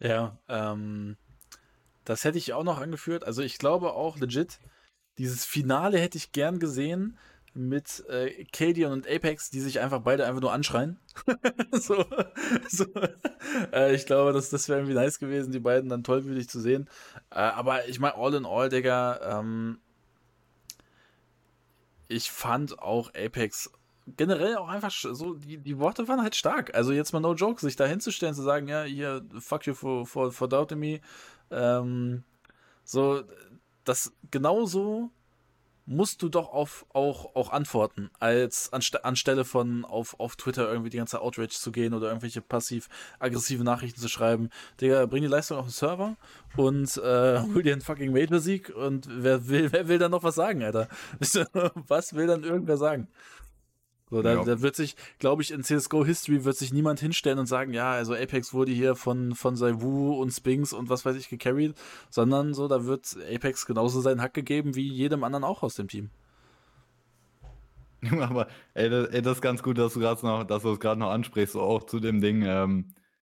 [0.00, 1.16] Ja, ähm,
[2.04, 3.24] das hätte ich auch noch angeführt.
[3.24, 4.58] Also ich glaube auch legit,
[5.18, 7.18] dieses Finale hätte ich gern gesehen,
[7.54, 10.98] mit äh, Cadion und Apex, die sich einfach beide einfach nur anschreien.
[11.72, 12.04] so,
[12.68, 12.86] so.
[13.72, 16.88] Äh, ich glaube, das, das wäre irgendwie nice gewesen, die beiden dann tollwütig zu sehen.
[17.30, 19.80] Äh, aber ich meine, all in all, Digga, ähm,
[22.08, 23.70] ich fand auch Apex
[24.06, 26.74] generell auch einfach so, die, die Worte waren halt stark.
[26.74, 30.06] Also jetzt mal no joke, sich da hinzustellen, zu sagen, ja, hier, fuck you for,
[30.06, 31.00] for, for doubting me.
[31.52, 32.24] Ähm,
[32.84, 33.22] so,
[33.84, 35.10] das genauso
[35.86, 40.90] musst du doch auf, auch, auch antworten, als anst anstelle von auf, auf Twitter irgendwie
[40.90, 44.50] die ganze Outrage zu gehen oder irgendwelche passiv-aggressive Nachrichten zu schreiben.
[44.80, 46.16] Digga, bring die Leistung auf den Server
[46.56, 50.36] und äh, hol dir einen fucking Major-Sieg und wer will, wer will dann noch was
[50.36, 50.88] sagen, Alter?
[51.88, 53.08] was will dann irgendwer sagen?
[54.12, 54.44] So, da, ja.
[54.44, 57.92] da wird sich, glaube ich, in CSGO History wird sich niemand hinstellen und sagen, ja,
[57.92, 61.74] also Apex wurde hier von, von Saivu und Spinks und was weiß ich gecarried,
[62.10, 65.88] sondern so, da wird Apex genauso seinen Hack gegeben wie jedem anderen auch aus dem
[65.88, 66.10] Team.
[68.20, 70.78] Aber ey das, ey, das ist ganz gut, dass du gerade noch, dass du es
[70.80, 72.88] gerade noch ansprichst, so auch zu dem Ding, ähm,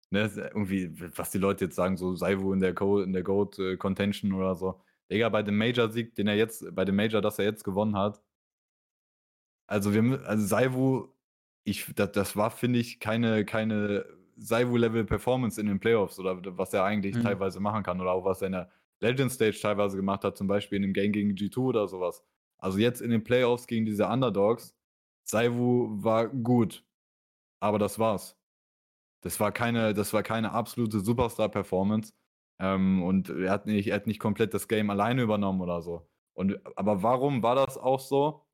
[0.09, 3.59] ne, irgendwie, was die Leute jetzt sagen, so Saivu in der Co in der Goat
[3.59, 4.82] äh, Contention oder so.
[5.11, 8.19] Digga, bei dem Major-Sieg, den er jetzt, bei dem Major, das er jetzt gewonnen hat,
[9.72, 11.07] also wir also Saivu,
[11.63, 14.05] ich, das, das war, finde ich, keine, keine
[14.36, 17.24] Saivu-Level-Performance in den Playoffs oder was er eigentlich mhm.
[17.24, 20.47] teilweise machen kann oder auch was er in der Legend Stage teilweise gemacht hat, zum
[20.47, 22.24] Beispiel in dem Game gegen G2 oder sowas.
[22.57, 24.76] Also jetzt in den Playoffs gegen diese Underdogs,
[25.24, 26.84] Saivu war gut,
[27.61, 28.38] aber das war's.
[29.22, 32.13] Das war keine, das war keine absolute Superstar-Performance.
[32.59, 36.09] Ähm, und er hat, nicht, er hat nicht komplett das Game alleine übernommen oder so.
[36.34, 38.45] Und, aber warum war das auch so?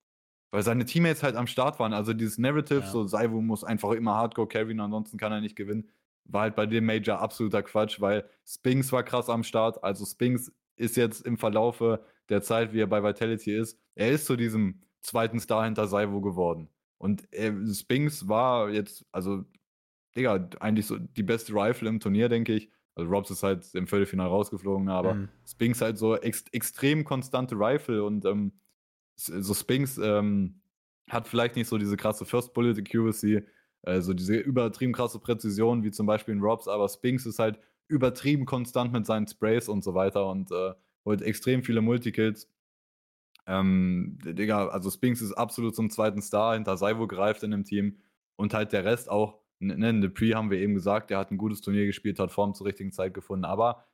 [0.52, 1.93] Weil seine Teammates halt am Start waren.
[1.93, 2.88] Also dieses Narrative, ja.
[2.88, 5.89] so Saivu muss einfach immer Hardcore carryen, ansonsten kann er nicht gewinnen,
[6.26, 9.84] war halt bei dem Major absoluter Quatsch, weil Spinks war krass am Start.
[9.84, 14.26] Also Spinks ist jetzt im Verlaufe der Zeit, wie er bei Vitality ist, er ist
[14.26, 16.70] zu diesem zweiten Star hinter Saivu geworden.
[16.98, 19.43] Und er, Spinks war jetzt, also,
[20.16, 22.70] Digga, eigentlich so die beste Rifle im Turnier, denke ich.
[22.95, 25.30] Also Robs ist halt im Viertelfinale rausgeflogen, aber mhm.
[25.45, 28.54] Spinks halt so ex extrem konstante Rifle und ähm,
[29.18, 30.61] so Spinks ähm,
[31.09, 33.43] hat vielleicht nicht so diese krasse First Bullet Accuracy,
[33.84, 37.59] äh, so diese übertrieben krasse Präzision wie zum Beispiel in Robs, aber Spinks ist halt
[37.88, 40.74] übertrieben konstant mit seinen Sprays und so weiter und äh,
[41.05, 42.51] holt extrem viele Multikills.
[43.45, 47.97] Ähm, Digga, also Spinks ist absolut zum zweiten Star, hinter Saivo greift in dem Team
[48.36, 51.61] und halt der Rest auch, ne, Dupree haben wir eben gesagt, der hat ein gutes
[51.61, 53.86] Turnier gespielt, hat Form zur richtigen Zeit gefunden, aber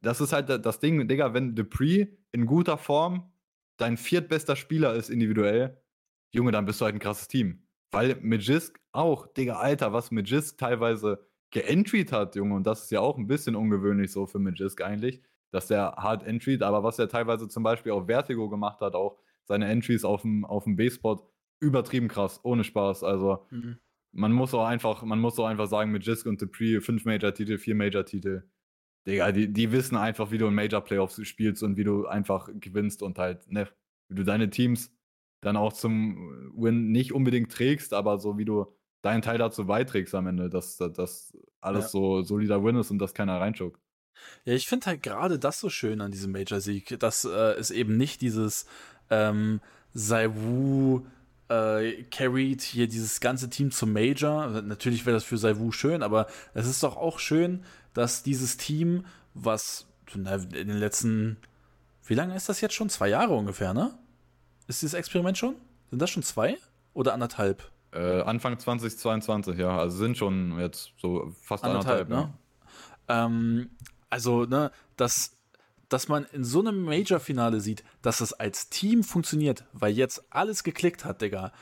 [0.00, 3.30] das ist halt das Ding, Digga, wenn Dupree in guter Form
[3.78, 5.80] dein viertbester Spieler ist individuell,
[6.30, 7.62] Junge, dann bist du halt ein krasses Team.
[7.90, 13.00] Weil Magisk auch, Digga, Alter, was Magisk teilweise geentreed hat, Junge, und das ist ja
[13.00, 17.08] auch ein bisschen ungewöhnlich so für Magisk eigentlich, dass der hart entreed, aber was er
[17.08, 21.32] teilweise zum Beispiel auf Vertigo gemacht hat, auch seine Entries auf dem, auf dem B-Spot,
[21.60, 23.02] übertrieben krass, ohne Spaß.
[23.02, 23.78] Also, mhm.
[24.12, 27.74] man muss auch einfach, man muss auch einfach sagen, Magisk und Dupree, fünf Major-Titel, vier
[27.74, 28.42] Major-Titel,
[29.08, 32.48] Digga, die, die wissen einfach, wie du in Major Playoffs spielst und wie du einfach
[32.60, 33.68] gewinnst und halt, ne,
[34.08, 34.92] wie du deine Teams
[35.40, 38.66] dann auch zum Win nicht unbedingt trägst, aber so wie du
[39.02, 41.90] deinen Teil dazu beiträgst am Ende, dass das alles ja.
[41.90, 43.80] so solider Win ist und dass keiner reinschuckt.
[44.44, 47.96] Ja, ich finde halt gerade das so schön an diesem Major-Sieg, dass äh, es eben
[47.96, 48.66] nicht dieses
[49.10, 49.60] Ähm,
[49.94, 51.02] Saiwu
[51.48, 54.62] äh, carried hier dieses ganze Team zum Major.
[54.62, 57.64] Natürlich wäre das für Saiwu schön, aber es ist doch auch schön,
[57.98, 61.36] dass dieses Team, was in den letzten,
[62.06, 62.88] wie lange ist das jetzt schon?
[62.88, 63.98] Zwei Jahre ungefähr, ne?
[64.68, 65.56] Ist dieses Experiment schon?
[65.90, 66.58] Sind das schon zwei
[66.94, 67.72] oder anderthalb?
[67.92, 69.76] Äh, Anfang 2022, ja.
[69.76, 72.38] Also sind schon jetzt so fast anderthalb, anderthalb ne?
[73.08, 73.70] Ähm,
[74.10, 75.36] also, ne, dass,
[75.88, 80.62] dass man in so einem Major-Finale sieht, dass es als Team funktioniert, weil jetzt alles
[80.62, 81.52] geklickt hat, Digga.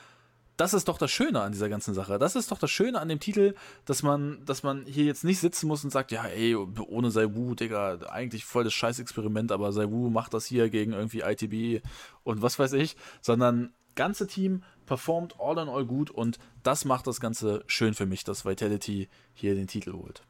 [0.57, 2.18] Das ist doch das Schöne an dieser ganzen Sache.
[2.18, 3.54] Das ist doch das Schöne an dem Titel,
[3.84, 7.54] dass man, dass man hier jetzt nicht sitzen muss und sagt, ja, ey, ohne Saibu,
[7.54, 11.84] Digga, eigentlich voll das Scheißexperiment, aber Saibu macht das hier gegen irgendwie ITB
[12.24, 17.07] und was weiß ich, sondern ganze Team performt all in all gut und das macht
[17.07, 20.22] das Ganze schön für mich, dass Vitality hier den Titel holt.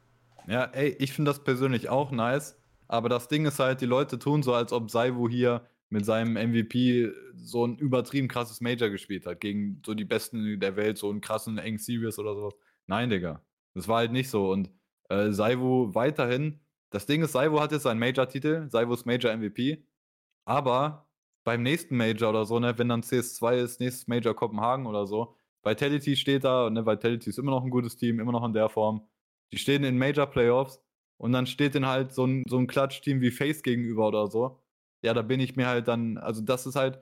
[0.47, 2.57] Ja, ey, ich finde das persönlich auch nice,
[2.87, 6.33] aber das Ding ist halt, die Leute tun so, als ob Saivu hier mit seinem
[6.33, 11.09] MVP so ein übertrieben krasses Major gespielt hat, gegen so die Besten der Welt, so
[11.09, 12.55] einen krassen engen Series oder sowas.
[12.87, 13.41] Nein, Digga.
[13.73, 14.51] Das war halt nicht so.
[14.51, 14.69] Und
[15.09, 16.59] äh, Saivu weiterhin,
[16.89, 19.85] das Ding ist, Saivu hat jetzt seinen Major-Titel, Saivus Major MVP,
[20.45, 21.07] aber
[21.43, 25.35] beim nächsten Major oder so, ne, wenn dann CS2 ist, nächstes Major Kopenhagen oder so,
[25.63, 28.69] Vitality steht da, ne, Vitality ist immer noch ein gutes Team, immer noch in der
[28.69, 29.07] Form.
[29.53, 30.81] Die stehen in Major Playoffs
[31.17, 34.59] und dann steht denen halt so ein, so ein Klatsch-Team wie Face gegenüber oder so.
[35.01, 36.99] Ja, da bin ich mir halt dann, also das ist halt,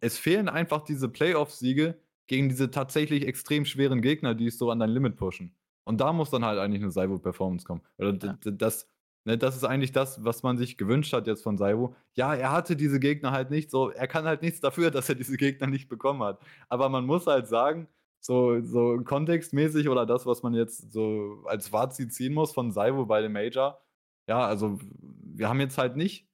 [0.00, 4.78] es fehlen einfach diese Playoff-Siege gegen diese tatsächlich extrem schweren Gegner, die es so an
[4.78, 5.54] dein Limit pushen.
[5.84, 7.82] Und da muss dann halt eigentlich eine Cyber-Performance kommen.
[7.98, 8.38] Oder ja.
[8.42, 8.88] das,
[9.28, 11.94] Ne, das ist eigentlich das, was man sich gewünscht hat jetzt von Saibo.
[12.14, 15.16] Ja, er hatte diese Gegner halt nicht so, er kann halt nichts dafür, dass er
[15.16, 16.40] diese Gegner nicht bekommen hat.
[16.70, 17.88] Aber man muss halt sagen,
[18.20, 23.04] so, so kontextmäßig oder das, was man jetzt so als Fazit ziehen muss von Saibo
[23.04, 23.78] bei dem Major,
[24.26, 26.26] ja, also wir haben jetzt halt nicht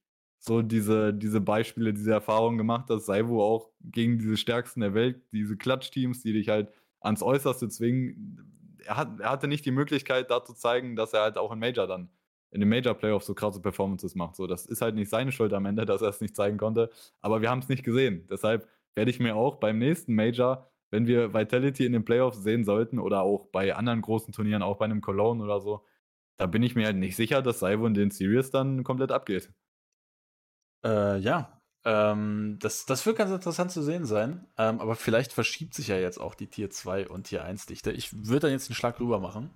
[0.45, 5.21] so diese, diese Beispiele, diese Erfahrungen gemacht, dass Saibo auch gegen diese Stärksten der Welt,
[5.31, 6.69] diese Klatschteams, die dich halt
[7.01, 11.21] ans Äußerste zwingen, er, hat, er hatte nicht die Möglichkeit, da zu zeigen, dass er
[11.21, 12.09] halt auch im Major dann
[12.51, 14.35] in den Major Playoffs so krasse Performances macht.
[14.35, 16.91] So, das ist halt nicht seine Schuld am Ende, dass er es nicht zeigen konnte,
[17.21, 18.27] aber wir haben es nicht gesehen.
[18.29, 22.63] Deshalb werde ich mir auch beim nächsten Major, wenn wir Vitality in den Playoffs sehen
[22.63, 25.83] sollten oder auch bei anderen großen Turnieren, auch bei einem Cologne oder so,
[26.37, 29.51] da bin ich mir halt nicht sicher, dass Saivo in den Series dann komplett abgeht.
[30.85, 34.45] Äh, ja, ähm, das, das wird ganz interessant zu sehen sein.
[34.57, 37.91] Ähm, aber vielleicht verschiebt sich ja jetzt auch die Tier 2 und Tier 1 Dichte.
[37.91, 39.49] Ich würde dann jetzt einen Schlag rüber machen,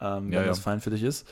[0.00, 1.28] ähm, wenn ja, das fein für dich ist.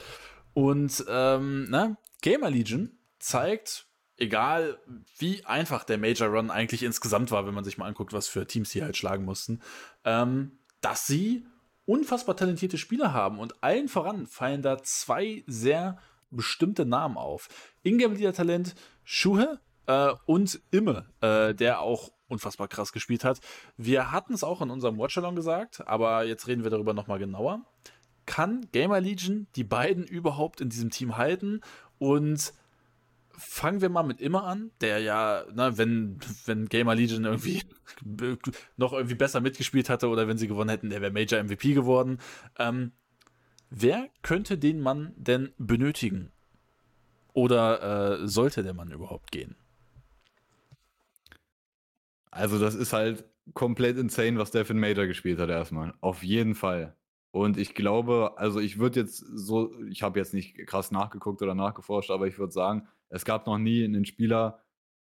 [0.53, 3.87] Und ähm, ne, Gamer Legion zeigt,
[4.17, 4.79] egal
[5.19, 8.47] wie einfach der Major Run eigentlich insgesamt war, wenn man sich mal anguckt, was für
[8.47, 9.61] Teams sie halt schlagen mussten,
[10.05, 11.47] ähm, dass sie
[11.85, 13.39] unfassbar talentierte Spieler haben.
[13.39, 15.99] Und allen voran fallen da zwei sehr
[16.31, 17.49] bestimmte Namen auf.
[17.83, 18.75] Ingame-Leader-Talent
[19.13, 23.41] Schuhe äh, und Imme, äh, der auch unfassbar krass gespielt hat.
[23.77, 27.65] Wir hatten es auch in unserem Watchalong gesagt, aber jetzt reden wir darüber nochmal genauer
[28.31, 31.61] kann Gamer Legion die beiden überhaupt in diesem Team halten?
[31.99, 32.55] Und
[33.33, 37.63] fangen wir mal mit Immer an, der ja, na, wenn, wenn Gamer Legion irgendwie
[38.77, 42.19] noch irgendwie besser mitgespielt hatte oder wenn sie gewonnen hätten, der wäre Major MVP geworden.
[42.57, 42.93] Ähm,
[43.69, 46.31] wer könnte den Mann denn benötigen?
[47.41, 49.57] Oder äh, sollte der Mann überhaupt gehen?
[52.31, 53.25] Also, das ist halt
[53.55, 55.95] komplett insane, was einen Major gespielt hat, erstmal.
[56.03, 56.95] Auf jeden Fall.
[57.31, 61.55] Und ich glaube, also ich würde jetzt so, ich habe jetzt nicht krass nachgeguckt oder
[61.55, 64.63] nachgeforscht, aber ich würde sagen, es gab noch nie einen Spieler,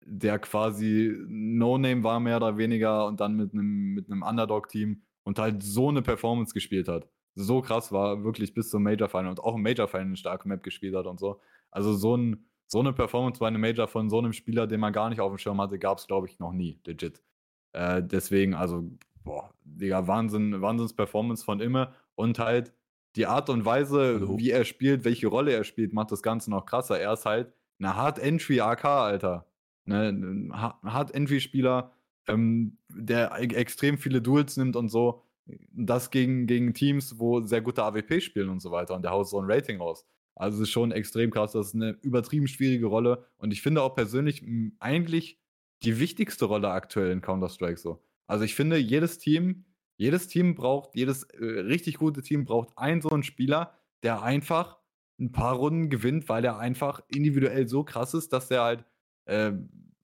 [0.05, 5.61] der quasi No-Name war, mehr oder weniger, und dann mit einem mit Underdog-Team und halt
[5.65, 7.09] so eine Performance gespielt hat.
[7.35, 10.95] So krass war, wirklich bis zum Major-Final und auch im Major-Final eine starke Map gespielt
[10.95, 11.41] hat und so.
[11.73, 14.93] Also so, ein, so eine Performance bei einem Major von so einem Spieler, den man
[14.93, 17.21] gar nicht auf dem Schirm hatte, gab es, glaube ich, noch nie, legit.
[17.73, 18.89] Äh, deswegen, also,
[19.25, 22.73] boah, Digga, Wahnsinn, Wahnsinns-Performance von immer und halt
[23.17, 24.39] die Art und Weise, Hallo.
[24.39, 26.99] wie er spielt, welche Rolle er spielt, macht das Ganze noch krasser.
[26.99, 29.47] Er ist halt eine Hard-Entry-AK, Alter.
[29.85, 31.93] Ne, ein Hard-Entry-Spieler,
[32.29, 35.23] ähm, der e-, extrem viele Duels nimmt und so.
[35.73, 38.95] Das gegen, gegen Teams, wo sehr gute AWP spielen und so weiter.
[38.95, 40.07] Und der haut so ein Rating raus.
[40.35, 41.53] Also es ist schon extrem krass.
[41.53, 43.27] Das ist eine übertrieben schwierige Rolle.
[43.37, 44.45] Und ich finde auch persönlich
[44.79, 45.39] eigentlich
[45.83, 48.03] die wichtigste Rolle aktuell in Counter-Strike so.
[48.27, 49.65] Also ich finde, jedes Team
[50.03, 54.79] jedes Team braucht, jedes äh, richtig gute Team braucht einen so einen Spieler, der einfach
[55.21, 58.85] ein paar Runden gewinnt, weil er einfach individuell so krass ist, dass er halt
[59.27, 59.53] äh,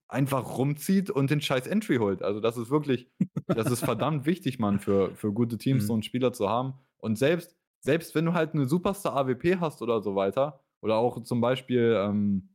[0.06, 2.22] einfach rumzieht und den scheiß Entry holt.
[2.22, 3.08] Also das ist wirklich,
[3.48, 5.86] das ist verdammt wichtig, Mann, für, für gute Teams mhm.
[5.86, 6.74] so einen Spieler zu haben.
[6.98, 11.22] Und selbst, selbst wenn du halt eine Superstar AWP hast oder so weiter, oder auch
[11.22, 12.50] zum Beispiel, ähm,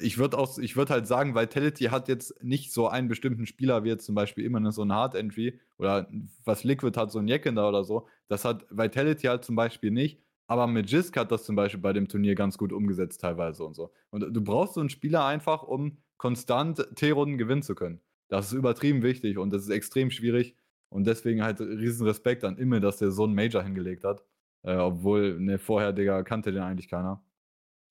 [0.00, 4.04] Ich würde auch, halt sagen, Vitality hat jetzt nicht so einen bestimmten Spieler wie jetzt
[4.04, 6.06] zum Beispiel immer so ein Hard Entry oder
[6.44, 8.06] was Liquid hat, so ein Jeckender oder so.
[8.28, 10.20] Das hat Vitality halt zum Beispiel nicht.
[10.46, 13.92] Aber Magisk hat das zum Beispiel bei dem Turnier ganz gut umgesetzt teilweise und so.
[14.10, 18.00] Und du brauchst so einen Spieler einfach, um konstant T-Runden gewinnen zu können.
[18.28, 20.56] Das ist übertrieben wichtig und das ist extrem schwierig.
[20.90, 24.24] Und deswegen halt riesen Respekt an Imme, dass der so einen Major hingelegt hat.
[24.62, 27.22] Äh, obwohl, ne, vorher, Digga, kannte den eigentlich keiner.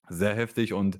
[0.10, 1.00] Sehr heftig und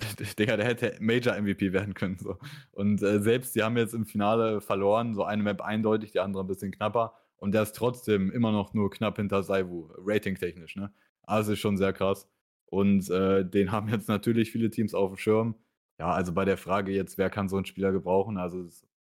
[0.38, 2.18] Digga, der hätte Major-MVP werden können.
[2.18, 2.38] So.
[2.72, 6.44] Und äh, selbst die haben jetzt im Finale verloren, so eine Map eindeutig, die andere
[6.44, 7.14] ein bisschen knapper.
[7.36, 10.76] Und der ist trotzdem immer noch nur knapp hinter Saivu, ratingtechnisch.
[10.76, 10.92] Ne?
[11.22, 12.28] Also ist schon sehr krass.
[12.66, 15.54] Und äh, den haben jetzt natürlich viele Teams auf dem Schirm.
[15.98, 18.38] Ja, also bei der Frage jetzt, wer kann so einen Spieler gebrauchen?
[18.38, 18.64] Also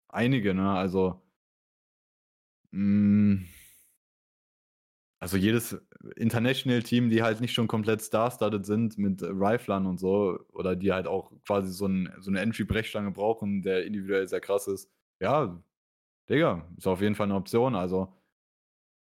[0.08, 0.70] einige, ne?
[0.70, 1.20] Also
[5.20, 5.80] also jedes
[6.16, 11.06] International-Team, die halt nicht schon komplett star-studded sind mit Riflern und so, oder die halt
[11.06, 14.90] auch quasi so, ein, so eine Entry-Brechstange brauchen, der individuell sehr krass ist,
[15.20, 15.60] ja,
[16.28, 17.74] Digga, ist auf jeden Fall eine Option.
[17.74, 18.12] Also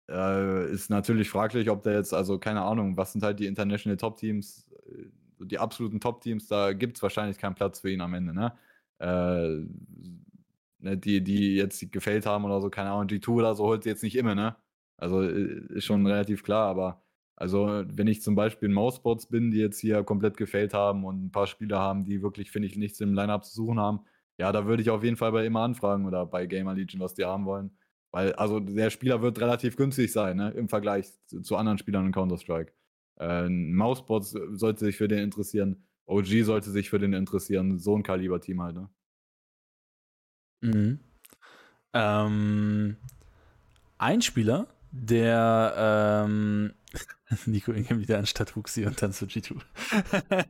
[0.09, 3.97] äh, ist natürlich fraglich, ob der jetzt, also keine Ahnung, was sind halt die International
[3.97, 8.33] Top-Teams, äh, die absoluten Top-Teams, da gibt es wahrscheinlich keinen Platz für ihn am Ende,
[8.33, 8.53] ne?
[8.99, 9.65] Äh,
[10.83, 13.89] ne die, die jetzt gefällt haben oder so, keine Ahnung, G2 oder so holt sie
[13.89, 14.55] jetzt nicht immer, ne?
[14.97, 17.03] Also äh, ist schon relativ klar, aber
[17.35, 21.25] also wenn ich zum Beispiel in Mousebots bin, die jetzt hier komplett gefällt haben und
[21.25, 24.01] ein paar Spieler haben, die wirklich, finde ich, nichts im Lineup zu suchen haben,
[24.37, 27.13] ja, da würde ich auf jeden Fall bei immer anfragen oder bei Gamer Legion, was
[27.13, 27.71] die haben wollen.
[28.11, 30.51] Weil, also der Spieler wird relativ günstig sein, ne?
[30.51, 32.73] Im Vergleich zu, zu anderen Spielern in Counter-Strike.
[33.19, 38.03] Äh, Mousebots sollte sich für den interessieren, OG sollte sich für den interessieren, so ein
[38.03, 38.89] Kaliber-Team halt, ne?
[40.63, 40.99] Mhm.
[41.93, 42.95] Ähm,
[43.97, 46.73] ein Spieler, der ähm,
[47.45, 49.59] Nico Ingham wieder anstatt Huxi und dann zu G2.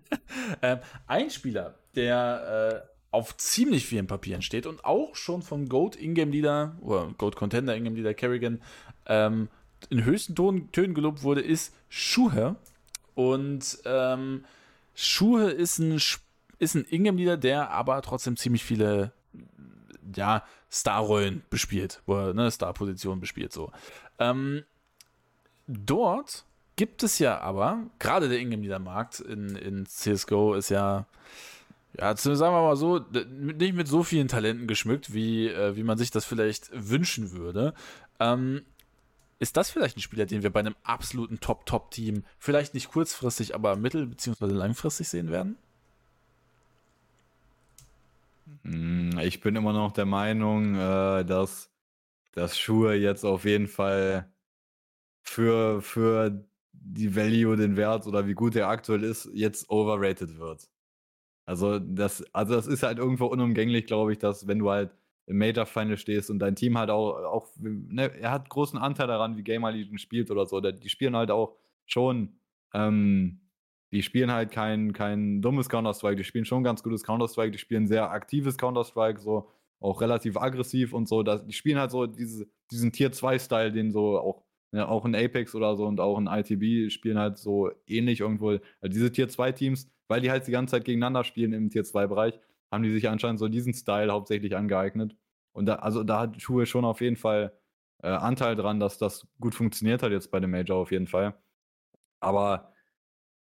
[0.62, 5.96] ähm, ein Spieler, der äh, auf ziemlich vielen Papieren steht und auch schon von Goat
[5.96, 8.62] Ingame Leader oder Goat Contender Ingame Leader Kerrigan
[9.08, 9.50] ähm,
[9.90, 12.56] in höchsten Ton, Tönen gelobt wurde, ist Schuhe.
[13.16, 14.46] Und ähm,
[14.96, 16.00] Schuhe ist ein,
[16.60, 19.12] ist ein Ingame Leader, der aber trotzdem ziemlich viele
[20.16, 23.54] ja, Starrollen bespielt, wo er ne, Starpositionen bespielt.
[23.54, 23.72] So.
[24.20, 24.64] Ähm,
[25.68, 26.46] dort
[26.76, 31.06] gibt es ja aber, gerade der Ingame-Leader-Markt in, in CSGO ist ja,
[32.00, 35.98] ja, sagen wir mal so, nicht mit so vielen Talenten geschmückt, wie, äh, wie man
[35.98, 37.74] sich das vielleicht wünschen würde.
[38.20, 38.64] Ähm,
[39.40, 43.76] ist das vielleicht ein Spieler, den wir bei einem absoluten Top-Top-Team vielleicht nicht kurzfristig, aber
[43.76, 44.46] mittel- bzw.
[44.46, 45.58] langfristig sehen werden?
[48.64, 51.72] Hm, ich bin immer noch der Meinung, äh, dass,
[52.34, 54.32] dass Schuhe jetzt auf jeden Fall
[55.24, 60.70] für, für die Value, den Wert oder wie gut er aktuell ist, jetzt overrated wird.
[61.46, 64.96] Also das, also das ist halt irgendwo unumgänglich, glaube ich, dass wenn du halt
[65.28, 69.08] im Major Final stehst und dein Team halt auch, auch ne, er hat großen Anteil
[69.08, 70.62] daran, wie Gamer Legion spielt oder so.
[70.62, 72.40] Die spielen halt auch schon
[72.74, 73.43] ähm,
[73.94, 77.88] die spielen halt kein, kein dummes Counter-Strike, die spielen schon ganz gutes Counter-Strike, die spielen
[77.88, 81.22] sehr aktives Counter-Strike, so auch relativ aggressiv und so.
[81.24, 85.54] Das, die spielen halt so diese, diesen Tier-2-Style, den so auch, ja, auch in Apex
[85.54, 88.50] oder so und auch in ITB spielen halt so ähnlich irgendwo.
[88.50, 92.40] Also diese Tier-2-Teams, weil die halt die ganze Zeit gegeneinander spielen im Tier-2-Bereich,
[92.72, 95.16] haben die sich anscheinend so diesen Style hauptsächlich angeeignet.
[95.52, 97.54] Und da, also da hat Schuhe schon auf jeden Fall
[98.02, 101.36] äh, Anteil dran, dass das gut funktioniert hat jetzt bei dem Major auf jeden Fall.
[102.20, 102.73] Aber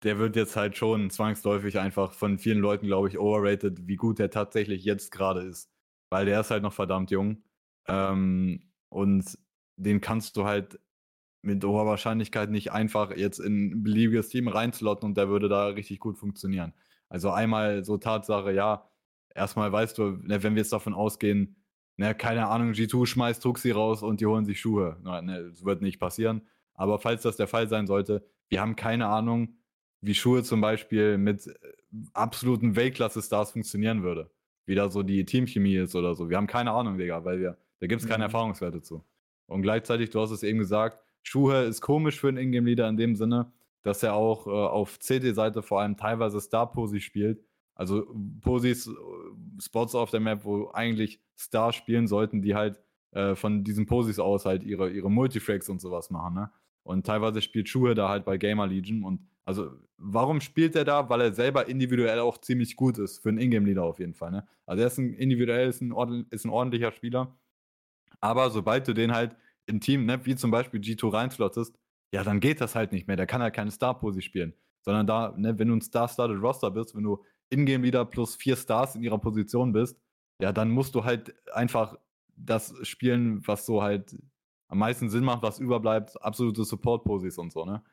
[0.04, 4.20] der wird jetzt halt schon zwangsläufig einfach von vielen Leuten, glaube ich, overrated, wie gut
[4.20, 5.72] der tatsächlich jetzt gerade ist.
[6.10, 7.44] Weil der ist halt noch verdammt jung.
[7.88, 9.38] Ähm, und
[9.78, 10.80] den kannst du halt
[11.42, 15.68] mit hoher Wahrscheinlichkeit nicht einfach jetzt in ein beliebiges Team reinzlotten und der würde da
[15.68, 16.74] richtig gut funktionieren.
[17.10, 18.90] Also einmal so Tatsache, ja,
[19.36, 21.58] erstmal weißt du, ne, wenn wir jetzt davon ausgehen,
[21.98, 24.98] ne, keine Ahnung, G2 schmeißt Tuxi raus und die holen sich Schuhe.
[25.04, 26.48] Ne, das wird nicht passieren.
[26.76, 29.58] Aber falls das der Fall sein sollte, wir haben keine Ahnung,
[30.04, 31.54] wie Schuhe zum Beispiel mit äh,
[32.14, 34.30] absoluten Weltklasse-Stars funktionieren würde.
[34.66, 36.30] Wie da so die Teamchemie ist oder so.
[36.30, 38.30] Wir haben keine Ahnung, Digga, weil wir, da gibt es keine mhm.
[38.30, 39.04] Erfahrungswerte zu.
[39.48, 43.16] Und gleichzeitig, du hast es eben gesagt, Schuhe ist komisch für einen Ingame-Leader in dem
[43.16, 43.52] Sinne,
[43.82, 47.44] dass er auch äh, auf CD-Seite vor allem teilweise Star-Posi spielt.
[47.76, 48.06] Also
[48.42, 48.92] Posis, äh,
[49.62, 52.82] Spots auf der Map, wo eigentlich Stars spielen sollten, die halt
[53.12, 56.52] äh, von diesen Posis aus halt ihre, ihre Multifrags und sowas machen, ne?
[56.84, 61.10] Und teilweise spielt Schuhe da halt bei Gamer Legion und also, warum spielt er da?
[61.10, 63.20] Weil er selber individuell auch ziemlich gut ist.
[63.20, 64.32] Für einen Ingame-Leader auf jeden Fall.
[64.32, 64.48] Ne?
[64.66, 67.38] Also, er ist ein individuell ist ein, ist ein ordentlicher Spieler.
[68.22, 69.36] Aber sobald du den halt
[69.66, 71.78] im Team, ne, wie zum Beispiel G2 reinslottest,
[72.14, 73.18] ja, dann geht das halt nicht mehr.
[73.18, 74.54] Der kann halt keine Star-Posi spielen.
[74.82, 78.96] Sondern da, ne, wenn du ein Star-Started Roster bist, wenn du Ingame-Leader plus vier Stars
[78.96, 80.00] in ihrer Position bist,
[80.40, 81.98] ja, dann musst du halt einfach
[82.36, 84.16] das spielen, was so halt
[84.68, 87.84] am meisten Sinn macht, was überbleibt, absolute Support-Posis und so, ne?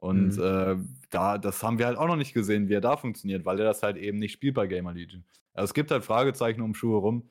[0.00, 0.42] Und mhm.
[0.42, 0.76] äh,
[1.10, 3.64] da, das haben wir halt auch noch nicht gesehen, wie er da funktioniert, weil er
[3.64, 5.24] das halt eben nicht spielt bei Gamer Legion.
[5.54, 7.28] Also es gibt halt Fragezeichen um Schuhe rum.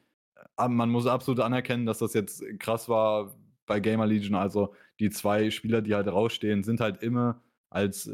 [0.58, 4.36] Aber man muss absolut anerkennen, dass das jetzt krass war bei Gamer Legion.
[4.36, 8.12] Also die zwei Spieler, die halt rausstehen, sind halt immer als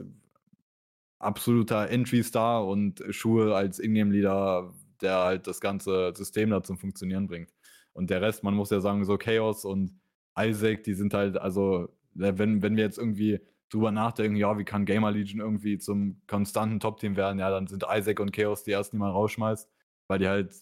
[1.18, 7.52] absoluter Entry-Star und Schuhe als Ingame-Leader, der halt das ganze System da zum Funktionieren bringt.
[7.94, 10.00] Und der Rest, man muss ja sagen, so Chaos und
[10.38, 13.40] Isaac, die sind halt, also, wenn, wenn wir jetzt irgendwie
[13.74, 17.86] drüber nachdenken, ja, wie kann Gamer Legion irgendwie zum konstanten Top-Team werden, ja, dann sind
[17.90, 19.70] Isaac und Chaos die ersten, die man rausschmeißt,
[20.08, 20.54] weil die halt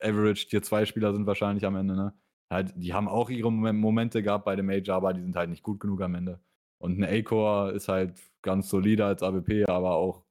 [0.00, 2.14] Average Tier 2 Spieler sind wahrscheinlich am Ende, ne?
[2.50, 5.64] Halt, die haben auch ihre Momente gehabt bei dem Major, aber die sind halt nicht
[5.64, 6.40] gut genug am Ende.
[6.78, 10.22] Und ein A-Core ist halt ganz solide als AWP, aber auch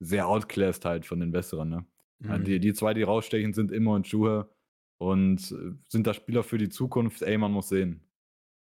[0.00, 1.86] sehr outclassed halt von den Besseren, ne?
[2.18, 2.30] Mhm.
[2.30, 4.50] Also die, die zwei, die rausstechen, sind immer und Schuhe
[4.98, 7.22] und äh, sind da Spieler für die Zukunft.
[7.22, 8.02] Ey, man muss sehen.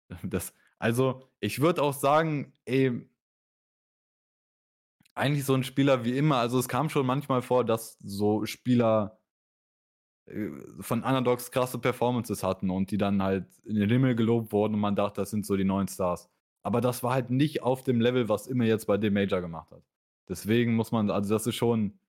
[0.23, 3.07] Das, also, ich würde auch sagen, ey,
[5.15, 6.37] eigentlich so ein Spieler wie immer.
[6.37, 9.19] Also, es kam schon manchmal vor, dass so Spieler
[10.25, 10.49] äh,
[10.79, 14.79] von Underdogs krasse Performances hatten und die dann halt in den Himmel gelobt wurden und
[14.79, 16.29] man dachte, das sind so die neuen Stars.
[16.63, 19.71] Aber das war halt nicht auf dem Level, was immer jetzt bei dem Major gemacht
[19.71, 19.83] hat.
[20.29, 21.99] Deswegen muss man, also das ist schon,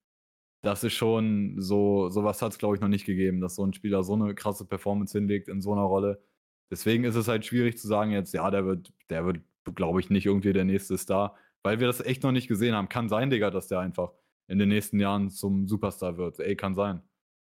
[0.63, 3.75] das ist schon so, sowas hat es glaube ich noch nicht gegeben, dass so ein
[3.75, 6.23] Spieler so eine krasse Performance hinlegt in so einer Rolle.
[6.71, 9.41] Deswegen ist es halt schwierig zu sagen jetzt, ja, der wird, der wird,
[9.75, 12.89] glaube ich, nicht irgendwie der nächste Star, weil wir das echt noch nicht gesehen haben.
[12.89, 14.13] Kann sein, Digga, dass der einfach
[14.49, 16.39] in den nächsten Jahren zum Superstar wird.
[16.41, 17.03] Ey, kann sein.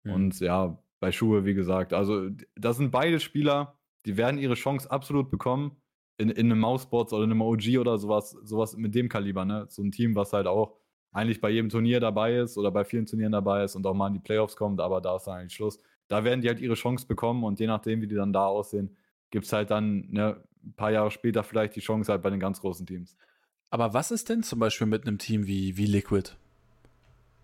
[0.05, 0.13] Mhm.
[0.13, 4.91] Und ja, bei Schuhe, wie gesagt, also das sind beide Spieler, die werden ihre Chance
[4.91, 5.77] absolut bekommen
[6.17, 9.67] in, in einem Mousebots oder in einem OG oder sowas, sowas mit dem Kaliber, ne?
[9.69, 10.77] So ein Team, was halt auch
[11.13, 14.09] eigentlich bei jedem Turnier dabei ist oder bei vielen Turnieren dabei ist und auch mal
[14.09, 15.79] in die Playoffs kommt, aber da ist dann eigentlich Schluss.
[16.09, 18.97] Da werden die halt ihre Chance bekommen und je nachdem, wie die dann da aussehen,
[19.31, 22.41] gibt es halt dann ne, ein paar Jahre später vielleicht die Chance halt bei den
[22.41, 23.17] ganz großen Teams.
[23.71, 26.31] Aber was ist denn zum Beispiel mit einem Team wie, wie Liquid?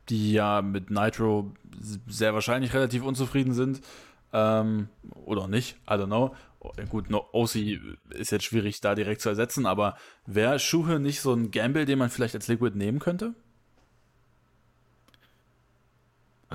[0.08, 1.54] Die ja mit Nitro
[2.06, 3.80] sehr wahrscheinlich relativ unzufrieden sind.
[4.32, 6.34] Ähm, oder nicht, I don't know.
[6.88, 7.56] Gut, no, OC
[8.10, 9.96] ist jetzt schwierig da direkt zu ersetzen, aber
[10.26, 13.34] wäre Schuhe nicht so ein Gamble, den man vielleicht als Liquid nehmen könnte?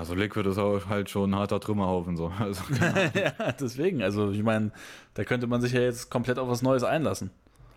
[0.00, 2.32] Also Liquid ist auch halt schon ein harter Trümmerhaufen so.
[2.38, 2.62] Also,
[3.14, 4.02] ja, deswegen.
[4.02, 4.72] Also ich meine,
[5.14, 7.30] da könnte man sich ja jetzt komplett auf was Neues einlassen.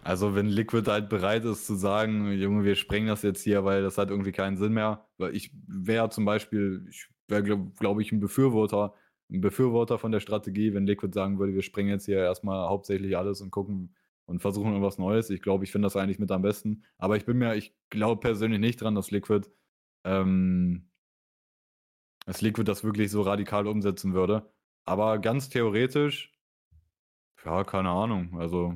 [0.04, 3.84] Also wenn Liquid halt bereit ist zu sagen, Junge, wir sprengen das jetzt hier, weil
[3.84, 5.06] das hat irgendwie keinen Sinn mehr.
[5.18, 8.94] Weil ich wäre zum Beispiel, ich wäre glaube glaub ich ein Befürworter
[9.34, 13.18] ein Befürworter von der Strategie, wenn Liquid sagen würde, wir springen jetzt hier erstmal hauptsächlich
[13.18, 13.96] alles und gucken
[14.26, 15.30] und versuchen irgendwas Neues.
[15.30, 16.84] Ich glaube, ich finde das eigentlich mit am besten.
[16.98, 19.50] Aber ich bin mir, ich glaube persönlich nicht dran, dass Liquid,
[20.06, 20.90] ähm,
[22.26, 24.52] dass Liquid das wirklich so radikal umsetzen würde.
[24.86, 26.32] Aber ganz theoretisch,
[27.46, 28.38] ja, keine Ahnung.
[28.40, 28.76] Also,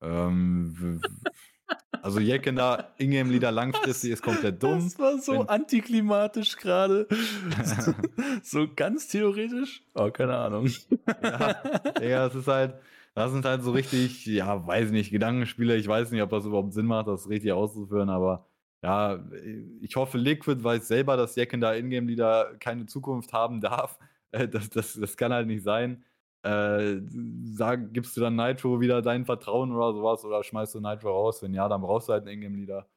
[0.00, 1.00] ähm,
[2.02, 4.84] also Jecken da, Ingame-Lieder langfristig ist komplett dumm.
[4.84, 7.06] Das war so Wenn, antiklimatisch gerade.
[8.42, 9.82] so ganz theoretisch?
[9.94, 10.68] Oh, keine Ahnung.
[11.22, 11.62] ja,
[12.00, 12.74] ja, es ist halt,
[13.14, 15.76] das sind halt so richtig, ja, weiß nicht, Gedankenspiele.
[15.76, 18.46] Ich weiß nicht, ob das überhaupt Sinn macht, das richtig auszuführen, aber
[18.82, 19.24] ja,
[19.80, 23.98] ich hoffe, Liquid weiß selber, dass Jecken da Ingame-Lieder keine Zukunft haben darf.
[24.32, 26.04] Das, das, das kann halt nicht sein
[26.42, 27.00] äh,
[27.44, 31.42] sag, gibst du dann Nitro wieder dein Vertrauen oder sowas oder schmeißt du Nitro raus?
[31.42, 32.88] Wenn ja, dann brauchst du halt einen Ingame-Leader.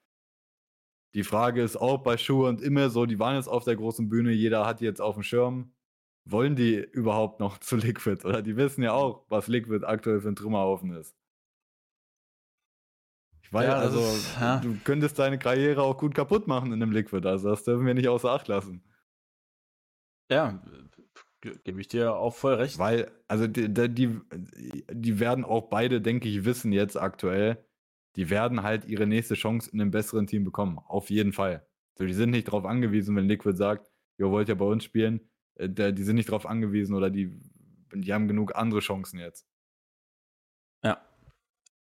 [1.14, 4.10] Die Frage ist auch bei Schuhe und immer so, die waren jetzt auf der großen
[4.10, 5.72] Bühne, jeder hat die jetzt auf dem Schirm.
[6.26, 8.26] Wollen die überhaupt noch zu Liquid?
[8.28, 11.16] Oder die wissen ja auch, was Liquid aktuell für ein Trümmerhaufen ist.
[13.56, 14.58] Weiß, ja, also, ist, ja.
[14.58, 17.93] du könntest deine Karriere auch gut kaputt machen in einem Liquid, also das dürfen wir
[17.93, 18.84] nicht außer Acht lassen.
[20.30, 20.62] Ja,
[21.64, 22.80] Gebe ich dir auch voll recht.
[22.80, 24.20] Weil, also die, die,
[24.91, 27.64] die werden auch beide, denke ich, wissen jetzt aktuell,
[28.16, 30.80] die werden halt ihre nächste Chance in einem besseren Team bekommen.
[30.80, 31.68] Auf jeden Fall.
[31.97, 35.30] So, die sind nicht darauf angewiesen, wenn Liquid sagt, ihr wollt ja bei uns spielen,
[35.56, 37.39] äh, die sind nicht darauf angewiesen oder die,
[37.93, 39.47] die haben genug andere Chancen jetzt.
[40.84, 41.01] Ja.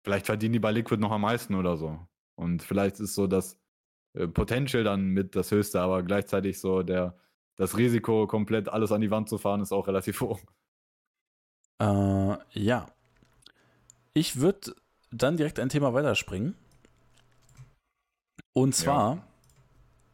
[0.04, 2.00] Vielleicht verdienen die bei Liquid noch am meisten oder so.
[2.36, 3.58] Und vielleicht ist so das
[4.14, 7.18] äh, Potential dann mit das höchste, aber gleichzeitig so der
[7.56, 10.40] das Risiko, komplett alles an die Wand zu fahren, ist auch relativ hoch.
[11.80, 12.88] Äh, ja.
[14.14, 14.76] Ich würde
[15.12, 16.56] dann direkt ein Thema weiterspringen.
[18.54, 19.26] Und zwar,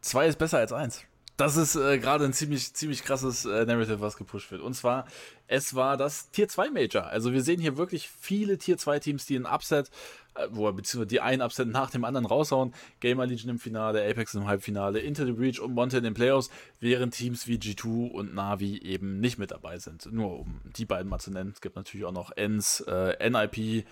[0.00, 0.28] 2 ja.
[0.28, 1.04] ist besser als 1.
[1.40, 4.60] das ist äh, gerade ein ziemlich, ziemlich krasses äh, Narrative, was gepusht wird.
[4.60, 5.06] Und zwar,
[5.46, 7.06] es war das Tier 2 Major.
[7.06, 9.90] Also wir sehen hier wirklich viele Tier 2 Teams, die ein Upset,
[10.34, 12.74] äh, beziehungsweise die einen Upset nach dem anderen raushauen.
[13.00, 16.50] Gamer Legion im Finale, Apex im Halbfinale, Into the Breach und Monte in den Playoffs,
[16.78, 20.12] während Teams wie G2 und Navi eben nicht mit dabei sind.
[20.12, 21.52] Nur um die beiden mal zu nennen.
[21.54, 23.86] Es gibt natürlich auch noch ENS, äh, NIP,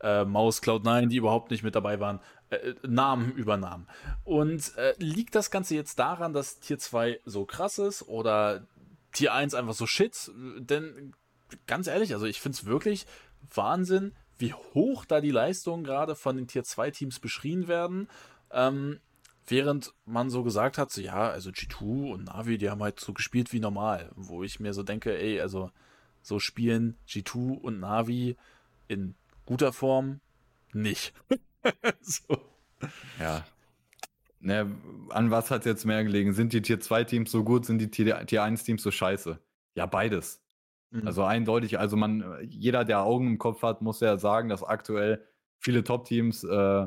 [0.00, 2.20] äh, Maus, Cloud9, die überhaupt nicht mit dabei waren,
[2.50, 3.86] äh, Namen übernahmen.
[4.24, 8.66] Und äh, liegt das Ganze jetzt daran, dass Tier 2 so krass ist oder
[9.12, 10.30] Tier 1 einfach so shit?
[10.58, 11.14] Denn
[11.66, 13.06] ganz ehrlich, also ich finde es wirklich
[13.54, 18.08] Wahnsinn, wie hoch da die Leistungen gerade von den Tier 2 Teams beschrien werden.
[18.50, 19.00] Ähm,
[19.46, 23.12] während man so gesagt hat, so ja, also G2 und Navi, die haben halt so
[23.12, 25.70] gespielt wie normal, wo ich mir so denke, ey, also
[26.22, 28.36] so spielen G2 und Navi
[28.88, 29.14] in
[29.46, 30.20] guter Form
[30.72, 31.14] nicht.
[32.00, 32.38] so.
[33.18, 33.44] Ja.
[34.40, 34.70] Ne,
[35.08, 36.34] an was hat jetzt mehr gelegen?
[36.34, 39.38] Sind die Tier 2 Teams so gut, sind die Tier, Tier 1 Teams so scheiße?
[39.74, 40.42] Ja, beides.
[40.90, 41.06] Mhm.
[41.06, 45.24] Also eindeutig, also man, jeder, der Augen im Kopf hat, muss ja sagen, dass aktuell
[45.58, 46.86] viele Top-Teams äh,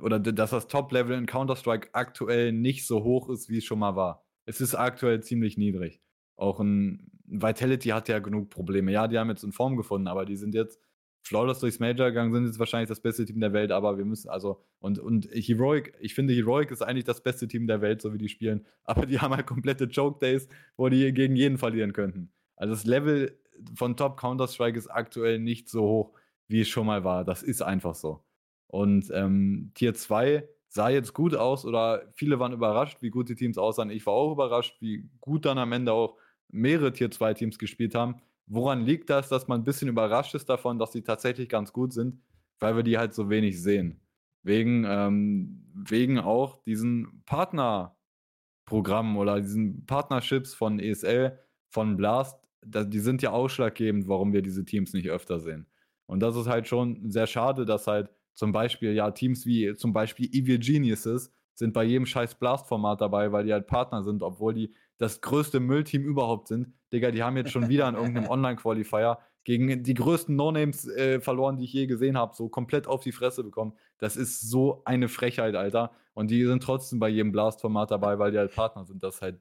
[0.00, 3.96] oder dass das Top-Level in Counter-Strike aktuell nicht so hoch ist, wie es schon mal
[3.96, 4.26] war.
[4.44, 6.02] Es ist aktuell ziemlich niedrig.
[6.36, 8.92] Auch ein Vitality hat ja genug Probleme.
[8.92, 10.80] Ja, die haben jetzt in Form gefunden, aber die sind jetzt
[11.22, 14.28] flawless durchs Major gegangen, sind jetzt wahrscheinlich das beste Team der Welt, aber wir müssen,
[14.28, 18.12] also, und, und Heroic, ich finde, Heroic ist eigentlich das beste Team der Welt, so
[18.12, 21.92] wie die spielen, aber die haben halt komplette Choke Days, wo die gegen jeden verlieren
[21.92, 22.32] könnten.
[22.56, 23.38] Also das Level
[23.74, 26.12] von Top Counter-Strike ist aktuell nicht so hoch,
[26.48, 27.24] wie es schon mal war.
[27.24, 28.24] Das ist einfach so.
[28.66, 33.34] Und ähm, Tier 2 sah jetzt gut aus oder viele waren überrascht, wie gut die
[33.34, 33.90] Teams aussahen.
[33.90, 36.16] Ich war auch überrascht, wie gut dann am Ende auch
[36.48, 38.22] mehrere Tier 2 Teams gespielt haben.
[38.46, 41.92] Woran liegt das, dass man ein bisschen überrascht ist davon, dass die tatsächlich ganz gut
[41.92, 42.20] sind?
[42.58, 44.00] Weil wir die halt so wenig sehen.
[44.42, 51.38] Wegen, ähm, wegen auch diesen Partnerprogrammen oder diesen Partnerships von ESL,
[51.68, 55.66] von Blast, die sind ja ausschlaggebend, warum wir diese Teams nicht öfter sehen.
[56.06, 59.92] Und das ist halt schon sehr schade, dass halt zum Beispiel ja Teams wie zum
[59.92, 64.54] Beispiel Evil Geniuses sind bei jedem scheiß Blast-Format dabei, weil die halt Partner sind, obwohl
[64.54, 66.72] die das größte Müllteam überhaupt sind.
[66.92, 71.56] Digga, die haben jetzt schon wieder in irgendeinem Online-Qualifier gegen die größten No-Names äh, verloren,
[71.56, 73.72] die ich je gesehen habe, so komplett auf die Fresse bekommen.
[73.98, 75.92] Das ist so eine Frechheit, Alter.
[76.14, 79.02] Und die sind trotzdem bei jedem Blast-Format dabei, weil die halt Partner sind.
[79.02, 79.40] Das ist halt,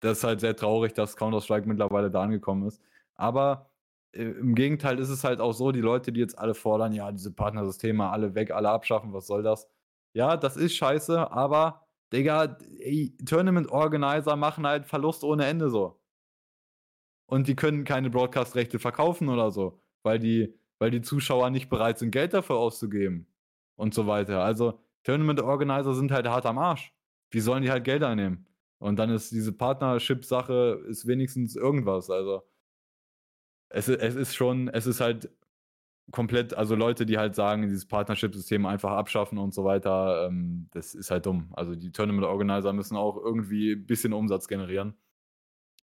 [0.00, 2.82] das ist halt sehr traurig, dass Counter-Strike mittlerweile da angekommen ist.
[3.14, 3.70] Aber
[4.12, 7.10] äh, im Gegenteil ist es halt auch so, die Leute, die jetzt alle fordern, ja,
[7.12, 9.68] diese Partnersysteme alle weg, alle abschaffen, was soll das?
[10.12, 12.58] Ja, das ist scheiße, aber Digga,
[13.26, 16.00] Tournament Organizer machen halt Verlust ohne Ende so.
[17.26, 21.98] Und die können keine Broadcast-Rechte verkaufen oder so, weil die, weil die Zuschauer nicht bereit
[21.98, 23.26] sind, Geld dafür auszugeben
[23.76, 24.42] und so weiter.
[24.42, 26.94] Also Tournament Organizer sind halt hart am Arsch.
[27.30, 28.46] Wie sollen die halt Geld einnehmen?
[28.78, 32.10] Und dann ist diese Partnership-Sache wenigstens irgendwas.
[32.10, 32.42] Also
[33.70, 35.30] es, es ist schon, es ist halt
[36.10, 40.94] komplett, also Leute, die halt sagen, dieses Partnership-System einfach abschaffen und so weiter, ähm, das
[40.94, 41.50] ist halt dumm.
[41.52, 44.94] Also die Tournament-Organizer müssen auch irgendwie ein bisschen Umsatz generieren.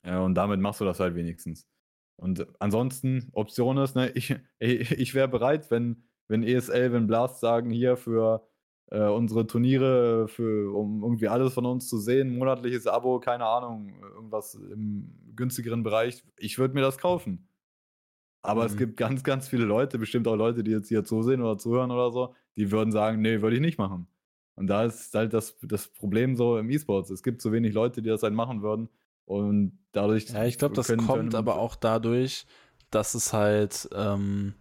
[0.04, 1.68] Ja, und damit machst du das halt wenigstens.
[2.16, 7.70] Und ansonsten, Option ist, ne, ich, ich wäre bereit, wenn, wenn ESL, wenn Blast sagen,
[7.70, 8.46] hier für
[8.90, 13.94] äh, unsere Turniere, für, um irgendwie alles von uns zu sehen, monatliches Abo, keine Ahnung,
[14.14, 17.48] irgendwas im günstigeren Bereich, ich würde mir das kaufen.
[18.44, 18.66] Aber mhm.
[18.66, 21.90] es gibt ganz, ganz viele Leute, bestimmt auch Leute, die jetzt hier zusehen oder zuhören
[21.90, 24.06] oder so, die würden sagen, nee, würde ich nicht machen.
[24.54, 27.08] Und da ist halt das, das Problem so im E-Sports.
[27.08, 28.90] Es gibt zu wenig Leute, die das halt machen würden.
[29.24, 30.28] Und dadurch.
[30.28, 32.46] Ja, ich glaube, das können, kommt können, aber auch dadurch,
[32.90, 33.88] dass es halt.
[33.94, 34.52] Ähm,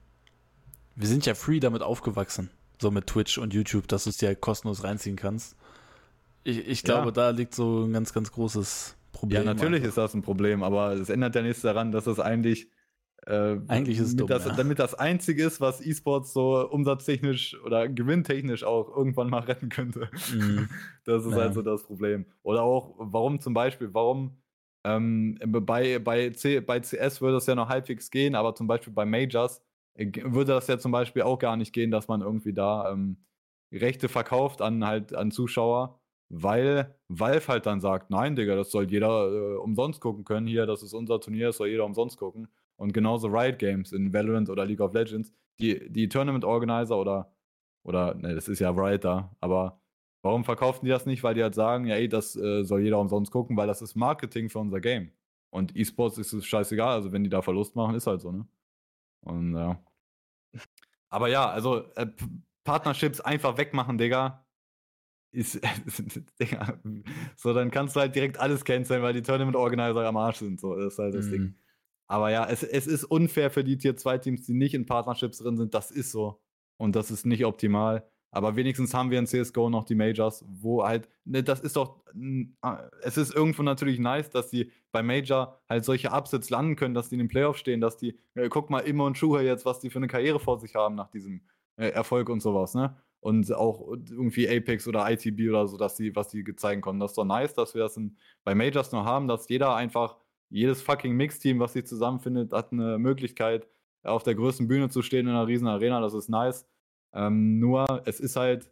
[0.96, 2.50] wir sind ja free damit aufgewachsen.
[2.82, 5.58] So mit Twitch und YouTube, dass du es dir halt kostenlos reinziehen kannst.
[6.46, 7.12] Ich, ich glaube, ja.
[7.12, 9.42] da liegt so ein ganz, ganz großes Problem.
[9.42, 9.90] Ja, natürlich einfach.
[9.90, 12.70] ist das ein Problem, aber es ändert ja nichts daran, dass es eigentlich
[13.26, 14.54] äh, Eigentlich ist es dumm, das, ja.
[14.54, 20.10] Damit das Einzige ist, was E-Sports so umsatztechnisch oder gewinntechnisch auch irgendwann mal retten könnte.
[20.34, 20.70] Mhm.
[21.06, 21.40] Das ist ja.
[21.40, 22.26] also das Problem.
[22.44, 24.38] Oder auch, warum zum Beispiel, warum
[24.86, 28.92] ähm, bei, bei, C, bei CS würde das ja noch halbwegs gehen, aber zum Beispiel
[28.92, 29.62] bei Majors
[29.96, 33.18] äh, würde das ja zum Beispiel auch gar nicht gehen, dass man irgendwie da ähm,
[33.72, 36.00] Rechte verkauft an halt an Zuschauer,
[36.30, 40.48] weil Valve halt dann sagt, nein, Digga, das soll jeder äh, umsonst gucken können.
[40.48, 42.50] Hier, das ist unser Turnier, das soll jeder umsonst gucken.
[42.76, 47.34] Und genauso Riot Games in Valorant oder League of Legends, die, die Tournament Organizer oder,
[47.84, 49.80] oder, ne, das ist ja Riot da, aber
[50.24, 51.24] warum verkaufen die das nicht?
[51.24, 53.96] Weil die halt sagen, ja, ey, das äh, soll jeder umsonst gucken, weil das ist
[53.96, 55.12] Marketing für unser Game.
[55.52, 58.48] Und E-Sports ist es scheißegal, also wenn die da Verlust machen, ist halt so, ne?
[59.22, 59.80] Und ja.
[61.10, 62.08] Aber ja, also äh,
[62.64, 64.46] Partnerships einfach wegmachen, Digga.
[65.32, 65.62] ist,
[66.40, 66.80] Digga,
[67.36, 70.60] so, dann kannst du halt direkt alles canceln, weil die Tournament Organizer am Arsch sind.
[70.60, 71.32] So, das ist halt das mm.
[71.32, 71.56] Ding.
[72.14, 75.40] Aber ja, es, es ist unfair für die Tier 2 Teams, die nicht in Partnerships
[75.40, 75.74] drin sind.
[75.74, 76.40] Das ist so.
[76.78, 78.08] Und das ist nicht optimal.
[78.30, 82.04] Aber wenigstens haben wir in CSGO noch die Majors, wo halt, ne, das ist doch,
[83.02, 87.10] es ist irgendwo natürlich nice, dass die bei Major halt solche Upsets landen können, dass
[87.10, 89.80] die in den Playoffs stehen, dass die, äh, guck mal, Immer und Schuhe jetzt, was
[89.80, 91.42] die für eine Karriere vor sich haben nach diesem
[91.78, 92.96] äh, Erfolg und sowas, ne?
[93.22, 97.00] Und auch irgendwie Apex oder ITB oder so, dass die, was die zeigen konnten.
[97.00, 100.18] Das ist doch nice, dass wir das in, bei Majors noch haben, dass jeder einfach,
[100.54, 103.68] jedes fucking Mixteam, was sich zusammenfindet, hat eine Möglichkeit,
[104.04, 106.00] auf der größten Bühne zu stehen in einer riesen Arena.
[106.00, 106.68] Das ist nice.
[107.12, 108.70] Ähm, nur, es ist halt,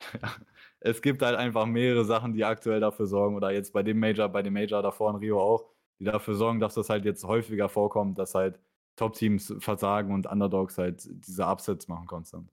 [0.80, 4.28] es gibt halt einfach mehrere Sachen, die aktuell dafür sorgen, oder jetzt bei dem Major,
[4.28, 5.64] bei dem Major davor in Rio auch,
[5.98, 8.60] die dafür sorgen, dass das halt jetzt häufiger vorkommt, dass halt
[8.94, 12.48] Top-Teams versagen und Underdogs halt diese Upsets machen konstant.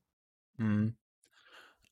[0.58, 0.96] Mhm.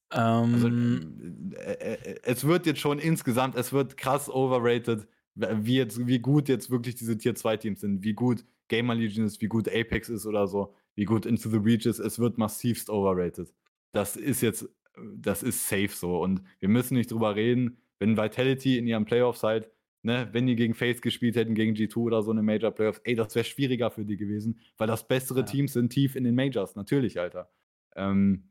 [0.09, 6.05] Also, ähm, also, äh, es wird jetzt schon insgesamt, es wird krass overrated, wie, jetzt,
[6.07, 9.47] wie gut jetzt wirklich diese Tier 2 Teams sind, wie gut Gamer Legion ist, wie
[9.47, 13.53] gut Apex ist oder so wie gut Into the Reach ist, es wird massivst overrated.
[13.93, 14.67] Das ist jetzt,
[15.15, 16.21] das ist safe so.
[16.21, 19.71] Und wir müssen nicht drüber reden, wenn Vitality in ihren Playoffs halt,
[20.03, 23.15] ne, wenn die gegen Face gespielt hätten, gegen G2 oder so eine Major Playoffs, ey,
[23.15, 25.45] das wäre schwieriger für die gewesen, weil das bessere ja.
[25.45, 27.49] Teams sind tief in den Majors, natürlich, Alter.
[27.95, 28.49] Ähm,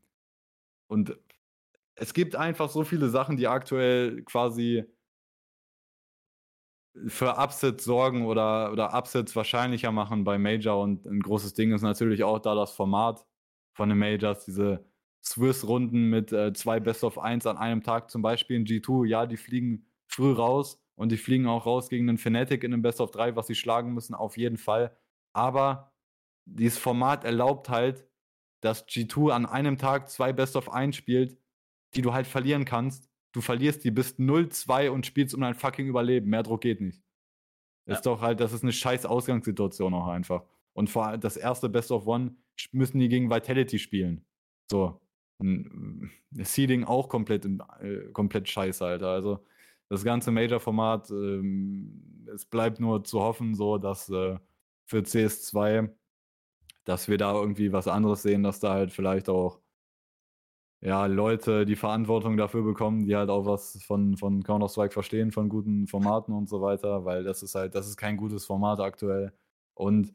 [0.87, 1.15] und
[1.93, 4.85] es gibt einfach so viele Sachen, die aktuell quasi
[7.07, 10.81] für Upsets sorgen oder, oder Upsets wahrscheinlicher machen bei Major.
[10.81, 13.25] Und ein großes Ding ist natürlich auch da das Format
[13.73, 14.85] von den Majors, diese
[15.23, 19.05] Swiss-Runden mit äh, zwei Best of 1 an einem Tag, zum Beispiel in G2.
[19.05, 22.81] Ja, die fliegen früh raus und die fliegen auch raus gegen einen Fnatic in einem
[22.81, 24.95] Best of 3, was sie schlagen müssen, auf jeden Fall.
[25.33, 25.93] Aber
[26.45, 28.07] dieses Format erlaubt halt,
[28.61, 31.37] dass G2 an einem Tag zwei Best of 1 spielt,
[31.95, 35.87] die du halt verlieren kannst du verlierst die, bist 0-2 und spielst um dein fucking
[35.87, 36.29] Überleben.
[36.29, 37.01] Mehr Druck geht nicht.
[37.85, 37.95] Ja.
[37.95, 40.43] Ist doch halt, das ist eine scheiß Ausgangssituation auch einfach.
[40.73, 42.35] Und vor allem das erste Best of One
[42.71, 44.25] müssen die gegen Vitality spielen.
[44.69, 45.01] So.
[46.33, 49.07] Seeding auch komplett, äh, komplett scheiße, Alter.
[49.07, 49.45] Also
[49.87, 54.37] das ganze Major-Format, ähm, es bleibt nur zu hoffen, so, dass äh,
[54.85, 55.89] für CS2,
[56.83, 59.59] dass wir da irgendwie was anderes sehen, dass da halt vielleicht auch
[60.81, 65.49] ja, Leute die Verantwortung dafür bekommen, die halt auch was von, von Counter-Strike verstehen, von
[65.49, 69.33] guten Formaten und so weiter, weil das ist halt, das ist kein gutes Format aktuell.
[69.73, 70.13] Und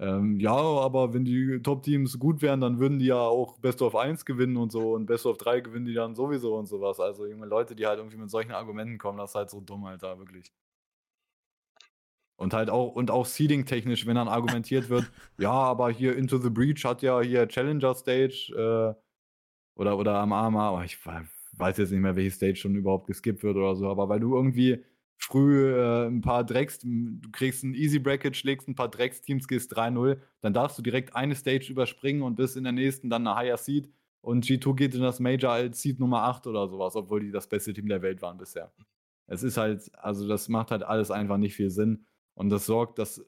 [0.00, 3.96] ähm, ja, aber wenn die Top-Teams gut wären, dann würden die ja auch Best of
[3.96, 7.00] 1 gewinnen und so und Best of 3 gewinnen die dann sowieso und sowas.
[7.00, 9.84] Also junge Leute, die halt irgendwie mit solchen Argumenten kommen, das ist halt so dumm,
[9.84, 10.52] Alter, wirklich.
[12.36, 16.50] Und halt auch, und auch Seeding-technisch, wenn dann argumentiert wird, ja, aber hier Into the
[16.50, 18.54] Breach hat ja hier Challenger Stage,
[18.96, 19.07] äh,
[19.78, 20.98] oder, oder am AMA, oh, ich
[21.52, 24.34] weiß jetzt nicht mehr, welche Stage schon überhaupt geskippt wird oder so, aber weil du
[24.34, 24.84] irgendwie
[25.16, 29.76] früh äh, ein paar Drecks, du kriegst ein Easy Bracket, schlägst ein paar Drecks-Teams, gehst
[29.76, 33.36] 3-0, dann darfst du direkt eine Stage überspringen und bist in der nächsten dann eine
[33.36, 33.88] Higher Seed
[34.20, 37.48] und G2 geht in das Major als Seed Nummer 8 oder sowas, obwohl die das
[37.48, 38.72] beste Team der Welt waren bisher.
[39.28, 42.04] Es ist halt, also das macht halt alles einfach nicht viel Sinn
[42.34, 43.24] und das sorgt, das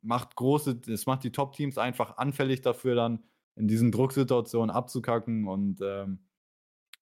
[0.00, 3.24] macht große, das macht die Top-Teams einfach anfällig dafür dann,
[3.58, 6.20] in diesen Drucksituationen abzukacken und ähm,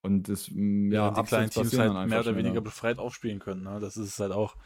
[0.03, 3.65] und das mm, ja, ja die kleinen Teams halt mehr oder weniger befreit aufspielen können.
[3.65, 3.79] Ne?
[3.81, 4.57] Das ist halt auch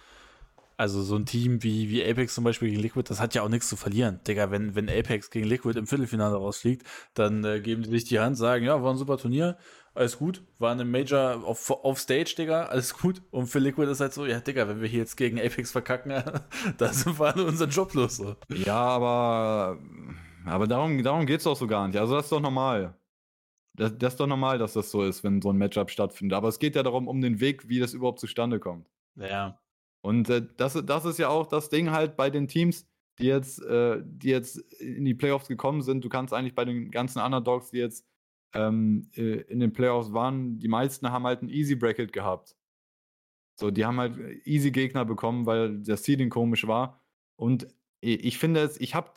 [0.81, 3.51] also so ein Team wie, wie Apex zum Beispiel gegen Liquid, das hat ja auch
[3.51, 4.21] nichts zu verlieren.
[4.27, 8.19] Digga, wenn, wenn Apex gegen Liquid im Viertelfinale rausfliegt, dann äh, geben die sich die
[8.19, 9.59] Hand, sagen, ja, war ein super Turnier,
[9.93, 13.21] alles gut, war eine Major auf, auf Stage, Digga, alles gut.
[13.31, 16.15] Und für Liquid ist halt so, ja, Digga, wenn wir hier jetzt gegen Apex verkacken,
[16.79, 18.17] dann sind wir alle unseren Job los.
[18.17, 18.37] So.
[18.49, 19.79] Ja, aber
[20.45, 21.99] aber darum, darum geht es doch so gar nicht.
[21.99, 22.95] Also das ist doch normal.
[23.75, 26.37] Das, das, ist doch normal, dass das so ist, wenn so ein Matchup stattfindet.
[26.37, 28.89] Aber es geht ja darum, um den Weg, wie das überhaupt zustande kommt.
[29.17, 29.61] Ja.
[30.03, 32.89] Und äh, das, das ist ja auch das Ding halt bei den Teams,
[33.19, 36.05] die jetzt, äh, die jetzt in die Playoffs gekommen sind.
[36.05, 38.07] Du kannst eigentlich bei den ganzen Underdogs, die jetzt
[38.55, 42.57] ähm, äh, in den Playoffs waren, die meisten haben halt ein Easy Bracket gehabt.
[43.61, 46.99] So, die haben halt easy Gegner bekommen, weil das Seeding komisch war.
[47.37, 47.69] Und
[48.01, 49.11] ich finde es, ich habe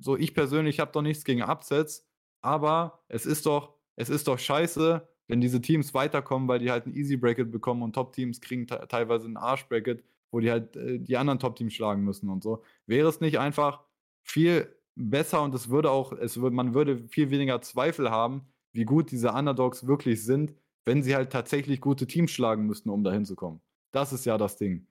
[0.00, 2.06] so ich persönlich habe doch nichts gegen Upsets,
[2.40, 6.86] aber es ist doch, es ist doch scheiße, wenn diese Teams weiterkommen, weil die halt
[6.86, 11.16] ein Easy Bracket bekommen und Top-Teams kriegen teilweise ein Arsch-Bracket, wo die halt äh, die
[11.16, 12.62] anderen Top-Teams schlagen müssen und so.
[12.86, 13.84] Wäre es nicht einfach
[14.22, 18.42] viel besser und es würde auch, es würde, man würde viel weniger Zweifel haben,
[18.72, 20.54] wie gut diese Underdogs wirklich sind,
[20.84, 23.60] wenn sie halt tatsächlich gute Teams schlagen müssten, um dahin zu kommen.
[23.92, 24.86] Das ist ja das Ding.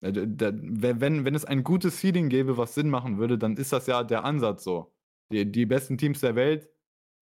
[0.00, 3.86] Äh, wenn, wenn es ein gutes Seeding gäbe, was Sinn machen würde, dann ist das
[3.86, 4.94] ja der Ansatz so.
[5.32, 6.68] Die, die besten Teams der Welt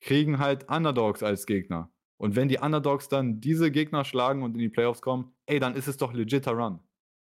[0.00, 1.92] kriegen halt Underdogs als Gegner.
[2.18, 5.74] Und wenn die Underdogs dann diese Gegner schlagen und in die Playoffs kommen, ey, dann
[5.76, 6.80] ist es doch legitter Run.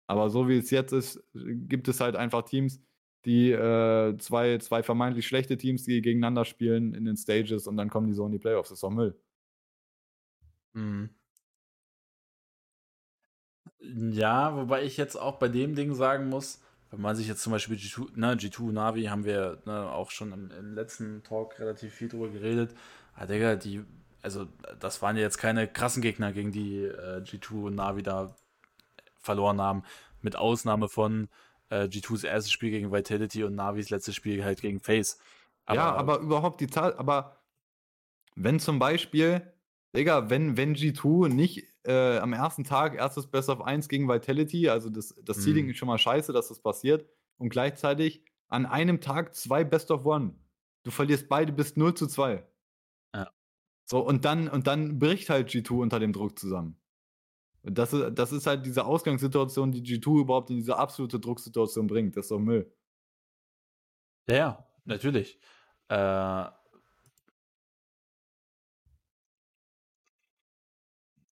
[0.07, 2.81] Aber so wie es jetzt ist, gibt es halt einfach Teams,
[3.25, 7.91] die äh, zwei, zwei vermeintlich schlechte Teams, die gegeneinander spielen in den Stages und dann
[7.91, 8.71] kommen die so in die Playoffs.
[8.71, 9.21] Das ist doch Müll.
[10.75, 11.18] Mhm.
[13.81, 16.61] Ja, wobei ich jetzt auch bei dem Ding sagen muss,
[16.91, 20.33] wenn man sich jetzt zum Beispiel G2, ne, G2 Navi haben wir ne, auch schon
[20.33, 22.75] im, im, letzten Talk relativ viel drüber geredet.
[23.15, 23.85] Ah, Digga, die,
[24.23, 24.47] also
[24.81, 28.35] das waren ja jetzt keine krassen Gegner, gegen die äh, G2 Navi da
[29.21, 29.83] verloren haben.
[30.23, 31.29] Mit Ausnahme von
[31.71, 35.19] äh, G2s erstes Spiel gegen Vitality und Navis letztes Spiel halt gegen Face.
[35.71, 37.37] Ja, aber überhaupt die Zahl, aber
[38.35, 39.43] wenn zum Beispiel,
[39.95, 44.69] Digga, wenn, wenn G2 nicht äh, am ersten Tag erstes Best of 1 gegen Vitality,
[44.69, 45.71] also das, das Seeding mhm.
[45.71, 47.07] ist schon mal scheiße, dass das passiert,
[47.39, 50.35] und gleichzeitig an einem Tag zwei Best of One.
[50.83, 52.45] Du verlierst beide bis 0 zu 2.
[53.15, 53.31] Ja.
[53.85, 56.79] So, und dann, und dann bricht halt G2 unter dem Druck zusammen.
[57.63, 62.17] Das ist, das ist halt diese Ausgangssituation, die G2 überhaupt in diese absolute Drucksituation bringt.
[62.17, 62.73] Das ist doch Müll.
[64.29, 65.39] Ja, natürlich.
[65.89, 66.47] Äh,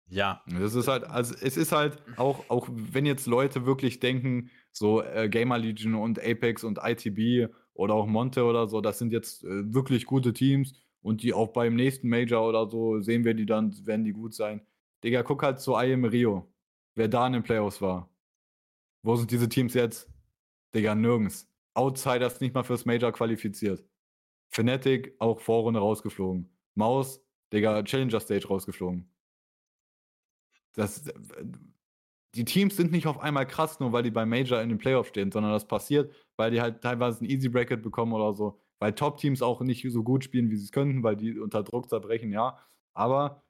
[0.09, 0.43] ja.
[0.47, 5.01] Das ist halt, also es ist halt auch, auch wenn jetzt Leute wirklich denken, so
[5.01, 9.43] äh, Gamer Legion und Apex und ITB oder auch Monte oder so, das sind jetzt
[9.43, 13.45] äh, wirklich gute Teams und die auch beim nächsten Major oder so sehen wir die
[13.45, 14.61] dann, werden die gut sein.
[15.03, 16.51] Digga, guck halt zu IM Rio.
[16.95, 18.09] Wer da in den Playoffs war.
[19.03, 20.09] Wo sind diese Teams jetzt?
[20.73, 21.47] Digga, nirgends.
[21.73, 23.83] Outsiders nicht mal fürs Major qualifiziert.
[24.49, 26.49] Fnatic auch Vorrunde rausgeflogen.
[26.73, 27.23] Maus,
[27.53, 29.09] Digga, Challenger Stage rausgeflogen.
[30.75, 31.03] Das,
[32.35, 35.09] die Teams sind nicht auf einmal krass, nur weil die beim Major in den Playoffs
[35.09, 38.59] stehen, sondern das passiert, weil die halt teilweise ein Easy Bracket bekommen oder so.
[38.79, 41.89] Weil Top-Teams auch nicht so gut spielen, wie sie es könnten, weil die unter Druck
[41.89, 42.59] zerbrechen, ja.
[42.93, 43.41] Aber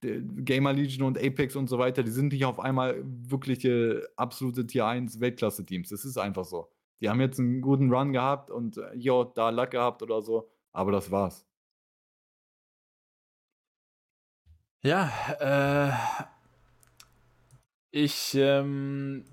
[0.00, 4.86] Gamer Legion und Apex und so weiter, die sind nicht auf einmal wirkliche absolute Tier
[4.86, 5.90] 1 Weltklasse-Teams.
[5.90, 6.70] Das ist einfach so.
[7.00, 10.48] Die haben jetzt einen guten Run gehabt und hier äh, da Luck gehabt oder so,
[10.72, 11.46] aber das war's.
[14.84, 15.92] Ja, äh,
[17.90, 19.24] ich ähm,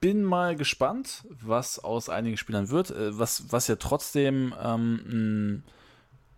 [0.00, 5.64] bin mal gespannt, was aus einigen Spielern wird, äh, was, was ja trotzdem ähm, ein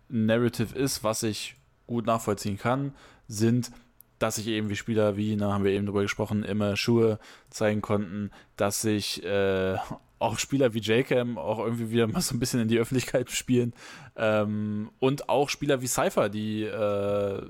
[0.07, 2.93] Narrative ist, was ich gut nachvollziehen kann
[3.27, 3.71] sind,
[4.19, 7.81] dass sich eben wie Spieler wie, da haben wir eben drüber gesprochen, immer Schuhe zeigen
[7.81, 9.75] konnten, dass sich äh,
[10.17, 13.73] auch Spieler wie J-Cam auch irgendwie wieder mal so ein bisschen in die Öffentlichkeit spielen
[14.15, 17.41] ähm, und auch Spieler wie Cypher, die äh,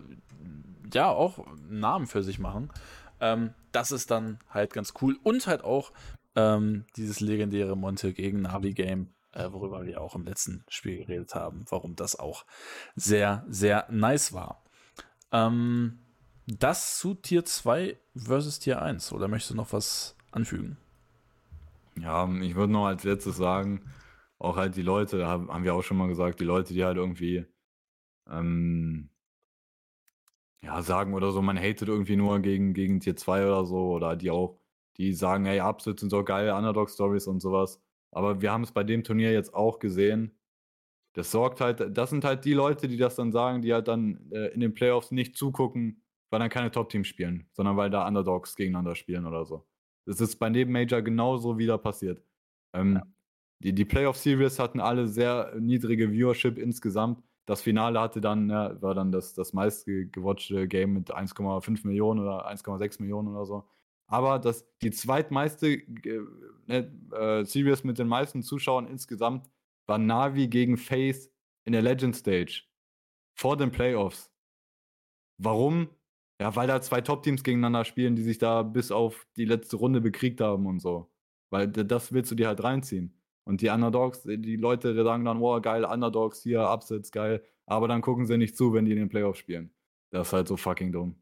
[0.94, 2.72] ja auch Namen für sich machen.
[3.20, 5.91] Ähm, das ist dann halt ganz cool und halt auch
[6.36, 11.36] ähm, dieses legendäre Monte gegen Navi Game, äh, worüber wir auch im letzten Spiel geredet
[11.36, 12.45] haben, warum das auch
[12.95, 14.64] sehr, sehr nice war.
[15.32, 15.99] Ähm,
[16.48, 19.11] das zu Tier 2 versus Tier 1.
[19.14, 20.78] Oder möchtest du noch was anfügen?
[21.95, 23.84] Ja, ich würde noch als letztes sagen,
[24.40, 27.45] auch halt die Leute, haben wir auch schon mal gesagt, die Leute, die halt irgendwie
[28.30, 29.10] ähm,
[30.64, 34.15] ja, sagen oder so, man hatet irgendwie nur gegen, gegen Tier 2 oder so, oder
[34.15, 34.60] die auch,
[34.98, 37.81] die sagen, ey, Upsets sind so geil, Underdog-Stories und sowas.
[38.11, 40.38] Aber wir haben es bei dem Turnier jetzt auch gesehen,
[41.14, 44.31] das sorgt halt, das sind halt die Leute, die das dann sagen, die halt dann
[44.31, 48.56] äh, in den Playoffs nicht zugucken, weil dann keine Top-Teams spielen, sondern weil da Underdogs
[48.56, 49.65] gegeneinander spielen oder so.
[50.06, 52.23] Das ist bei dem Major genauso wieder passiert.
[52.73, 53.03] Ähm, ja.
[53.60, 57.22] Die, die Playoff-Series hatten alle sehr niedrige Viewership insgesamt.
[57.50, 62.48] Das Finale hatte dann, ja, war dann das, das meistgewatchte Game mit 1,5 Millionen oder
[62.48, 63.68] 1,6 Millionen oder so.
[64.06, 66.22] Aber das, die zweitmeiste äh,
[66.68, 69.50] ne, äh, Series mit den meisten Zuschauern insgesamt
[69.88, 71.32] war Navi gegen Face
[71.66, 72.66] in der Legend Stage
[73.36, 74.32] vor den Playoffs.
[75.40, 75.90] Warum?
[76.40, 80.02] Ja, weil da zwei Top-Teams gegeneinander spielen, die sich da bis auf die letzte Runde
[80.02, 81.12] bekriegt haben und so.
[81.50, 83.19] Weil das willst du dir halt reinziehen.
[83.50, 87.44] Und die Underdogs, die Leute sagen dann, wow, geil, Underdogs hier, Upsets, geil.
[87.66, 89.74] Aber dann gucken sie nicht zu, wenn die in den Playoffs spielen.
[90.12, 91.16] Das ist halt so fucking dumm.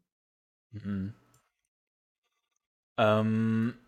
[0.72, 1.14] Mhm.
[2.98, 3.78] Ähm,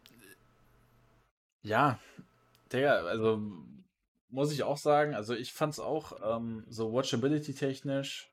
[1.61, 2.01] ja,
[2.73, 3.43] Digga, also
[4.31, 8.33] muss ich auch sagen, also ich fand es auch ähm, so Watchability-technisch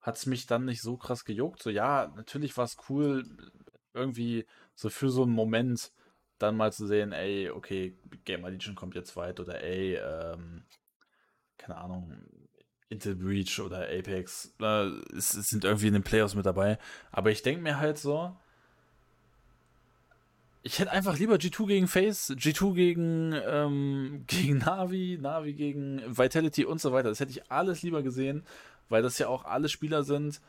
[0.00, 1.60] hat es mich dann nicht so krass gejuckt.
[1.60, 3.24] So, ja, natürlich war es cool,
[3.92, 4.46] irgendwie
[4.76, 5.90] so für so einen Moment
[6.42, 10.64] dann mal zu sehen, ey, okay, Gamer Legion kommt jetzt weit oder ey, ähm,
[11.58, 12.12] keine Ahnung,
[12.88, 16.78] Intel Breach oder Apex, äh, es, sind irgendwie in den Playoffs mit dabei.
[17.10, 18.36] Aber ich denke mir halt so,
[20.62, 26.64] ich hätte einfach lieber G2 gegen Face, G2 gegen, ähm, gegen Navi, Navi gegen Vitality
[26.64, 27.08] und so weiter.
[27.08, 28.44] Das hätte ich alles lieber gesehen,
[28.88, 30.40] weil das ja auch alle Spieler sind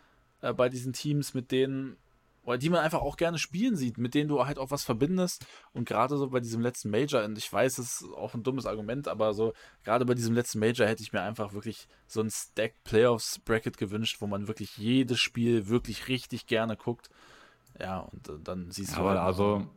[0.42, 1.96] äh, bei diesen Teams, mit denen,
[2.44, 5.46] oder die man einfach auch gerne spielen sieht, mit denen du halt auch was verbindest.
[5.72, 8.66] Und gerade so bei diesem letzten Major, und ich weiß, es ist auch ein dummes
[8.66, 9.54] Argument, aber so
[9.84, 13.78] gerade bei diesem letzten Major hätte ich mir einfach wirklich so ein Stack Playoffs Bracket
[13.78, 17.10] gewünscht, wo man wirklich jedes Spiel wirklich richtig gerne guckt.
[17.80, 19.68] Ja, und äh, dann siehst du aber halt, also,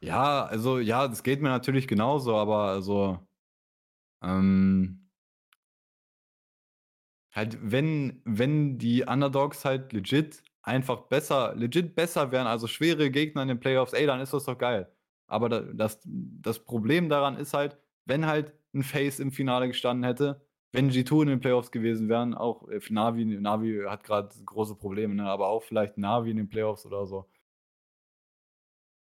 [0.00, 3.20] ja, also, ja, das geht mir natürlich genauso, aber also,
[4.22, 5.08] ähm,
[7.32, 13.42] halt, wenn, wenn die Underdogs halt legit einfach besser, legit besser wären, also schwere Gegner
[13.42, 14.90] in den Playoffs, ey, dann ist das doch geil.
[15.26, 20.04] Aber da, das, das Problem daran ist halt, wenn halt ein Face im Finale gestanden
[20.04, 20.42] hätte,
[20.72, 25.14] wenn G2 in den Playoffs gewesen wären, auch äh, Navi, Navi hat gerade große Probleme,
[25.14, 25.24] ne?
[25.24, 27.28] aber auch vielleicht Navi in den Playoffs oder so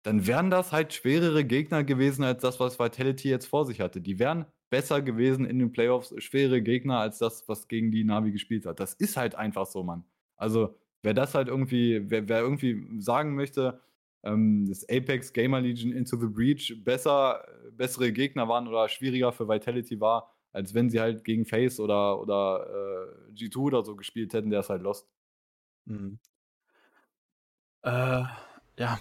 [0.03, 4.01] dann wären das halt schwerere Gegner gewesen als das, was Vitality jetzt vor sich hatte.
[4.01, 8.31] Die wären besser gewesen in den Playoffs, schwere Gegner als das, was gegen die Navi
[8.31, 8.79] gespielt hat.
[8.79, 10.05] Das ist halt einfach so, Mann.
[10.37, 13.81] Also, wer das halt irgendwie, wer, wer irgendwie sagen möchte,
[14.23, 19.47] ähm, das Apex Gamer Legion Into the Breach besser, bessere Gegner waren oder schwieriger für
[19.47, 22.67] Vitality war, als wenn sie halt gegen Face oder, oder
[23.29, 25.07] äh, G2 oder so gespielt hätten, der ist halt lost.
[25.85, 26.19] Mhm.
[27.83, 28.23] Äh,
[28.77, 28.99] ja.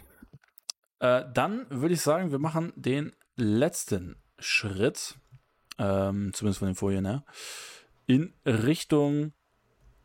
[1.00, 5.18] Äh, dann würde ich sagen, wir machen den letzten Schritt,
[5.78, 7.24] ähm, zumindest von den Folien her,
[8.06, 9.32] in Richtung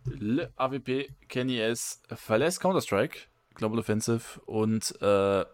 [0.05, 3.19] Le AWP Kenny S verlässt Counter-Strike,
[3.55, 5.45] Global Offensive und äh,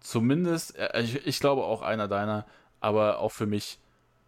[0.00, 2.46] zumindest, äh, ich, ich glaube auch einer deiner,
[2.80, 3.78] aber auch für mich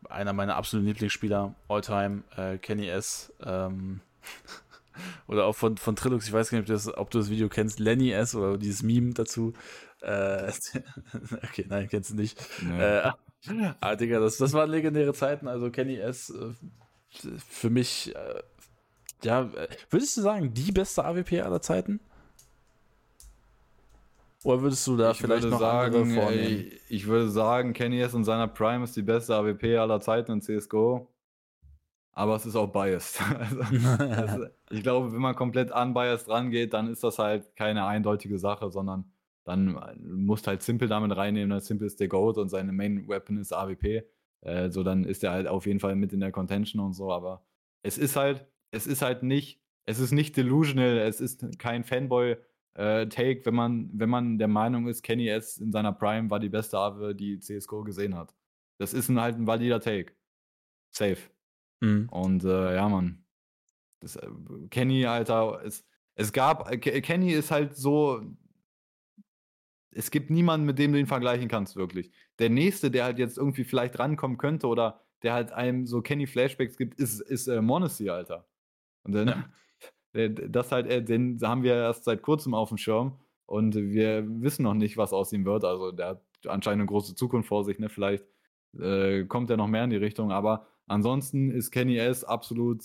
[0.08, 3.32] einer meiner absoluten Lieblingsspieler, All-Time, äh, Kenny S.
[3.44, 4.00] Ähm,
[5.26, 7.48] oder auch von, von Trilux, ich weiß gar nicht, ob, das, ob, du das Video
[7.48, 8.34] kennst, Lenny S.
[8.34, 9.52] oder dieses Meme dazu.
[10.00, 10.52] Äh,
[11.44, 12.38] okay, nein, kennst du nicht.
[12.62, 12.80] Nee.
[12.80, 13.12] Äh,
[13.80, 15.48] ah, Digga, das, das waren legendäre Zeiten.
[15.48, 16.30] Also Kenny S.
[16.30, 16.54] Äh,
[17.48, 18.42] für mich, äh,
[19.24, 22.00] ja, äh, würdest du sagen, die beste AWP aller Zeiten?
[24.42, 26.46] Oder würdest du da ich vielleicht noch sagen, andere vornehmen?
[26.46, 28.14] Ey, ich würde sagen, Kenny S.
[28.14, 31.08] in seiner Prime ist die beste AWP aller Zeiten in CSGO.
[32.12, 33.20] Aber es ist auch biased.
[33.38, 38.38] Also, das, ich glaube, wenn man komplett unbiased rangeht, dann ist das halt keine eindeutige
[38.38, 39.10] Sache, sondern
[39.44, 41.48] dann äh, musst halt Simple damit reinnehmen.
[41.48, 41.60] Ne?
[41.60, 44.04] Simple ist der Goat und seine Main Weapon ist AWP.
[44.40, 47.12] Äh, so, dann ist er halt auf jeden Fall mit in der Contention und so.
[47.12, 47.42] Aber
[47.82, 53.40] es ist halt, es ist halt nicht, es ist nicht delusional, es ist kein Fanboy-Take,
[53.40, 56.48] äh, wenn man, wenn man der Meinung ist, Kenny S in seiner Prime war die
[56.48, 58.34] beste AWE, die CSGO gesehen hat.
[58.78, 60.12] Das ist ein, halt ein valider Take.
[60.90, 61.18] Safe.
[61.80, 62.08] Mhm.
[62.10, 63.24] Und äh, ja, Mann.
[64.00, 64.28] Das, äh,
[64.70, 65.84] Kenny, Alter, es,
[66.14, 68.22] es gab, äh, Kenny ist halt so,
[69.92, 72.10] es gibt niemanden, mit dem du ihn vergleichen kannst, wirklich.
[72.38, 76.76] Der nächste, der halt jetzt irgendwie vielleicht rankommen könnte oder der halt einem so Kenny-Flashbacks
[76.76, 78.48] gibt, ist, ist äh, Monacy, Alter.
[79.04, 79.28] Und dann,
[80.14, 80.28] ja.
[80.28, 84.62] das halt, äh, den haben wir erst seit kurzem auf dem Schirm und wir wissen
[84.62, 85.64] noch nicht, was aus ihm wird.
[85.64, 87.88] Also der hat anscheinend eine große Zukunft vor sich, ne?
[87.88, 88.24] Vielleicht
[88.78, 92.82] äh, kommt er noch mehr in die Richtung, aber ansonsten ist Kenny S absolut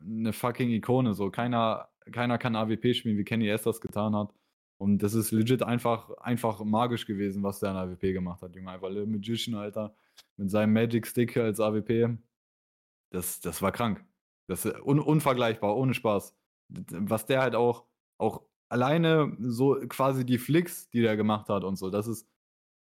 [0.00, 1.14] eine fucking Ikone.
[1.14, 4.32] So, keiner, keiner kann AWP spielen, wie Kenny S das getan hat.
[4.78, 8.70] Und das ist legit einfach, einfach magisch gewesen, was der an AWP gemacht hat, Junge.
[8.70, 9.94] Einfach Magician, Alter.
[10.36, 12.18] Mit seinem Magic Stick als AWP.
[13.10, 14.04] Das, das war krank.
[14.48, 16.34] Das ist un unvergleichbar, ohne Spaß.
[16.68, 17.84] Was der halt auch,
[18.18, 22.28] auch alleine so quasi die Flicks, die der gemacht hat und so, das ist.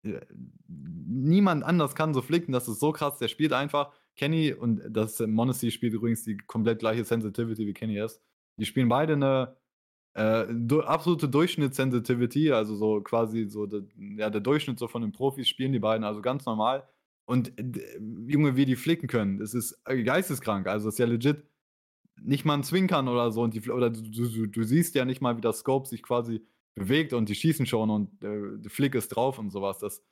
[0.05, 0.19] Äh,
[0.67, 3.17] niemand anders kann so flicken, das ist so krass.
[3.19, 3.93] Der spielt einfach.
[4.15, 8.21] Kenny und das Monacy spielt übrigens die komplett gleiche Sensitivity wie Kenny S.
[8.57, 9.57] Die spielen beide eine
[10.15, 10.45] äh,
[10.83, 13.83] absolute Durchschnittssensitivity, also so quasi so de,
[14.17, 16.87] ja, der Durchschnitt so von den Profis spielen die beiden, also ganz normal.
[17.25, 17.53] Und
[18.27, 20.67] Junge, wie die flicken können, das ist äh, geisteskrank.
[20.67, 21.43] Also das ist ja legit
[22.21, 23.41] nicht mal ein Zwinkern oder so.
[23.41, 26.45] Und die, oder du, du, du siehst ja nicht mal, wie das Scope sich quasi
[26.75, 29.79] bewegt und die schießen schon und äh, Flick ist drauf und sowas.
[29.79, 30.03] Das,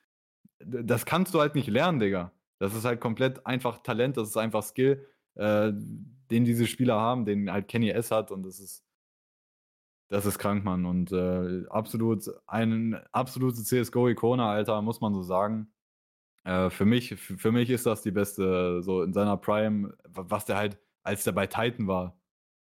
[0.59, 2.31] das kannst du halt nicht lernen, Digga.
[2.59, 5.05] Das ist halt komplett einfach Talent, das ist einfach Skill,
[5.35, 8.85] äh, den diese Spieler haben, den halt Kenny S hat und das ist
[10.11, 10.85] das ist krank, Mann.
[10.85, 15.71] Und äh, absolut ein absolute CSGO-Ikone, Alter, muss man so sagen.
[16.43, 20.57] Äh, für, mich, für mich ist das die beste, so in seiner Prime, was der
[20.57, 22.15] halt, als der bei Titan war,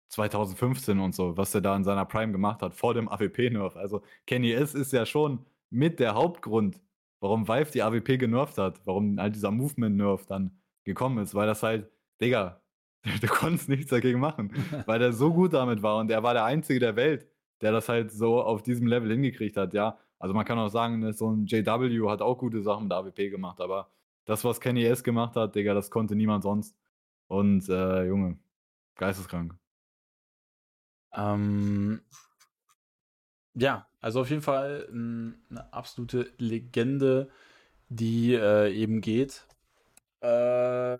[0.09, 3.75] 2015 und so, was der da in seiner Prime gemacht hat, vor dem AWP-Nerf.
[3.75, 6.79] Also Kenny S ist ja schon mit der Hauptgrund,
[7.19, 10.51] warum Valve die AWP genervt hat, warum halt dieser Movement-Nerf dann
[10.83, 11.89] gekommen ist, weil das halt,
[12.21, 12.61] Digga,
[13.21, 14.51] du konntest nichts dagegen machen,
[14.85, 17.27] weil der so gut damit war und er war der Einzige der Welt,
[17.61, 19.97] der das halt so auf diesem Level hingekriegt hat, ja.
[20.19, 23.29] Also man kann auch sagen, dass so ein JW hat auch gute Sachen mit AWP
[23.29, 23.89] gemacht, aber
[24.25, 26.75] das, was Kenny S gemacht hat, Digga, das konnte niemand sonst.
[27.33, 28.37] Und äh, Junge,
[28.93, 29.55] geisteskrank.
[31.15, 32.01] Ähm,
[33.55, 37.31] ja, also auf jeden Fall eine absolute Legende,
[37.89, 39.47] die äh, eben geht.
[40.21, 40.99] Äh,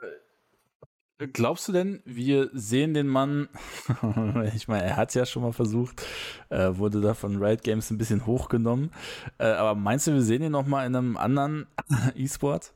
[1.34, 3.48] glaubst du denn, wir sehen den Mann,
[4.56, 6.04] ich meine, er hat es ja schon mal versucht,
[6.50, 8.90] äh, wurde da von Riot Games ein bisschen hochgenommen,
[9.38, 11.68] äh, aber meinst du, wir sehen ihn noch mal in einem anderen
[12.16, 12.74] E-Sport?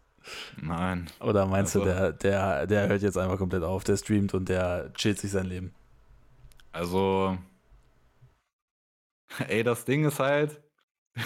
[0.62, 1.08] Nein.
[1.20, 4.50] Oder meinst also, du, der, der, der hört jetzt einfach komplett auf, der streamt und
[4.50, 5.74] der chillt sich sein Leben?
[6.72, 7.38] Also,
[9.48, 10.62] ey, das Ding ist halt,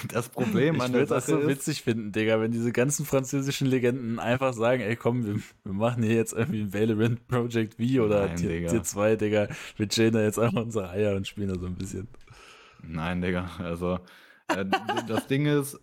[0.09, 3.05] das Problem ich an der Sache das so ist, witzig finden, Digga, wenn diese ganzen
[3.05, 7.75] französischen Legenden einfach sagen, ey komm, wir, wir machen hier jetzt irgendwie ein Valorant Project
[7.75, 9.47] V oder Nein, Tier, Tier 2, Digga.
[9.77, 12.07] Wir chillen da jetzt einfach unsere Eier und spielen da so ein bisschen.
[12.83, 13.99] Nein, Digga, also
[14.47, 14.65] äh,
[15.07, 15.79] das Ding ist,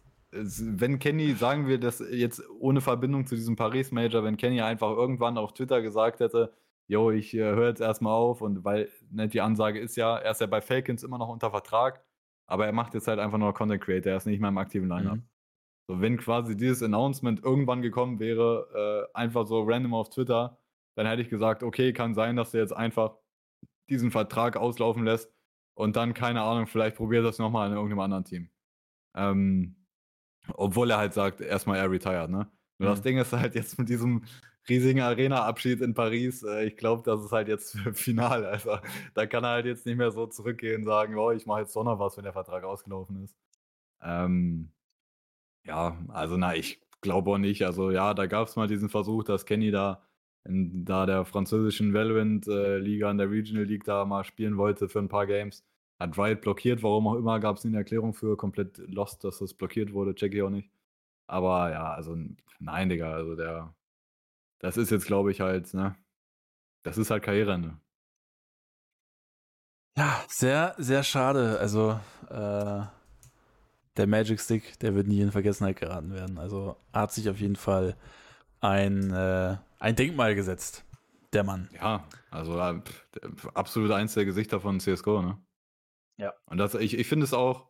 [0.79, 5.39] wenn Kenny, sagen wir das jetzt ohne Verbindung zu diesem Paris-Major, wenn Kenny einfach irgendwann
[5.39, 6.53] auf Twitter gesagt hätte,
[6.89, 10.33] yo, ich äh, höre jetzt erstmal auf und weil ne, die Ansage ist ja, er
[10.33, 12.03] ist ja bei Falcons immer noch unter Vertrag,
[12.47, 14.89] aber er macht jetzt halt einfach nur Content Creator, er ist nicht mehr im aktiven
[14.89, 15.17] Lineup.
[15.17, 15.29] Mhm.
[15.91, 20.59] So, wenn quasi dieses Announcement irgendwann gekommen wäre, äh, einfach so random auf Twitter,
[20.97, 23.17] dann hätte ich gesagt, okay, kann sein, dass er jetzt einfach
[23.89, 25.33] diesen Vertrag auslaufen lässt
[25.75, 28.51] und dann, keine Ahnung, vielleicht probiert das nochmal in irgendeinem anderen Team.
[29.17, 29.77] Ähm,
[30.55, 32.51] obwohl er halt sagt, erstmal er retired, ne?
[32.79, 32.93] Nur mhm.
[32.93, 34.25] das Ding ist halt jetzt mit diesem
[34.69, 38.45] riesigen Arena-Abschied in Paris, äh, ich glaube, das ist halt jetzt final.
[38.45, 38.79] Also
[39.15, 41.75] da kann er halt jetzt nicht mehr so zurückgehen und sagen, oh, ich mache jetzt
[41.75, 43.37] doch noch was, wenn der Vertrag ausgelaufen ist.
[44.03, 44.71] Ähm,
[45.65, 47.65] ja, also na, ich glaube auch nicht.
[47.65, 50.03] Also ja, da gab es mal diesen Versuch, dass Kenny da
[50.45, 54.99] in da der französischen Valorant-Liga, äh, in der Regional League da mal spielen wollte für
[54.99, 55.65] ein paar Games.
[55.99, 59.55] Hat Riot blockiert, warum auch immer, gab es eine Erklärung für, komplett lost, dass das
[59.55, 60.71] blockiert wurde, check ich auch nicht.
[61.27, 62.17] Aber ja, also
[62.61, 63.75] nein, Digga, also der,
[64.61, 65.97] das ist jetzt, glaube ich, halt, ne,
[66.83, 67.79] das ist halt Karriereende.
[69.97, 71.59] Ja, sehr, sehr schade.
[71.59, 71.99] Also,
[72.31, 72.87] äh,
[73.99, 76.39] der Magic Stick, der wird nie in Vergessenheit geraten werden.
[76.39, 77.97] Also hat sich auf jeden Fall
[78.61, 80.85] ein, äh, ein Denkmal gesetzt,
[81.33, 81.69] der Mann.
[81.75, 82.81] Ja, also äh,
[83.55, 85.39] absolut eins der Gesichter von CSGO, ne?
[86.19, 86.35] Ja.
[86.47, 87.69] Und das, ich, ich finde es auch,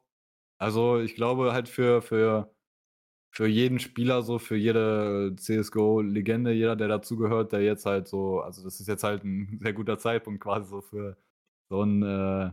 [0.58, 2.54] also ich glaube halt für, für,
[3.30, 8.64] für jeden Spieler, so für jede CSGO-Legende, jeder, der dazugehört, der jetzt halt so, also
[8.64, 11.16] das ist jetzt halt ein sehr guter Zeitpunkt quasi so für
[11.68, 12.50] so ein, äh,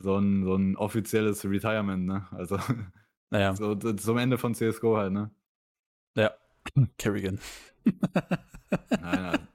[0.00, 2.28] so ein, so ein offizielles Retirement, ne?
[2.30, 2.58] Also
[3.30, 3.54] naja.
[3.56, 5.30] so, zum Ende von CSGO halt, ne?
[6.16, 6.32] Ja,
[6.98, 7.40] Kerrigan.
[7.84, 9.48] nein, nein.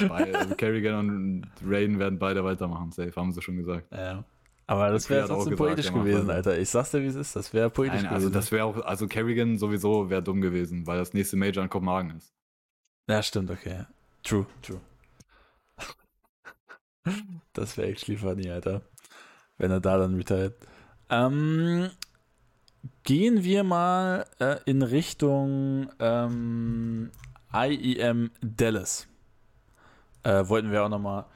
[0.08, 3.90] Beide, also Kerrigan und Raiden werden beide weitermachen, safe, haben sie schon gesagt.
[3.92, 4.24] Ja.
[4.68, 6.58] Aber das wäre trotzdem gesagt, poetisch gewesen, Alter.
[6.58, 7.36] Ich sag's dir, wie es ist.
[7.36, 8.32] Das wäre poetisch Nein, also gewesen.
[8.32, 12.16] das wäre auch, also Kerrigan sowieso wäre dumm gewesen, weil das nächste Major in Kopenhagen
[12.16, 12.32] ist.
[13.08, 13.84] Ja, stimmt, okay.
[14.24, 14.80] True, true.
[17.52, 18.82] das wäre echt funny, Alter.
[19.56, 20.56] Wenn er da dann retired.
[21.08, 21.88] Ähm,
[23.04, 27.12] gehen wir mal äh, in Richtung ähm,
[27.54, 29.06] IEM Dallas.
[30.24, 31.26] Äh, wollten wir auch nochmal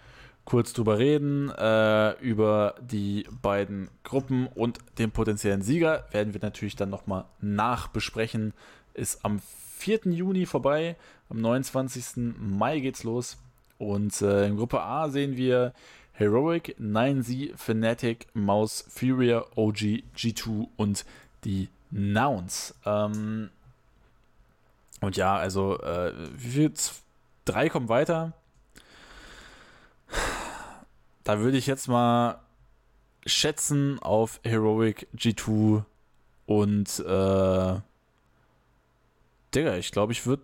[0.51, 1.48] kurz drüber reden.
[1.51, 8.52] Äh, über die beiden Gruppen und den potenziellen Sieger werden wir natürlich dann nochmal nachbesprechen.
[8.93, 9.40] Ist am
[9.77, 10.01] 4.
[10.06, 10.97] Juni vorbei.
[11.28, 12.35] Am 29.
[12.36, 13.39] Mai geht's los.
[13.78, 15.72] Und äh, in Gruppe A sehen wir
[16.14, 21.05] Heroic, 9Z, Fnatic, Mouse, Furia, OG, G2 und
[21.44, 22.74] die Nouns.
[22.85, 23.51] Ähm,
[25.01, 26.72] und ja, also, äh, wie viel?
[27.44, 28.32] Drei kommen weiter.
[31.24, 32.40] Da würde ich jetzt mal
[33.26, 35.84] schätzen auf Heroic G2
[36.47, 37.80] und äh,
[39.55, 40.42] Digga, ich glaube, ich würde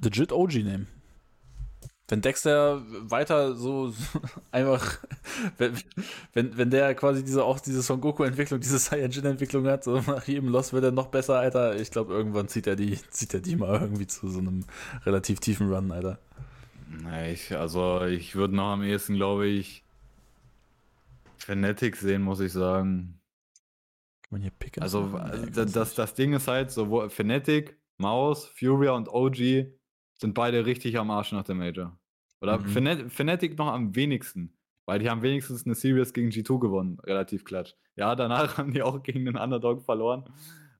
[0.00, 0.86] legit OG nehmen.
[2.10, 3.92] Wenn Dexter weiter so
[4.50, 4.98] einfach,
[5.58, 5.74] wenn,
[6.32, 10.48] wenn, wenn der quasi diese auch diese Son Goku-Entwicklung, diese Saiyajin-Entwicklung hat, so nach jedem
[10.48, 11.78] Loss wird er noch besser, Alter.
[11.78, 14.64] Ich glaube, irgendwann zieht er die, zieht er die mal irgendwie zu so einem
[15.04, 16.18] relativ tiefen Run, Alter.
[17.30, 19.82] Ich, also ich würde noch am ehesten, glaube ich,
[21.38, 23.20] Fnatic sehen, muss ich sagen.
[24.22, 24.82] Kann man hier picken?
[24.82, 25.18] Also
[25.52, 29.38] das, das, das Ding ist halt so, wo Fnatic, Maus, Furia und OG
[30.20, 31.98] sind beide richtig am Arsch nach der Major.
[32.40, 33.10] Oder mhm.
[33.10, 34.54] Fnatic noch am wenigsten.
[34.86, 37.74] Weil die haben wenigstens eine Series gegen G2 gewonnen, relativ klatsch.
[37.96, 40.24] Ja, danach haben die auch gegen den Underdog verloren.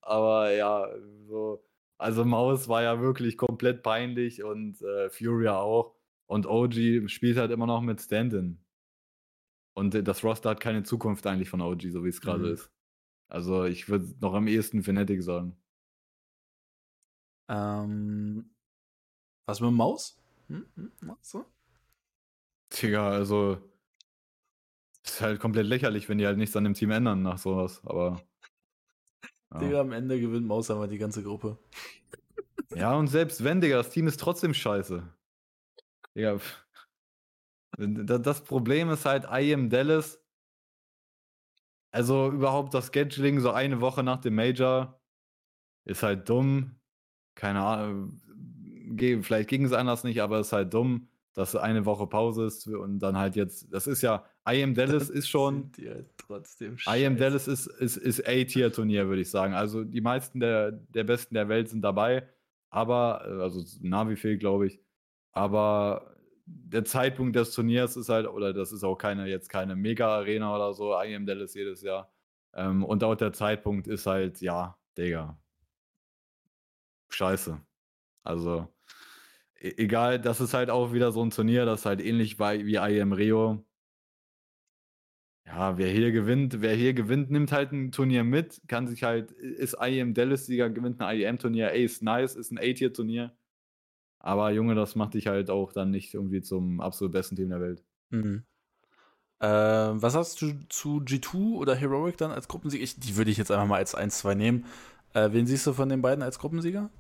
[0.01, 0.89] Aber ja,
[1.27, 1.63] so.
[1.99, 5.95] Also Maus war ja wirklich komplett peinlich und äh, Furia auch.
[6.27, 8.65] Und OG spielt halt immer noch mit Stand-in.
[9.79, 12.55] Und das Roster hat keine Zukunft eigentlich von OG, so wie es gerade mhm.
[12.55, 12.73] ist.
[13.29, 15.57] Also ich würde noch am ehesten Fnatic sagen.
[17.49, 18.51] Ähm,
[19.47, 20.21] was mit Maus?
[20.49, 21.47] Hm, hm, so?
[22.73, 23.59] Digga, also
[25.05, 28.21] ist halt komplett lächerlich, wenn die halt nichts an dem Team ändern nach sowas, aber.
[29.53, 29.59] Ja.
[29.61, 31.57] Digga, am Ende gewinnt Maus einmal die ganze Gruppe.
[32.75, 35.09] Ja, und selbst wenn, Digga, das Team ist trotzdem scheiße.
[36.17, 36.41] Digga.
[37.77, 40.23] Das Problem ist halt, I am Dallas.
[41.90, 45.01] Also überhaupt das Scheduling so eine Woche nach dem Major
[45.85, 46.81] ist halt dumm.
[47.35, 48.20] Keine Ahnung.
[49.23, 51.09] Vielleicht ging es anders nicht, aber es ist halt dumm
[51.39, 55.09] dass eine Woche Pause ist und dann halt jetzt, das ist ja, I am Dallas
[55.09, 59.55] ist schon, halt trotzdem I am Dallas ist, ist, ist A-Tier-Turnier, würde ich sagen.
[59.55, 62.28] Also die meisten der, der Besten der Welt sind dabei,
[62.70, 64.81] aber, also Navi fehlt, glaube ich,
[65.31, 66.16] aber
[66.49, 70.75] der Zeitpunkt des Turniers ist halt, oder das ist auch keine, jetzt keine Mega-Arena oder
[70.75, 72.12] so, I am Dallas jedes Jahr.
[72.55, 75.39] Ähm, und auch der Zeitpunkt ist halt, ja, Digga.
[77.11, 77.61] Scheiße.
[78.25, 78.69] Also,
[79.61, 82.77] E-, egal, das ist halt auch wieder so ein Turnier, das halt ähnlich bei, wie
[82.77, 83.65] IM Rio.
[85.47, 89.33] Ja, wer hier gewinnt, wer hier gewinnt, nimmt halt ein Turnier mit, kann sich halt,
[89.33, 93.35] ist IM Dallas-Sieger, gewinnt ein IEM-Turnier, ey, ist nice, ist ein A-Tier-Turnier.
[94.20, 97.61] Aber Junge, das macht dich halt auch dann nicht irgendwie zum absolut besten Team der
[97.61, 97.85] Welt.
[98.11, 98.45] Mhm.
[99.40, 102.82] Äh, was hast du zu G2 oder Heroic dann als Gruppensieger?
[102.82, 104.65] Ich, die würde ich jetzt einfach mal als 1-2 nehmen.
[105.15, 106.90] Äh, wen siehst du von den beiden als Gruppensieger?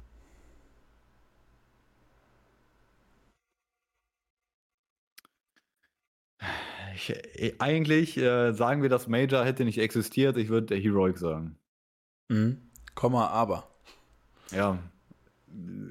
[6.94, 10.36] Ich, äh, eigentlich äh, sagen wir, das Major hätte nicht existiert.
[10.36, 11.56] Ich würde Heroic sagen.
[12.28, 12.70] Mhm.
[12.94, 13.68] Komma, aber.
[14.50, 14.78] Ja.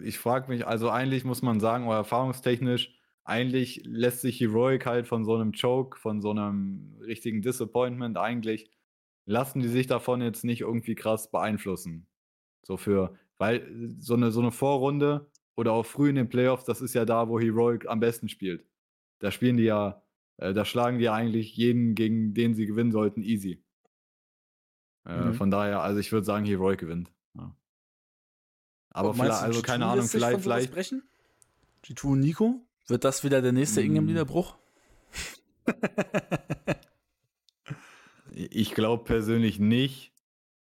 [0.04, 5.08] Ich frage mich, also eigentlich muss man sagen, oder erfahrungstechnisch, eigentlich lässt sich Heroic halt
[5.08, 8.72] von so einem Choke, von so einem richtigen Disappointment, eigentlich
[9.26, 12.08] lassen die sich davon jetzt nicht irgendwie krass beeinflussen.
[12.64, 16.82] So für, weil so eine, so eine Vorrunde oder auch früh in den Playoffs, das
[16.82, 18.66] ist ja da, wo Heroic am besten spielt.
[19.20, 20.02] Da spielen die ja
[20.38, 23.64] äh, da schlagen die eigentlich jeden, gegen den sie gewinnen sollten, easy.
[25.06, 25.34] Äh, mhm.
[25.34, 27.12] Von daher, also ich würde sagen, Heroic gewinnt.
[28.98, 30.72] Aber vielleicht, also keine Ahnung, vielleicht, vielleicht.
[30.72, 31.04] Brechen?
[31.86, 32.62] G2 und Nico?
[32.88, 33.86] Wird das wieder der nächste mm.
[33.86, 34.56] Ingame-Niederbruch?
[38.34, 40.14] ich glaube persönlich nicht.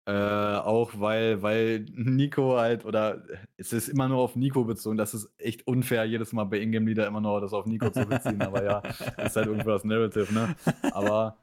[0.06, 3.24] Äh, auch weil, weil Nico halt, oder
[3.56, 6.88] es ist immer nur auf Nico bezogen, das ist echt unfair, jedes Mal bei Ingame
[6.88, 8.80] Leader immer nur das auf Nico zu beziehen, aber ja,
[9.26, 10.56] ist halt irgendwo das Narrative, ne?
[10.92, 11.38] Aber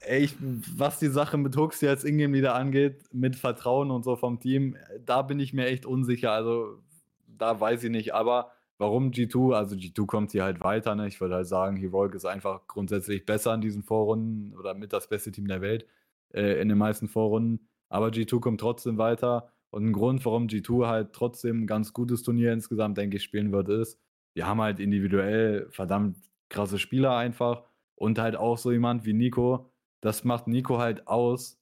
[0.00, 4.40] echt, was die Sache mit Hooks jetzt Ingame Leader angeht, mit Vertrauen und so vom
[4.40, 6.78] Team, da bin ich mir echt unsicher, also
[7.26, 11.06] da weiß ich nicht, aber warum G2, also G2 kommt hier halt weiter, ne?
[11.08, 15.08] Ich würde halt sagen, Heroic ist einfach grundsätzlich besser in diesen Vorrunden oder mit das
[15.08, 15.86] beste Team der Welt
[16.32, 17.68] äh, in den meisten Vorrunden.
[17.88, 19.52] Aber G2 kommt trotzdem weiter.
[19.70, 23.52] Und ein Grund, warum G2 halt trotzdem ein ganz gutes Turnier insgesamt, denke ich, spielen
[23.52, 24.00] wird, ist,
[24.34, 26.16] wir haben halt individuell verdammt
[26.48, 27.64] krasse Spieler einfach.
[27.94, 29.70] Und halt auch so jemand wie Nico.
[30.06, 31.60] Das macht Nico halt aus.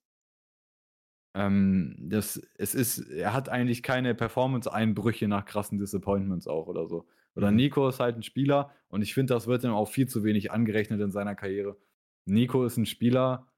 [1.34, 7.06] Ähm, das, es ist, er hat eigentlich keine Performance-Einbrüche nach krassen Disappointments auch oder so.
[7.36, 7.56] Oder mhm.
[7.56, 10.52] Nico ist halt ein Spieler und ich finde, das wird ihm auch viel zu wenig
[10.52, 11.78] angerechnet in seiner Karriere.
[12.26, 13.48] Nico ist ein Spieler,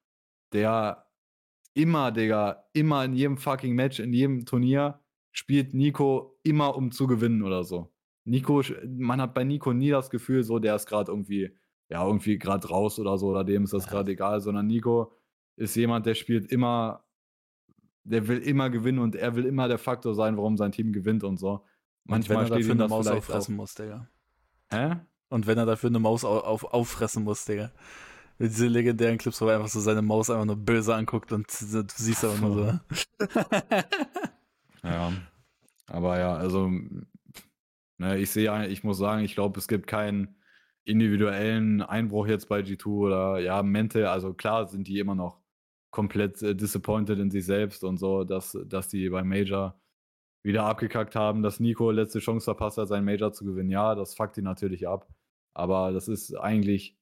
[0.53, 1.05] der
[1.73, 5.01] immer, Digga, immer in jedem fucking Match, in jedem Turnier
[5.33, 7.93] spielt Nico immer um zu gewinnen oder so.
[8.23, 11.51] Nico, man hat bei Nico nie das Gefühl, so der ist gerade irgendwie,
[11.89, 13.91] ja, irgendwie gerade raus oder so, oder dem ist das ja.
[13.91, 15.13] gerade egal, sondern Nico
[15.55, 17.03] ist jemand, der spielt immer,
[18.03, 21.23] der will immer gewinnen und er will immer der Faktor sein, warum sein Team gewinnt
[21.23, 21.65] und so.
[22.03, 24.07] Manchmal und wenn er dafür eine Maus auffressen muss, Digga.
[24.69, 24.95] Hä?
[25.29, 27.71] Und wenn er dafür eine Maus auf, auf, auffressen muss, Digga
[28.39, 31.85] diese legendären Clips, wo er einfach so seine Maus einfach nur böse anguckt und du
[31.95, 32.79] siehst aber nur so.
[34.83, 35.13] ja.
[35.87, 36.69] Aber ja, also,
[37.97, 40.35] ne, ich sehe, ich muss sagen, ich glaube, es gibt keinen
[40.87, 45.41] individuellen Einbruch jetzt bei G2 oder ja, Mente, also klar sind die immer noch
[45.91, 49.79] komplett äh, disappointed in sich selbst und so, dass, dass die beim Major
[50.43, 53.69] wieder abgekackt haben, dass Nico letzte Chance verpasst hat, seinen Major zu gewinnen.
[53.71, 55.07] Ja, das fuckt ihn natürlich ab.
[55.53, 56.97] Aber das ist eigentlich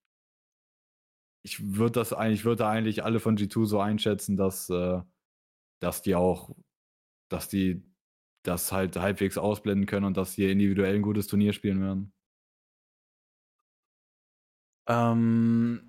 [1.46, 5.02] ich würde das eigentlich, würde eigentlich alle von G2 so einschätzen, dass, äh,
[5.80, 6.56] dass die auch,
[7.30, 7.84] dass die
[8.44, 12.15] das halt halbwegs ausblenden können und dass sie individuell ein gutes Turnier spielen werden.
[14.88, 15.82] Ähm,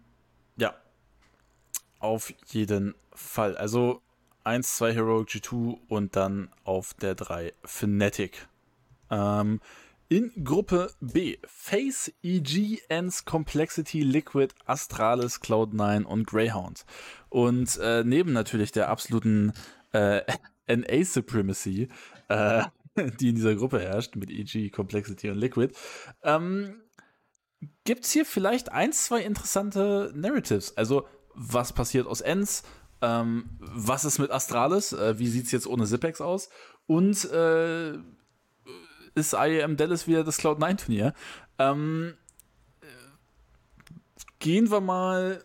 [0.56, 0.74] ja.
[1.98, 3.56] Auf jeden Fall.
[3.56, 4.02] Also
[4.44, 8.48] 1, 2 Heroic G2 und dann auf der 3 Fnatic.
[9.10, 9.60] Ähm,
[10.08, 16.84] In Gruppe B, Face, EG, Ends, Complexity, Liquid, Astralis, Cloud9 und Greyhound.
[17.28, 19.52] Und äh, neben natürlich der absoluten
[19.92, 20.22] äh,
[20.68, 21.88] NA Supremacy,
[22.28, 22.62] äh,
[23.20, 25.74] die in dieser Gruppe herrscht, mit EG, Complexity und Liquid,
[26.22, 26.82] ähm,
[27.84, 30.76] gibt es hier vielleicht ein, zwei interessante Narratives.
[30.76, 32.62] Also, was passiert aus Ends?
[33.02, 34.92] Ähm, was ist mit Astralis?
[34.92, 36.48] Äh, wie sieht es jetzt ohne Zipex aus?
[36.86, 37.94] Und äh,
[39.14, 41.14] ist IAM Dallas wieder das Cloud9-Turnier.
[41.58, 42.14] Ähm,
[44.38, 45.42] gehen wir mal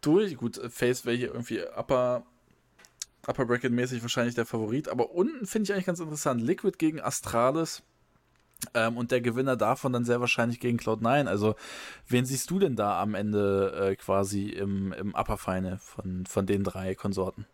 [0.00, 0.36] durch.
[0.36, 2.24] Gut, Face wäre hier irgendwie Upper,
[3.26, 6.40] Upper Bracket mäßig wahrscheinlich der Favorit, aber unten finde ich eigentlich ganz interessant.
[6.40, 7.82] Liquid gegen Astralis.
[8.74, 11.26] Ähm, und der Gewinner davon dann sehr wahrscheinlich gegen Cloud9.
[11.26, 11.54] Also,
[12.08, 16.46] wen siehst du denn da am Ende äh, quasi im, im Upper Final von, von
[16.46, 17.46] den drei Konsorten?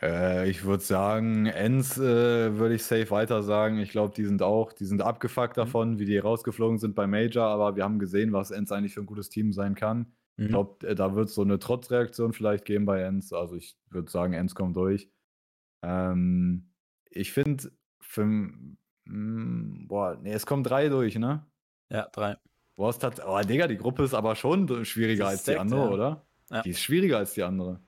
[0.00, 3.78] Äh, ich würde sagen, Ends äh, würde ich safe weiter sagen.
[3.78, 5.60] Ich glaube, die sind auch, die sind abgefuckt mhm.
[5.60, 9.00] davon, wie die rausgeflogen sind bei Major, aber wir haben gesehen, was Ends eigentlich für
[9.00, 10.12] ein gutes Team sein kann.
[10.36, 10.44] Mhm.
[10.44, 13.32] Ich glaube, äh, da wird es so eine Trotzreaktion vielleicht geben bei Ends.
[13.32, 15.10] Also ich würde sagen, Ends kommt durch.
[15.82, 16.70] Ähm,
[17.10, 17.70] ich finde,
[19.04, 21.46] boah, nee, es kommen drei durch, ne?
[21.90, 22.36] Ja, drei.
[22.74, 25.90] Boah, hat, oh, Digga, die Gruppe ist aber schon schwieriger als die andere, ja.
[25.90, 26.26] oder?
[26.50, 26.62] Ja.
[26.62, 27.80] Die ist schwieriger als die andere.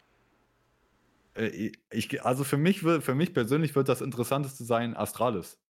[1.34, 5.60] Äh, ich, also für mich, für mich persönlich wird das Interessanteste sein Astralis.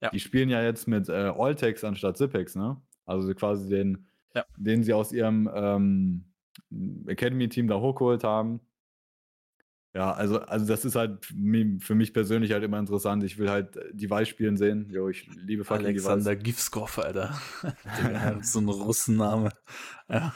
[0.00, 0.10] Ja.
[0.10, 2.80] Die spielen ja jetzt mit äh, Alltex anstatt Zipex, ne?
[3.06, 4.44] Also quasi den, ja.
[4.56, 6.24] den sie aus ihrem ähm,
[7.06, 8.60] Academy-Team da hochgeholt haben.
[9.92, 13.24] Ja, also, also das ist halt für mich persönlich halt immer interessant.
[13.24, 14.88] Ich will halt Device spielen sehen.
[14.90, 16.98] Jo, ich liebe fucking Alexander Device.
[16.98, 17.40] Alter.
[18.42, 19.50] so ein Russenname.
[20.08, 20.32] Ja,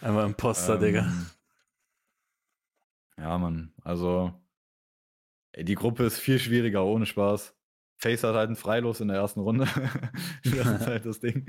[0.00, 1.12] einmal Imposter, ähm, Digga.
[3.18, 3.72] Ja, Mann.
[3.82, 4.32] Also,
[5.52, 7.56] ey, die Gruppe ist viel schwieriger, ohne Spaß.
[7.96, 9.64] Face hat halt ein Freilos in der ersten Runde.
[10.44, 11.46] das ist halt das Ding.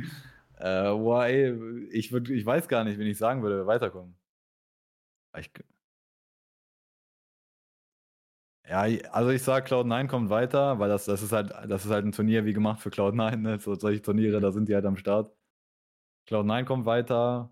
[0.57, 4.15] Äh, boah, ey, ich, würd, ich weiß gar nicht, wen ich sagen würde, wer weiterkommen.
[5.37, 5.51] Ich,
[8.69, 8.81] ja,
[9.11, 12.11] also ich sag Cloud9 kommt weiter, weil das, das ist halt, das ist halt ein
[12.11, 13.59] Turnier wie gemacht für Cloud9, ne?
[13.59, 15.31] So solche Turniere, da sind die halt am Start.
[16.27, 17.51] Cloud9 kommt weiter.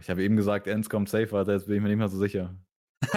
[0.00, 2.18] Ich habe eben gesagt, Ends kommt safe weiter, jetzt bin ich mir nicht mehr so
[2.18, 2.56] sicher.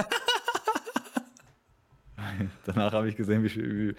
[2.65, 3.95] Danach habe ich gesehen, wie, wie,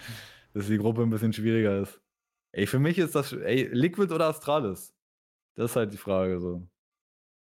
[0.54, 2.00] dass die Gruppe ein bisschen schwieriger ist.
[2.52, 4.94] Ey, für mich ist das, ey, Liquid oder Astralis?
[5.56, 6.68] Das ist halt die Frage so.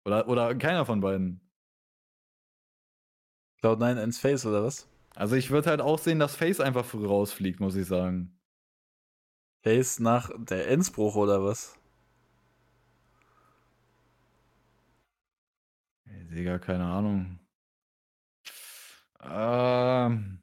[0.06, 1.47] Oder, oder keiner von beiden.
[3.62, 4.88] Cloud9 ins Face oder was?
[5.16, 8.38] Also ich würde halt auch sehen, dass Face einfach früh rausfliegt, muss ich sagen.
[9.64, 11.76] Face nach der Endsbruch oder was?
[16.30, 17.40] Digga, keine Ahnung.
[19.22, 20.40] Ähm.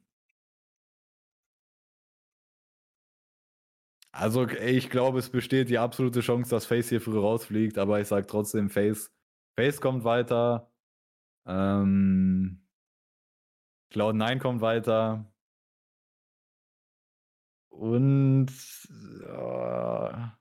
[4.11, 8.07] Also, ich glaube, es besteht die absolute Chance, dass Face hier früh rausfliegt, aber ich
[8.07, 9.11] sag trotzdem, Face,
[9.57, 10.71] Face kommt weiter.
[11.47, 12.64] Ähm,
[13.95, 15.25] Cloud9 kommt weiter.
[17.69, 18.51] Und
[19.27, 20.35] äh,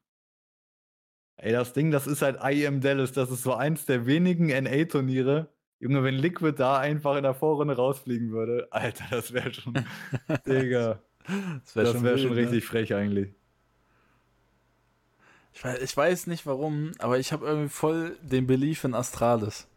[1.36, 3.12] Ey, das Ding, das ist halt IEM Dallas.
[3.12, 5.48] Das ist so eins der wenigen NA-Turniere.
[5.78, 9.74] Junge, wenn Liquid da einfach in der Vorrunde rausfliegen würde, Alter, das wäre schon.
[10.46, 11.02] Digga.
[11.26, 12.36] Das wäre wär schon, ne?
[12.36, 13.34] richtig frech eigentlich.
[15.52, 19.68] Ich weiß, ich weiß nicht warum, aber ich habe irgendwie voll den Belief in Astralis.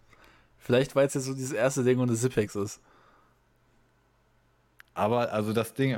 [0.58, 2.82] Vielleicht, weil es jetzt so dieses erste Ding und das Zipex ist.
[4.98, 5.98] Aber, also das Ding.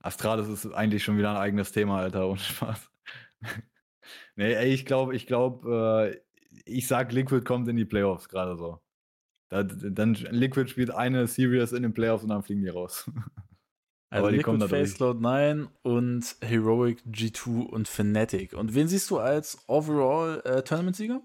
[0.00, 2.90] Astralis ist eigentlich schon wieder ein eigenes Thema, Alter, ohne Spaß.
[4.34, 8.56] Nee, ey, ich glaube, ich glaube, äh, ich sag, Liquid kommt in die Playoffs gerade
[8.56, 8.80] so.
[9.48, 13.10] Da, dann Liquid spielt eine Series in den Playoffs und dann fliegen die raus.
[14.10, 18.52] Also Aber Liquid Face Cloud 9 und Heroic G2 und Fnatic.
[18.52, 21.22] Und wen siehst du als Overall äh, Tournament-Sieger?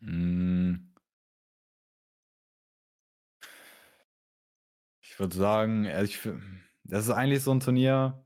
[0.00, 0.87] Mm.
[5.18, 6.20] Ich würde sagen, ich,
[6.84, 8.24] das ist eigentlich so ein Turnier,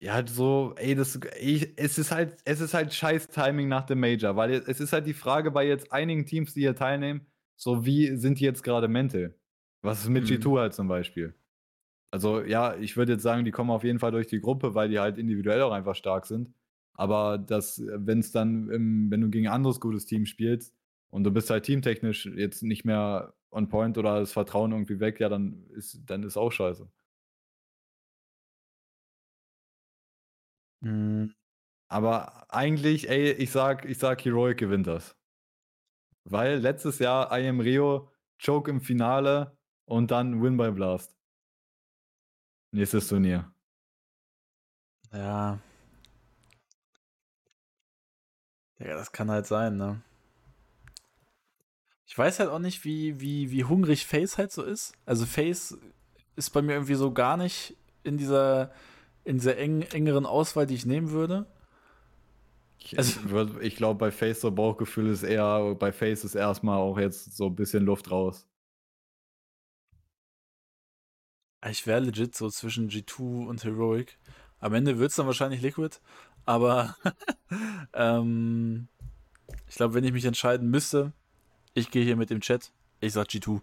[0.00, 3.86] ja, halt so, ey, das, ey, es ist halt, es ist halt scheiß Timing nach
[3.86, 7.24] dem Major, weil es ist halt die Frage bei jetzt einigen Teams, die hier teilnehmen,
[7.54, 9.32] so wie sind die jetzt gerade mental?
[9.80, 10.38] Was ist mit mhm.
[10.38, 11.36] G2 halt zum Beispiel?
[12.10, 14.88] Also, ja, ich würde jetzt sagen, die kommen auf jeden Fall durch die Gruppe, weil
[14.88, 16.52] die halt individuell auch einfach stark sind.
[16.94, 18.68] Aber das, wenn es dann,
[19.08, 20.74] wenn du gegen ein anderes gutes Team spielst
[21.10, 25.20] und du bist halt teamtechnisch jetzt nicht mehr on point oder das Vertrauen irgendwie weg,
[25.20, 26.88] ja, dann ist, dann ist auch scheiße.
[30.80, 31.34] Mhm.
[31.88, 35.16] Aber eigentlich, ey, ich sag, ich sag, Heroic gewinnt das.
[36.24, 38.10] Weil letztes Jahr I am Rio,
[38.44, 39.56] Choke im Finale,
[39.86, 41.16] und dann Win by Blast.
[42.72, 43.52] Nächstes Turnier.
[45.12, 45.58] Ja.
[48.78, 50.02] Ja, das kann halt sein, ne?
[52.06, 54.94] Ich weiß halt auch nicht, wie, wie, wie hungrig Face halt so ist.
[55.04, 55.76] Also Face
[56.36, 58.72] ist bei mir irgendwie so gar nicht in dieser,
[59.24, 61.46] in dieser eng, engeren Auswahl, die ich nehmen würde.
[62.96, 63.18] Also,
[63.60, 67.46] ich glaube, bei Face so Bauchgefühl ist eher, bei Face ist erstmal auch jetzt so
[67.46, 68.46] ein bisschen Luft raus.
[71.68, 74.18] Ich wäre legit so zwischen G2 und Heroic.
[74.60, 75.96] Am Ende wird es dann wahrscheinlich Liquid,
[76.44, 76.96] aber
[77.92, 78.86] ähm,
[79.68, 81.12] ich glaube, wenn ich mich entscheiden müsste,
[81.76, 83.60] ich gehe hier mit dem Chat, ich sag G2.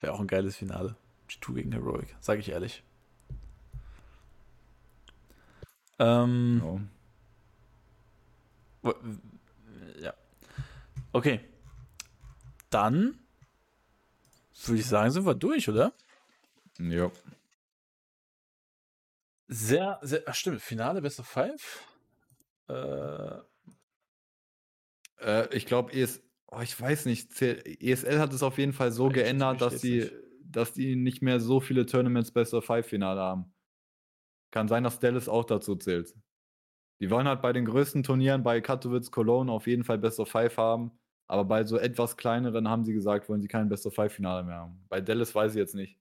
[0.00, 0.96] Wäre auch ein geiles Finale.
[1.30, 2.84] G2 gegen Heroic, sage ich ehrlich.
[5.98, 6.88] Ähm,
[8.82, 8.92] oh.
[9.98, 10.12] Ja.
[11.12, 11.40] Okay.
[12.68, 13.18] Dann
[14.66, 15.94] würde ich sagen, sind wir durch, oder?
[16.78, 17.10] Ja.
[19.48, 21.82] Sehr, sehr, ach stimmt, Finale Best of Five.
[22.68, 23.38] Äh,
[25.20, 29.08] äh, ich glaube, ES, oh, ich weiß nicht, ESL hat es auf jeden Fall so
[29.08, 30.10] ich geändert, dass die,
[30.44, 33.52] dass die nicht mehr so viele Tournaments Best of Five Finale haben.
[34.50, 36.14] Kann sein, dass Dallas auch dazu zählt.
[37.00, 40.30] Die wollen halt bei den größten Turnieren bei Katowice, Cologne auf jeden Fall Best of
[40.30, 40.92] Five haben.
[41.26, 44.44] Aber bei so etwas kleineren haben sie gesagt, wollen sie kein Best of Five Finale
[44.44, 44.84] mehr haben.
[44.88, 45.98] Bei Dallas weiß ich jetzt nicht.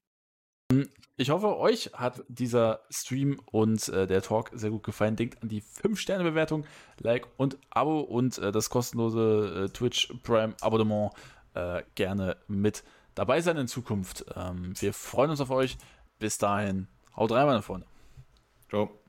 [1.16, 5.16] Ich hoffe, euch hat dieser Stream und äh, der Talk sehr gut gefallen.
[5.16, 6.66] Denkt an die 5-Sterne-Bewertung,
[7.00, 11.12] Like und Abo und äh, das kostenlose äh, Twitch Prime Abonnement
[11.54, 12.84] äh, gerne mit
[13.14, 14.26] dabei sein in Zukunft.
[14.36, 15.78] Ähm, wir freuen uns auf euch.
[16.18, 17.86] Bis dahin, haut rein, meine Freunde.
[18.70, 19.03] Ciao.